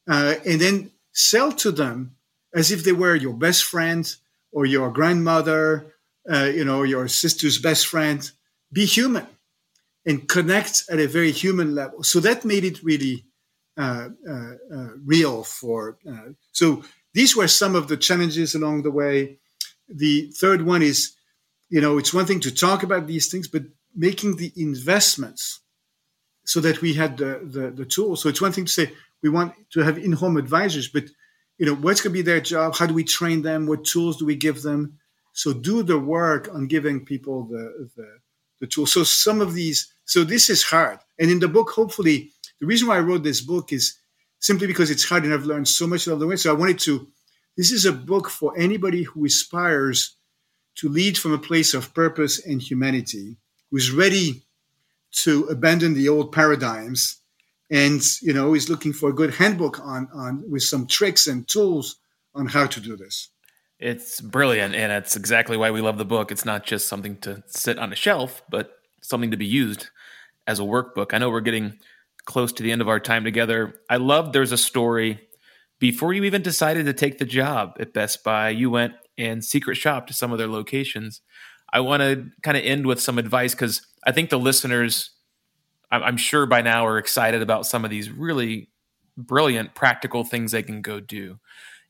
Uh, 0.10 0.36
and 0.46 0.60
then 0.60 0.92
sell 1.14 1.52
to 1.52 1.72
them 1.72 2.16
as 2.56 2.72
if 2.72 2.84
they 2.84 2.92
were 2.92 3.16
your 3.16 3.34
best 3.34 3.64
friend 3.64 4.14
or 4.52 4.66
your 4.66 4.92
grandmother, 4.92 5.94
uh, 6.32 6.46
you 6.46 6.66
know, 6.66 6.84
your 6.84 7.08
sister's 7.08 7.58
best 7.58 7.88
friend. 7.88 8.32
Be 8.74 8.86
human 8.86 9.28
and 10.06 10.28
connect 10.28 10.84
at 10.89 11.00
a 11.00 11.08
very 11.08 11.32
human 11.32 11.76
level. 11.76 12.04
So 12.04 12.20
that 12.22 12.44
made 12.46 12.64
it 12.64 12.84
really 12.84 13.26
uh, 13.78 14.10
uh, 14.28 14.54
uh 14.74 14.88
real 15.06 15.44
for. 15.44 15.98
Uh, 16.08 16.34
so 16.52 16.84
these 17.14 17.36
were 17.36 17.48
some 17.48 17.76
of 17.76 17.88
the 17.88 17.98
challenges 17.98 18.56
along 18.56 18.84
the 18.84 18.92
way. 18.92 19.38
The 19.88 20.32
third 20.32 20.64
one 20.64 20.82
is, 20.82 21.14
you 21.70 21.82
know, 21.82 21.98
it's 21.98 22.14
one 22.14 22.26
thing 22.26 22.39
to 22.42 22.54
talk 22.54 22.84
about 22.84 23.08
these 23.08 23.30
things, 23.30 23.48
but 23.48 23.64
making 23.96 24.38
the 24.38 24.52
investments 24.56 25.60
so 26.46 26.60
that 26.60 26.82
we 26.82 26.94
had 26.94 27.18
the, 27.18 27.42
the, 27.44 27.72
the 27.72 27.86
tools. 27.86 28.22
So 28.22 28.30
it's 28.30 28.42
one 28.42 28.52
thing 28.52 28.66
to 28.66 28.72
say 28.72 28.92
we 29.22 29.30
want 29.30 29.54
to 29.72 29.82
have 29.82 29.98
in-home 29.98 30.38
advisors, 30.38 30.88
but 30.88 31.06
you 31.58 31.66
know, 31.66 31.76
what's 31.76 32.02
going 32.02 32.12
to 32.12 32.18
be 32.18 32.24
their 32.24 32.42
job? 32.42 32.76
How 32.76 32.88
do 32.88 32.94
we 32.94 33.04
train 33.04 33.44
them? 33.44 33.68
What 33.68 33.86
tools 33.86 34.18
do 34.18 34.26
we 34.26 34.36
give 34.36 34.64
them? 34.64 34.98
So 35.34 35.54
do 35.54 35.84
the 35.84 36.00
work 36.00 36.50
on 36.54 36.68
giving 36.68 37.06
people 37.06 37.44
the, 37.44 37.89
the, 37.96 38.18
the 38.62 38.68
tools. 38.68 38.92
So 38.92 39.04
some 39.04 39.42
of 39.42 39.54
these, 39.54 39.94
so 40.06 40.24
this 40.24 40.50
is 40.50 40.64
hard. 40.64 41.00
And 41.20 41.30
in 41.30 41.39
the 41.39 41.48
book, 41.48 41.70
hopefully, 41.70 42.32
the 42.60 42.66
reason 42.66 42.88
why 42.88 42.98
I 42.98 43.02
wrote 43.02 43.24
this 43.24 43.42
book 43.42 43.72
is 43.72 43.98
simply 44.39 44.68
because 44.68 44.89
it's 44.89 45.08
hard 45.08 45.24
and 45.24 45.34
I've 45.34 45.46
learned 45.46 45.68
so 45.68 45.86
much 45.86 46.08
along 46.08 46.20
the 46.20 46.28
way. 46.28 46.36
So 46.36 46.50
I 46.50 46.58
wanted 46.58 46.80
to, 46.80 47.08
this 47.56 47.72
is 47.72 47.86
a 47.86 47.94
book 47.94 48.30
for 48.30 48.58
anybody 48.58 49.04
who 49.04 49.26
aspires 49.26 50.16
to 50.76 50.89
lead 50.89 51.18
from 51.18 51.34
a 51.34 51.38
place 51.38 51.74
of 51.74 51.94
purpose 51.94 52.44
and 52.44 52.62
humanity, 52.62 53.38
who's 53.72 53.91
ready 53.91 54.43
to 55.11 55.45
abandon 55.45 55.93
the 55.93 56.09
old 56.09 56.32
paradigms 56.32 57.22
and 57.69 58.01
you 58.22 58.34
know 58.34 58.53
is 58.53 58.69
looking 58.69 58.93
for 58.93 59.09
a 59.09 59.13
good 59.13 59.34
handbook 59.34 59.80
on 59.80 60.07
on 60.13 60.43
with 60.49 60.63
some 60.63 60.86
tricks 60.86 61.26
and 61.26 61.47
tools 61.47 61.95
on 62.36 62.45
how 62.47 62.67
to 62.67 62.80
do 62.80 62.95
this. 62.95 63.30
It's 63.80 64.22
brilliant 64.22 64.76
and 64.76 64.91
it's 64.91 65.15
exactly 65.15 65.57
why 65.57 65.72
we 65.72 65.82
love 65.82 65.97
the 65.97 66.05
book. 66.05 66.32
It's 66.32 66.45
not 66.45 66.65
just 66.65 66.88
something 66.88 67.17
to 67.22 67.43
sit 67.47 67.80
on 67.80 67.91
a 67.91 67.95
shelf 67.95 68.43
but 68.49 68.78
something 69.01 69.32
to 69.32 69.38
be 69.38 69.45
used 69.45 69.89
as 70.45 70.59
a 70.59 70.63
workbook. 70.63 71.13
I 71.13 71.17
know 71.17 71.30
we're 71.30 71.41
getting 71.41 71.80
close 72.26 72.51
to 72.53 72.63
the 72.63 72.72
end 72.72 72.82
of 72.82 72.89
our 72.89 72.99
time 72.99 73.24
together. 73.24 73.74
I 73.89 73.97
love 73.97 74.32
there's 74.32 74.51
a 74.51 74.57
story. 74.57 75.28
Before 75.80 76.13
you 76.13 76.24
even 76.26 76.43
decided 76.43 76.86
to 76.86 76.93
take 76.93 77.17
the 77.17 77.26
job 77.26 77.78
at 77.80 77.93
best 77.93 78.24
buy 78.24 78.49
you 78.49 78.69
went 78.69 78.93
and 79.17 79.43
secret 79.43 79.76
shop 79.76 80.07
to 80.07 80.13
some 80.13 80.32
of 80.32 80.38
their 80.38 80.47
locations 80.47 81.22
i 81.74 81.80
want 81.80 82.01
to 82.01 82.26
kind 82.41 82.57
of 82.57 82.63
end 82.63 82.86
with 82.86 83.01
some 83.01 83.17
advice 83.17 83.53
because 83.53 83.86
i 84.05 84.11
think 84.11 84.30
the 84.30 84.39
listeners 84.39 85.11
I'm 85.91 86.17
sure 86.17 86.45
by 86.45 86.61
now 86.61 86.86
are 86.86 86.97
excited 86.97 87.41
about 87.41 87.65
some 87.65 87.84
of 87.84 87.91
these 87.91 88.09
really 88.09 88.69
brilliant 89.17 89.76
practical 89.76 90.24
things 90.24 90.51
they 90.51 90.63
can 90.63 90.82
go 90.82 90.99
do. 91.01 91.39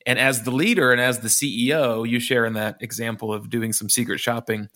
And 0.07 0.17
as 0.17 0.41
the 0.41 0.51
leader 0.51 0.91
and 0.91 0.99
as 0.99 1.19
the 1.19 1.27
CEO, 1.27 2.07
you 2.09 2.19
share 2.19 2.45
in 2.45 2.53
that 2.53 2.77
example 2.81 3.31
of 3.31 3.51
doing 3.51 3.71
some 3.71 3.89
secret 3.89 4.19
shopping 4.19 4.69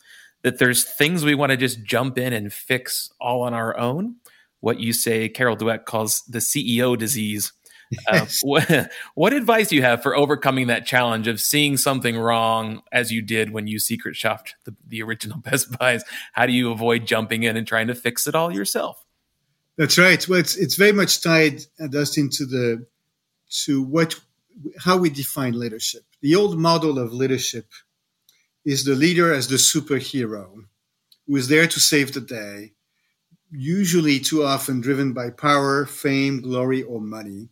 that 0.43 0.60
there's 0.60 0.84
things 0.84 1.26
we 1.26 1.34
want 1.34 1.51
to 1.51 1.58
just 1.58 1.84
jump 1.84 2.20
in 2.20 2.34
and 2.34 2.53
fix 2.53 3.12
all 3.20 3.41
on 3.41 3.56
our 3.56 3.76
own. 3.76 4.18
What 4.60 4.80
you 4.80 4.93
say, 4.93 5.28
Carol 5.28 5.58
Dweck 5.58 5.86
calls 5.86 6.22
the 6.28 6.38
CEO 6.38 6.95
disease. 6.95 7.51
Uh, 8.08 8.26
what, 8.44 8.92
what 9.16 9.34
advice 9.34 9.70
do 9.70 9.76
you 9.76 9.82
have 9.82 10.02
for 10.02 10.16
overcoming 10.16 10.68
that 10.68 10.86
challenge 10.86 11.28
of 11.28 11.40
seeing 11.40 11.78
something 11.78 12.18
wrong 12.18 12.82
as 12.92 13.12
you 13.12 13.22
did 13.22 13.52
when 13.52 13.68
you 13.68 13.80
secret 13.80 14.16
shopped 14.16 14.56
the, 14.66 14.76
the 14.88 15.02
original 15.02 15.38
Best 15.44 15.78
Buys? 15.78 16.04
How 16.34 16.46
do 16.46 16.54
you 16.54 16.72
avoid 16.72 17.06
jumping 17.06 17.44
in 17.44 17.58
and 17.58 17.68
trying 17.68 17.88
to 17.88 17.96
fix 17.96 18.28
it 18.28 18.36
all 18.36 18.54
yourself? 18.54 19.04
That's 19.78 19.98
right. 19.98 20.26
Well, 20.28 20.40
it's 20.40 20.56
it's 20.56 20.76
very 20.76 20.94
much 20.94 21.22
tied, 21.22 21.62
uh, 21.82 21.88
Dustin, 21.88 22.30
to 22.30 22.46
the 22.46 22.86
to 23.66 23.84
what 23.84 24.16
how 24.80 24.98
we 24.98 25.10
define 25.10 25.60
leadership. 25.60 26.04
The 26.22 26.36
old 26.36 26.58
model 26.58 26.98
of 26.98 27.12
leadership 27.14 27.68
is 28.64 28.86
the 28.86 28.96
leader 28.96 29.34
as 29.34 29.50
the 29.50 29.58
superhero 29.58 30.66
who 31.28 31.36
is 31.36 31.48
there 31.48 31.68
to 31.68 31.80
save 31.80 32.14
the 32.14 32.22
day, 32.22 32.74
usually 33.52 34.20
too 34.20 34.44
often 34.44 34.82
driven 34.82 35.14
by 35.14 35.30
power, 35.30 35.86
fame, 35.86 36.42
glory, 36.42 36.84
or 36.84 37.02
money. 37.02 37.50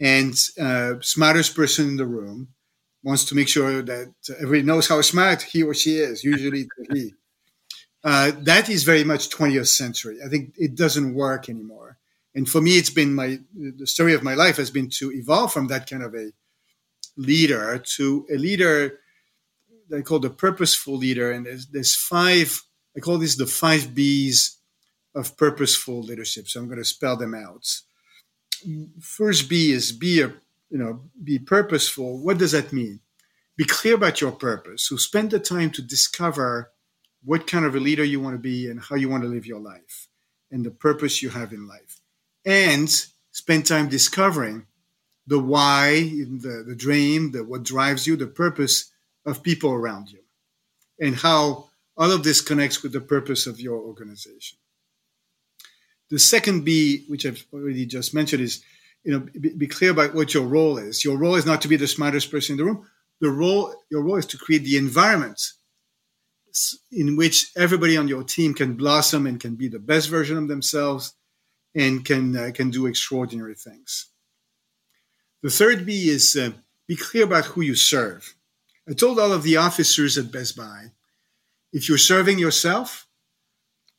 And 0.00 0.34
uh, 0.60 0.94
smartest 1.00 1.54
person 1.56 1.88
in 1.88 1.96
the 1.96 2.06
room 2.06 2.48
wants 3.02 3.24
to 3.26 3.34
make 3.34 3.48
sure 3.48 3.82
that 3.82 4.12
everybody 4.36 4.62
knows 4.62 4.88
how 4.88 5.00
smart 5.02 5.42
he 5.42 5.62
or 5.62 5.74
she 5.74 5.96
is, 5.96 6.24
usually 6.24 6.68
he. 6.92 7.14
Uh, 8.04 8.32
that 8.42 8.68
is 8.68 8.84
very 8.84 9.04
much 9.04 9.28
20th 9.28 9.68
century. 9.68 10.18
I 10.24 10.28
think 10.28 10.54
it 10.56 10.76
doesn't 10.76 11.14
work 11.14 11.48
anymore. 11.48 11.98
And 12.34 12.48
for 12.48 12.60
me, 12.60 12.78
it's 12.78 12.90
been 12.90 13.14
my 13.14 13.40
the 13.54 13.86
story 13.86 14.14
of 14.14 14.22
my 14.22 14.34
life 14.34 14.56
has 14.58 14.70
been 14.70 14.88
to 14.90 15.10
evolve 15.12 15.52
from 15.52 15.66
that 15.68 15.90
kind 15.90 16.02
of 16.02 16.14
a 16.14 16.30
leader 17.16 17.78
to 17.96 18.26
a 18.32 18.36
leader 18.36 19.00
that 19.88 19.98
I 19.98 20.02
call 20.02 20.20
the 20.20 20.30
purposeful 20.30 20.96
leader. 20.96 21.32
And 21.32 21.46
there's, 21.46 21.66
there's 21.66 21.96
five, 21.96 22.62
I 22.96 23.00
call 23.00 23.18
this 23.18 23.36
the 23.36 23.46
five 23.46 23.94
B's 23.94 24.58
of 25.14 25.36
purposeful 25.36 26.02
leadership. 26.02 26.48
So 26.48 26.60
I'm 26.60 26.66
going 26.66 26.78
to 26.78 26.84
spell 26.84 27.16
them 27.16 27.34
out. 27.34 27.66
First 29.00 29.48
B 29.48 29.72
is 29.72 29.92
be 29.92 30.22
a, 30.22 30.28
you 30.70 30.78
know, 30.78 31.02
be 31.22 31.38
purposeful. 31.38 32.18
What 32.18 32.38
does 32.38 32.52
that 32.52 32.72
mean? 32.72 33.00
Be 33.56 33.64
clear 33.64 33.94
about 33.94 34.20
your 34.20 34.32
purpose. 34.32 34.84
So 34.84 34.96
spend 34.96 35.30
the 35.30 35.40
time 35.40 35.70
to 35.72 35.82
discover 35.82 36.70
what 37.24 37.46
kind 37.46 37.64
of 37.64 37.74
a 37.74 37.80
leader 37.80 38.04
you 38.04 38.20
want 38.20 38.34
to 38.34 38.38
be 38.38 38.70
and 38.70 38.80
how 38.80 38.96
you 38.96 39.08
want 39.08 39.22
to 39.24 39.28
live 39.28 39.46
your 39.46 39.60
life 39.60 40.08
and 40.50 40.64
the 40.64 40.70
purpose 40.70 41.22
you 41.22 41.30
have 41.30 41.52
in 41.52 41.66
life. 41.66 42.00
And 42.44 42.88
spend 43.32 43.66
time 43.66 43.88
discovering 43.88 44.66
the 45.26 45.38
why, 45.38 46.00
the, 46.00 46.64
the 46.66 46.74
dream, 46.74 47.32
the, 47.32 47.44
what 47.44 47.62
drives 47.62 48.06
you, 48.06 48.16
the 48.16 48.26
purpose 48.26 48.90
of 49.26 49.42
people 49.42 49.72
around 49.72 50.10
you, 50.10 50.20
and 51.00 51.16
how 51.16 51.68
all 51.96 52.12
of 52.12 52.22
this 52.22 52.40
connects 52.40 52.82
with 52.82 52.92
the 52.92 53.00
purpose 53.00 53.46
of 53.46 53.60
your 53.60 53.78
organization. 53.78 54.58
The 56.10 56.18
second 56.18 56.64
B, 56.64 57.04
which 57.08 57.26
I've 57.26 57.44
already 57.52 57.86
just 57.86 58.14
mentioned, 58.14 58.42
is 58.42 58.62
you 59.04 59.12
know 59.12 59.26
be, 59.38 59.50
be 59.50 59.66
clear 59.66 59.90
about 59.90 60.14
what 60.14 60.34
your 60.34 60.46
role 60.46 60.78
is. 60.78 61.04
Your 61.04 61.18
role 61.18 61.36
is 61.36 61.46
not 61.46 61.62
to 61.62 61.68
be 61.68 61.76
the 61.76 61.86
smartest 61.86 62.30
person 62.30 62.54
in 62.54 62.58
the 62.58 62.64
room. 62.64 62.86
The 63.20 63.30
role, 63.30 63.74
your 63.90 64.02
role 64.02 64.16
is 64.16 64.26
to 64.26 64.38
create 64.38 64.64
the 64.64 64.76
environment 64.76 65.40
in 66.90 67.16
which 67.16 67.50
everybody 67.56 67.96
on 67.96 68.08
your 68.08 68.22
team 68.22 68.54
can 68.54 68.74
blossom 68.74 69.26
and 69.26 69.40
can 69.40 69.54
be 69.54 69.68
the 69.68 69.78
best 69.78 70.08
version 70.08 70.36
of 70.38 70.48
themselves 70.48 71.14
and 71.74 72.04
can 72.04 72.36
uh, 72.36 72.50
can 72.54 72.70
do 72.70 72.86
extraordinary 72.86 73.54
things. 73.54 74.08
The 75.42 75.50
third 75.50 75.86
B 75.86 76.08
is 76.08 76.36
uh, 76.36 76.50
be 76.86 76.96
clear 76.96 77.24
about 77.24 77.44
who 77.46 77.60
you 77.60 77.74
serve. 77.74 78.34
I 78.88 78.94
told 78.94 79.20
all 79.20 79.32
of 79.32 79.42
the 79.42 79.58
officers 79.58 80.16
at 80.16 80.32
Best 80.32 80.56
Buy, 80.56 80.92
if 81.72 81.88
you're 81.88 81.98
serving 81.98 82.38
yourself 82.38 83.06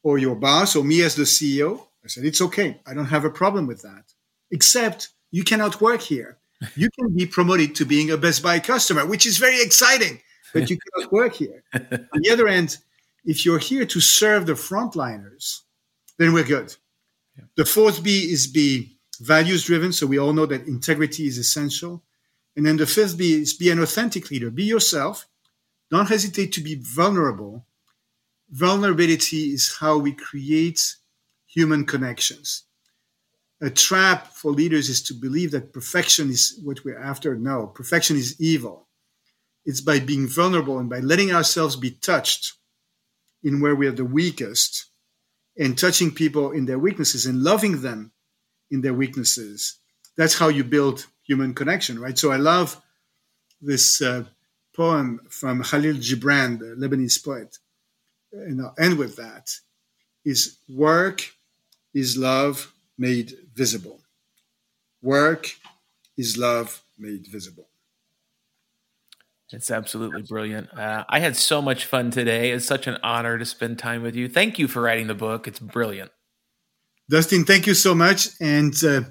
or 0.01 0.17
your 0.17 0.35
boss 0.35 0.75
or 0.75 0.83
me 0.83 1.03
as 1.03 1.15
the 1.15 1.23
CEO, 1.23 1.85
said 2.09 2.25
it's 2.25 2.41
okay. 2.41 2.79
I 2.85 2.93
don't 2.93 3.05
have 3.05 3.25
a 3.25 3.29
problem 3.29 3.67
with 3.67 3.81
that. 3.83 4.13
Except 4.51 5.09
you 5.31 5.43
cannot 5.43 5.79
work 5.81 6.01
here. 6.01 6.37
You 6.75 6.89
can 6.91 7.15
be 7.15 7.25
promoted 7.25 7.75
to 7.75 7.85
being 7.85 8.11
a 8.11 8.17
Best 8.17 8.43
Buy 8.43 8.59
customer, 8.59 9.05
which 9.05 9.25
is 9.25 9.37
very 9.37 9.61
exciting 9.61 10.19
but 10.53 10.69
you 10.69 10.77
cannot 10.77 11.11
work 11.11 11.33
here. 11.33 11.63
On 11.73 12.21
the 12.21 12.29
other 12.31 12.47
end, 12.47 12.77
if 13.25 13.45
you're 13.45 13.59
here 13.59 13.85
to 13.85 13.99
serve 13.99 14.45
the 14.45 14.53
frontliners, 14.53 15.61
then 16.17 16.33
we're 16.33 16.43
good. 16.43 16.75
Yeah. 17.37 17.45
The 17.55 17.65
fourth 17.65 18.03
B 18.03 18.31
is 18.31 18.47
be 18.47 18.97
values 19.19 19.65
driven. 19.65 19.93
So 19.93 20.07
we 20.07 20.19
all 20.19 20.33
know 20.33 20.45
that 20.45 20.67
integrity 20.67 21.27
is 21.27 21.37
essential. 21.37 22.03
And 22.55 22.65
then 22.65 22.77
the 22.77 22.87
fifth 22.87 23.17
B 23.17 23.33
is 23.33 23.53
be 23.53 23.69
an 23.69 23.81
authentic 23.81 24.31
leader. 24.31 24.49
Be 24.49 24.63
yourself. 24.63 25.27
Don't 25.91 26.09
hesitate 26.09 26.51
to 26.53 26.61
be 26.61 26.75
vulnerable. 26.75 27.65
Vulnerability 28.49 29.53
is 29.53 29.77
how 29.79 29.97
we 29.97 30.11
create 30.11 30.95
human 31.53 31.85
connections. 31.85 32.63
A 33.61 33.69
trap 33.69 34.27
for 34.27 34.51
leaders 34.51 34.87
is 34.87 35.01
to 35.03 35.13
believe 35.13 35.51
that 35.51 35.73
perfection 35.73 36.29
is 36.29 36.59
what 36.63 36.85
we're 36.85 36.99
after. 36.99 37.35
No, 37.35 37.67
perfection 37.67 38.15
is 38.15 38.39
evil. 38.39 38.87
It's 39.65 39.81
by 39.81 39.99
being 39.99 40.27
vulnerable 40.27 40.79
and 40.79 40.89
by 40.89 40.99
letting 40.99 41.33
ourselves 41.33 41.75
be 41.75 41.91
touched 41.91 42.53
in 43.43 43.59
where 43.59 43.75
we 43.75 43.87
are 43.87 43.91
the 43.91 44.05
weakest 44.05 44.85
and 45.57 45.77
touching 45.77 46.11
people 46.11 46.51
in 46.51 46.65
their 46.65 46.79
weaknesses 46.79 47.25
and 47.25 47.43
loving 47.43 47.81
them 47.81 48.13
in 48.71 48.81
their 48.81 48.93
weaknesses. 48.93 49.77
That's 50.15 50.37
how 50.37 50.47
you 50.47 50.63
build 50.63 51.05
human 51.23 51.53
connection, 51.53 51.99
right? 51.99 52.17
So 52.17 52.31
I 52.31 52.37
love 52.37 52.81
this 53.61 54.01
uh, 54.01 54.23
poem 54.73 55.19
from 55.29 55.63
Kahlil 55.63 55.97
Gibran, 55.97 56.59
the 56.59 56.75
Lebanese 56.77 57.23
poet. 57.23 57.57
And 58.31 58.61
I'll 58.61 58.75
end 58.79 58.97
with 58.97 59.17
that 59.17 59.49
is 60.23 60.57
work 60.69 61.23
is 61.93 62.17
love 62.17 62.73
made 62.97 63.33
visible. 63.53 63.99
Work 65.01 65.55
is 66.17 66.37
love 66.37 66.83
made 66.97 67.27
visible. 67.27 67.69
It's 69.51 69.71
absolutely 69.71 70.21
brilliant. 70.21 70.71
Uh, 70.77 71.05
I 71.09 71.19
had 71.19 71.35
so 71.35 71.61
much 71.61 71.85
fun 71.85 72.11
today. 72.11 72.51
It's 72.51 72.65
such 72.65 72.85
an 72.85 72.97
honor 73.01 73.39
to 73.39 73.45
spend 73.45 73.79
time 73.79 74.03
with 74.03 74.15
you. 74.15 74.29
Thank 74.29 74.59
you 74.59 74.67
for 74.67 74.81
writing 74.81 75.07
the 75.07 75.15
book. 75.15 75.47
It's 75.47 75.59
brilliant. 75.59 76.11
Dustin, 77.09 77.45
thank 77.45 77.65
you 77.65 77.73
so 77.73 77.95
much. 77.95 78.27
And 78.39 78.75
uh, 78.83 79.01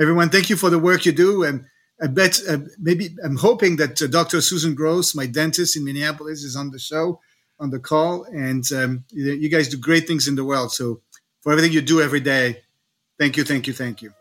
everyone, 0.00 0.30
thank 0.30 0.48
you 0.48 0.56
for 0.56 0.70
the 0.70 0.78
work 0.78 1.04
you 1.04 1.12
do. 1.12 1.44
And 1.44 1.66
I 2.02 2.06
bet 2.06 2.40
uh, 2.48 2.58
maybe 2.78 3.14
I'm 3.22 3.36
hoping 3.36 3.76
that 3.76 4.00
uh, 4.00 4.06
Dr. 4.06 4.40
Susan 4.40 4.74
Gross, 4.74 5.14
my 5.14 5.26
dentist 5.26 5.76
in 5.76 5.84
Minneapolis, 5.84 6.44
is 6.44 6.56
on 6.56 6.70
the 6.70 6.78
show, 6.78 7.20
on 7.60 7.68
the 7.68 7.78
call. 7.78 8.24
And 8.24 8.64
um, 8.72 9.04
you 9.10 9.50
guys 9.50 9.68
do 9.68 9.76
great 9.76 10.06
things 10.06 10.26
in 10.26 10.34
the 10.34 10.44
world. 10.44 10.72
So 10.72 11.02
for 11.44 11.52
everything 11.52 11.72
you 11.72 11.82
do 11.82 12.00
every 12.00 12.20
day, 12.20 12.62
thank 13.18 13.36
you, 13.36 13.44
thank 13.44 13.66
you, 13.66 13.74
thank 13.74 14.02
you. 14.02 14.12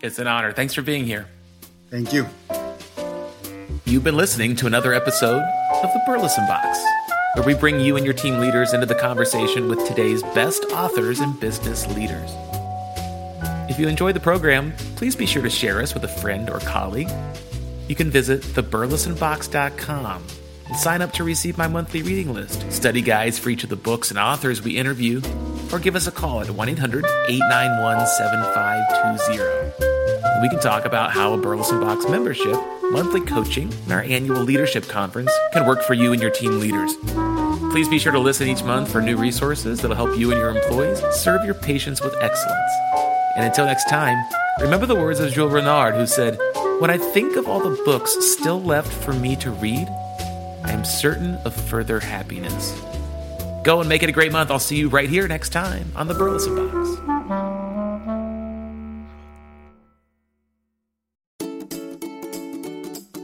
It's 0.00 0.18
an 0.18 0.28
honor. 0.28 0.52
Thanks 0.52 0.74
for 0.74 0.82
being 0.82 1.04
here. 1.04 1.26
Thank 1.90 2.12
you. 2.12 2.26
You've 3.84 4.04
been 4.04 4.16
listening 4.16 4.56
to 4.56 4.66
another 4.66 4.94
episode 4.94 5.42
of 5.42 5.92
the 5.92 6.02
Burleson 6.06 6.46
Box, 6.46 6.78
where 7.34 7.44
we 7.44 7.54
bring 7.54 7.80
you 7.80 7.96
and 7.96 8.04
your 8.04 8.14
team 8.14 8.38
leaders 8.38 8.72
into 8.72 8.86
the 8.86 8.94
conversation 8.94 9.68
with 9.68 9.86
today's 9.86 10.22
best 10.34 10.64
authors 10.72 11.20
and 11.20 11.38
business 11.40 11.86
leaders. 11.94 12.30
If 13.68 13.78
you 13.78 13.88
enjoyed 13.88 14.14
the 14.14 14.20
program, 14.20 14.72
please 14.96 15.16
be 15.16 15.26
sure 15.26 15.42
to 15.42 15.50
share 15.50 15.82
us 15.82 15.94
with 15.94 16.04
a 16.04 16.08
friend 16.08 16.48
or 16.48 16.60
colleague. 16.60 17.10
You 17.88 17.96
can 17.96 18.10
visit 18.10 18.40
theburlesonbox.com 18.42 20.22
and 20.72 20.80
sign 20.80 21.02
up 21.02 21.12
to 21.12 21.22
receive 21.22 21.58
my 21.58 21.68
monthly 21.68 22.00
reading 22.00 22.32
list, 22.32 22.72
study 22.72 23.02
guides 23.02 23.38
for 23.38 23.50
each 23.50 23.62
of 23.62 23.68
the 23.68 23.76
books 23.76 24.08
and 24.08 24.18
authors 24.18 24.62
we 24.62 24.78
interview, 24.78 25.20
or 25.70 25.78
give 25.78 25.94
us 25.94 26.06
a 26.06 26.10
call 26.10 26.40
at 26.40 26.48
1 26.48 26.68
800 26.70 27.04
891 27.04 28.06
7520. 28.06 30.40
We 30.40 30.48
can 30.48 30.60
talk 30.60 30.86
about 30.86 31.12
how 31.12 31.34
a 31.34 31.36
Burleson 31.36 31.78
Box 31.78 32.08
membership 32.08 32.56
monthly 32.90 33.20
coaching, 33.20 33.70
and 33.84 33.92
our 33.92 34.00
annual 34.00 34.40
leadership 34.40 34.88
conference 34.88 35.30
can 35.52 35.66
work 35.66 35.82
for 35.82 35.92
you 35.92 36.12
and 36.12 36.22
your 36.22 36.30
team 36.30 36.58
leaders. 36.58 36.96
Please 37.70 37.90
be 37.90 37.98
sure 37.98 38.12
to 38.12 38.18
listen 38.18 38.48
each 38.48 38.64
month 38.64 38.90
for 38.90 39.02
new 39.02 39.18
resources 39.18 39.82
that'll 39.82 39.94
help 39.94 40.18
you 40.18 40.30
and 40.30 40.40
your 40.40 40.56
employees 40.56 41.02
serve 41.10 41.44
your 41.44 41.54
patients 41.54 42.00
with 42.00 42.14
excellence. 42.22 42.72
And 43.36 43.44
until 43.44 43.66
next 43.66 43.90
time, 43.90 44.16
remember 44.58 44.86
the 44.86 44.94
words 44.94 45.20
of 45.20 45.32
Jules 45.32 45.52
Renard, 45.52 45.96
who 45.96 46.06
said, 46.06 46.38
When 46.80 46.88
I 46.88 46.96
think 46.96 47.36
of 47.36 47.46
all 47.46 47.60
the 47.60 47.78
books 47.84 48.16
still 48.32 48.62
left 48.62 48.90
for 48.90 49.12
me 49.12 49.36
to 49.36 49.50
read, 49.50 49.86
am 50.82 50.86
certain 50.86 51.36
of 51.44 51.54
further 51.54 52.00
happiness. 52.00 52.72
Go 53.62 53.78
and 53.78 53.88
make 53.88 54.02
it 54.02 54.08
a 54.08 54.12
great 54.12 54.32
month. 54.32 54.50
I'll 54.50 54.58
see 54.58 54.76
you 54.76 54.88
right 54.88 55.08
here 55.08 55.28
next 55.28 55.50
time 55.50 55.86
on 55.94 56.08
the 56.08 56.14
Burleson 56.14 56.56
Box. 56.56 56.72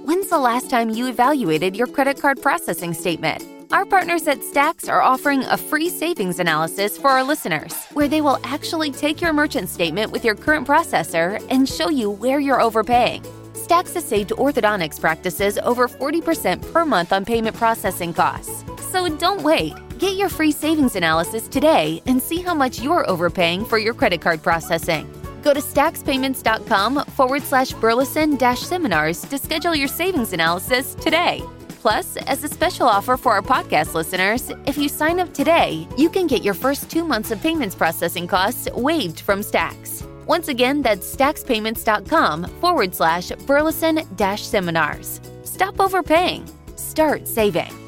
When's 0.05 0.31
the 0.31 0.39
last 0.39 0.71
time 0.71 0.91
you 0.91 1.09
evaluated 1.09 1.75
your 1.75 1.89
credit 1.89 2.21
card 2.21 2.41
processing 2.41 2.95
statement? 2.95 3.45
Our 3.73 3.85
partners 3.85 4.29
at 4.29 4.43
Stacks 4.45 4.89
are 4.89 5.03
offering 5.03 5.43
a 5.43 5.57
free 5.57 5.91
savings 5.91 6.39
analysis 6.39 6.97
for 6.97 7.09
our 7.09 7.25
listeners, 7.25 7.75
where 7.93 8.09
they 8.09 8.21
will 8.21 8.39
actually 8.45 8.93
take 8.93 9.21
your 9.21 9.33
merchant 9.33 9.69
statement 9.69 10.13
with 10.13 10.25
your 10.25 10.37
current 10.37 10.67
processor 10.67 11.45
and 11.51 11.69
show 11.69 11.91
you 11.91 12.09
where 12.09 12.39
you're 12.39 12.63
overpaying. 12.63 13.25
Stacks 13.69 13.93
has 13.93 14.05
saved 14.07 14.31
orthodontics 14.31 14.99
practices 14.99 15.59
over 15.59 15.89
40% 15.89 16.73
per 16.73 16.87
month 16.87 17.13
on 17.13 17.27
payment 17.27 17.55
processing 17.55 18.15
costs. 18.15 18.65
So 18.91 19.15
don't 19.15 19.43
wait. 19.43 19.75
Get 19.99 20.17
your 20.17 20.31
free 20.31 20.53
savings 20.53 20.97
analysis 20.97 21.49
today 21.49 22.01
and 22.07 22.23
see 22.23 22.41
how 22.41 22.55
much 22.55 22.81
you're 22.81 23.07
overpaying 23.11 23.67
for 23.67 23.77
your 23.77 23.93
credit 23.93 24.23
card 24.23 24.43
processing. 24.43 25.07
Go 25.43 25.53
to 25.53 25.61
stackspayments.com 25.61 27.05
forward 27.11 27.43
slash 27.43 27.73
burleson 27.75 28.37
dash 28.37 28.61
seminars 28.61 29.21
to 29.21 29.37
schedule 29.37 29.75
your 29.75 29.87
savings 29.87 30.33
analysis 30.33 30.95
today. 30.95 31.43
Plus, 31.69 32.17
as 32.27 32.43
a 32.45 32.49
special 32.49 32.89
offer 32.89 33.19
for 33.19 33.33
our 33.33 33.43
podcast 33.43 33.93
listeners, 33.93 34.51
if 34.65 34.79
you 34.79 34.89
sign 34.89 35.21
up 35.21 35.35
today, 35.35 35.87
you 35.99 36.09
can 36.09 36.27
get 36.27 36.43
your 36.43 36.55
first 36.55 36.91
two 36.91 37.05
months 37.05 37.31
of 37.31 37.43
payments 37.43 37.75
processing 37.75 38.27
costs 38.27 38.67
waived 38.73 39.21
from 39.21 39.43
Stacks. 39.43 40.08
Once 40.29 40.49
again, 40.49 40.83
that's 40.83 41.17
stackspayments.com 41.17 42.45
forward 42.61 42.95
slash 42.95 43.31
burleson 43.47 44.01
dash 44.17 44.43
seminars. 44.43 45.21
Stop 45.43 45.81
overpaying. 45.81 46.47
Start 46.77 47.27
saving. 47.27 47.88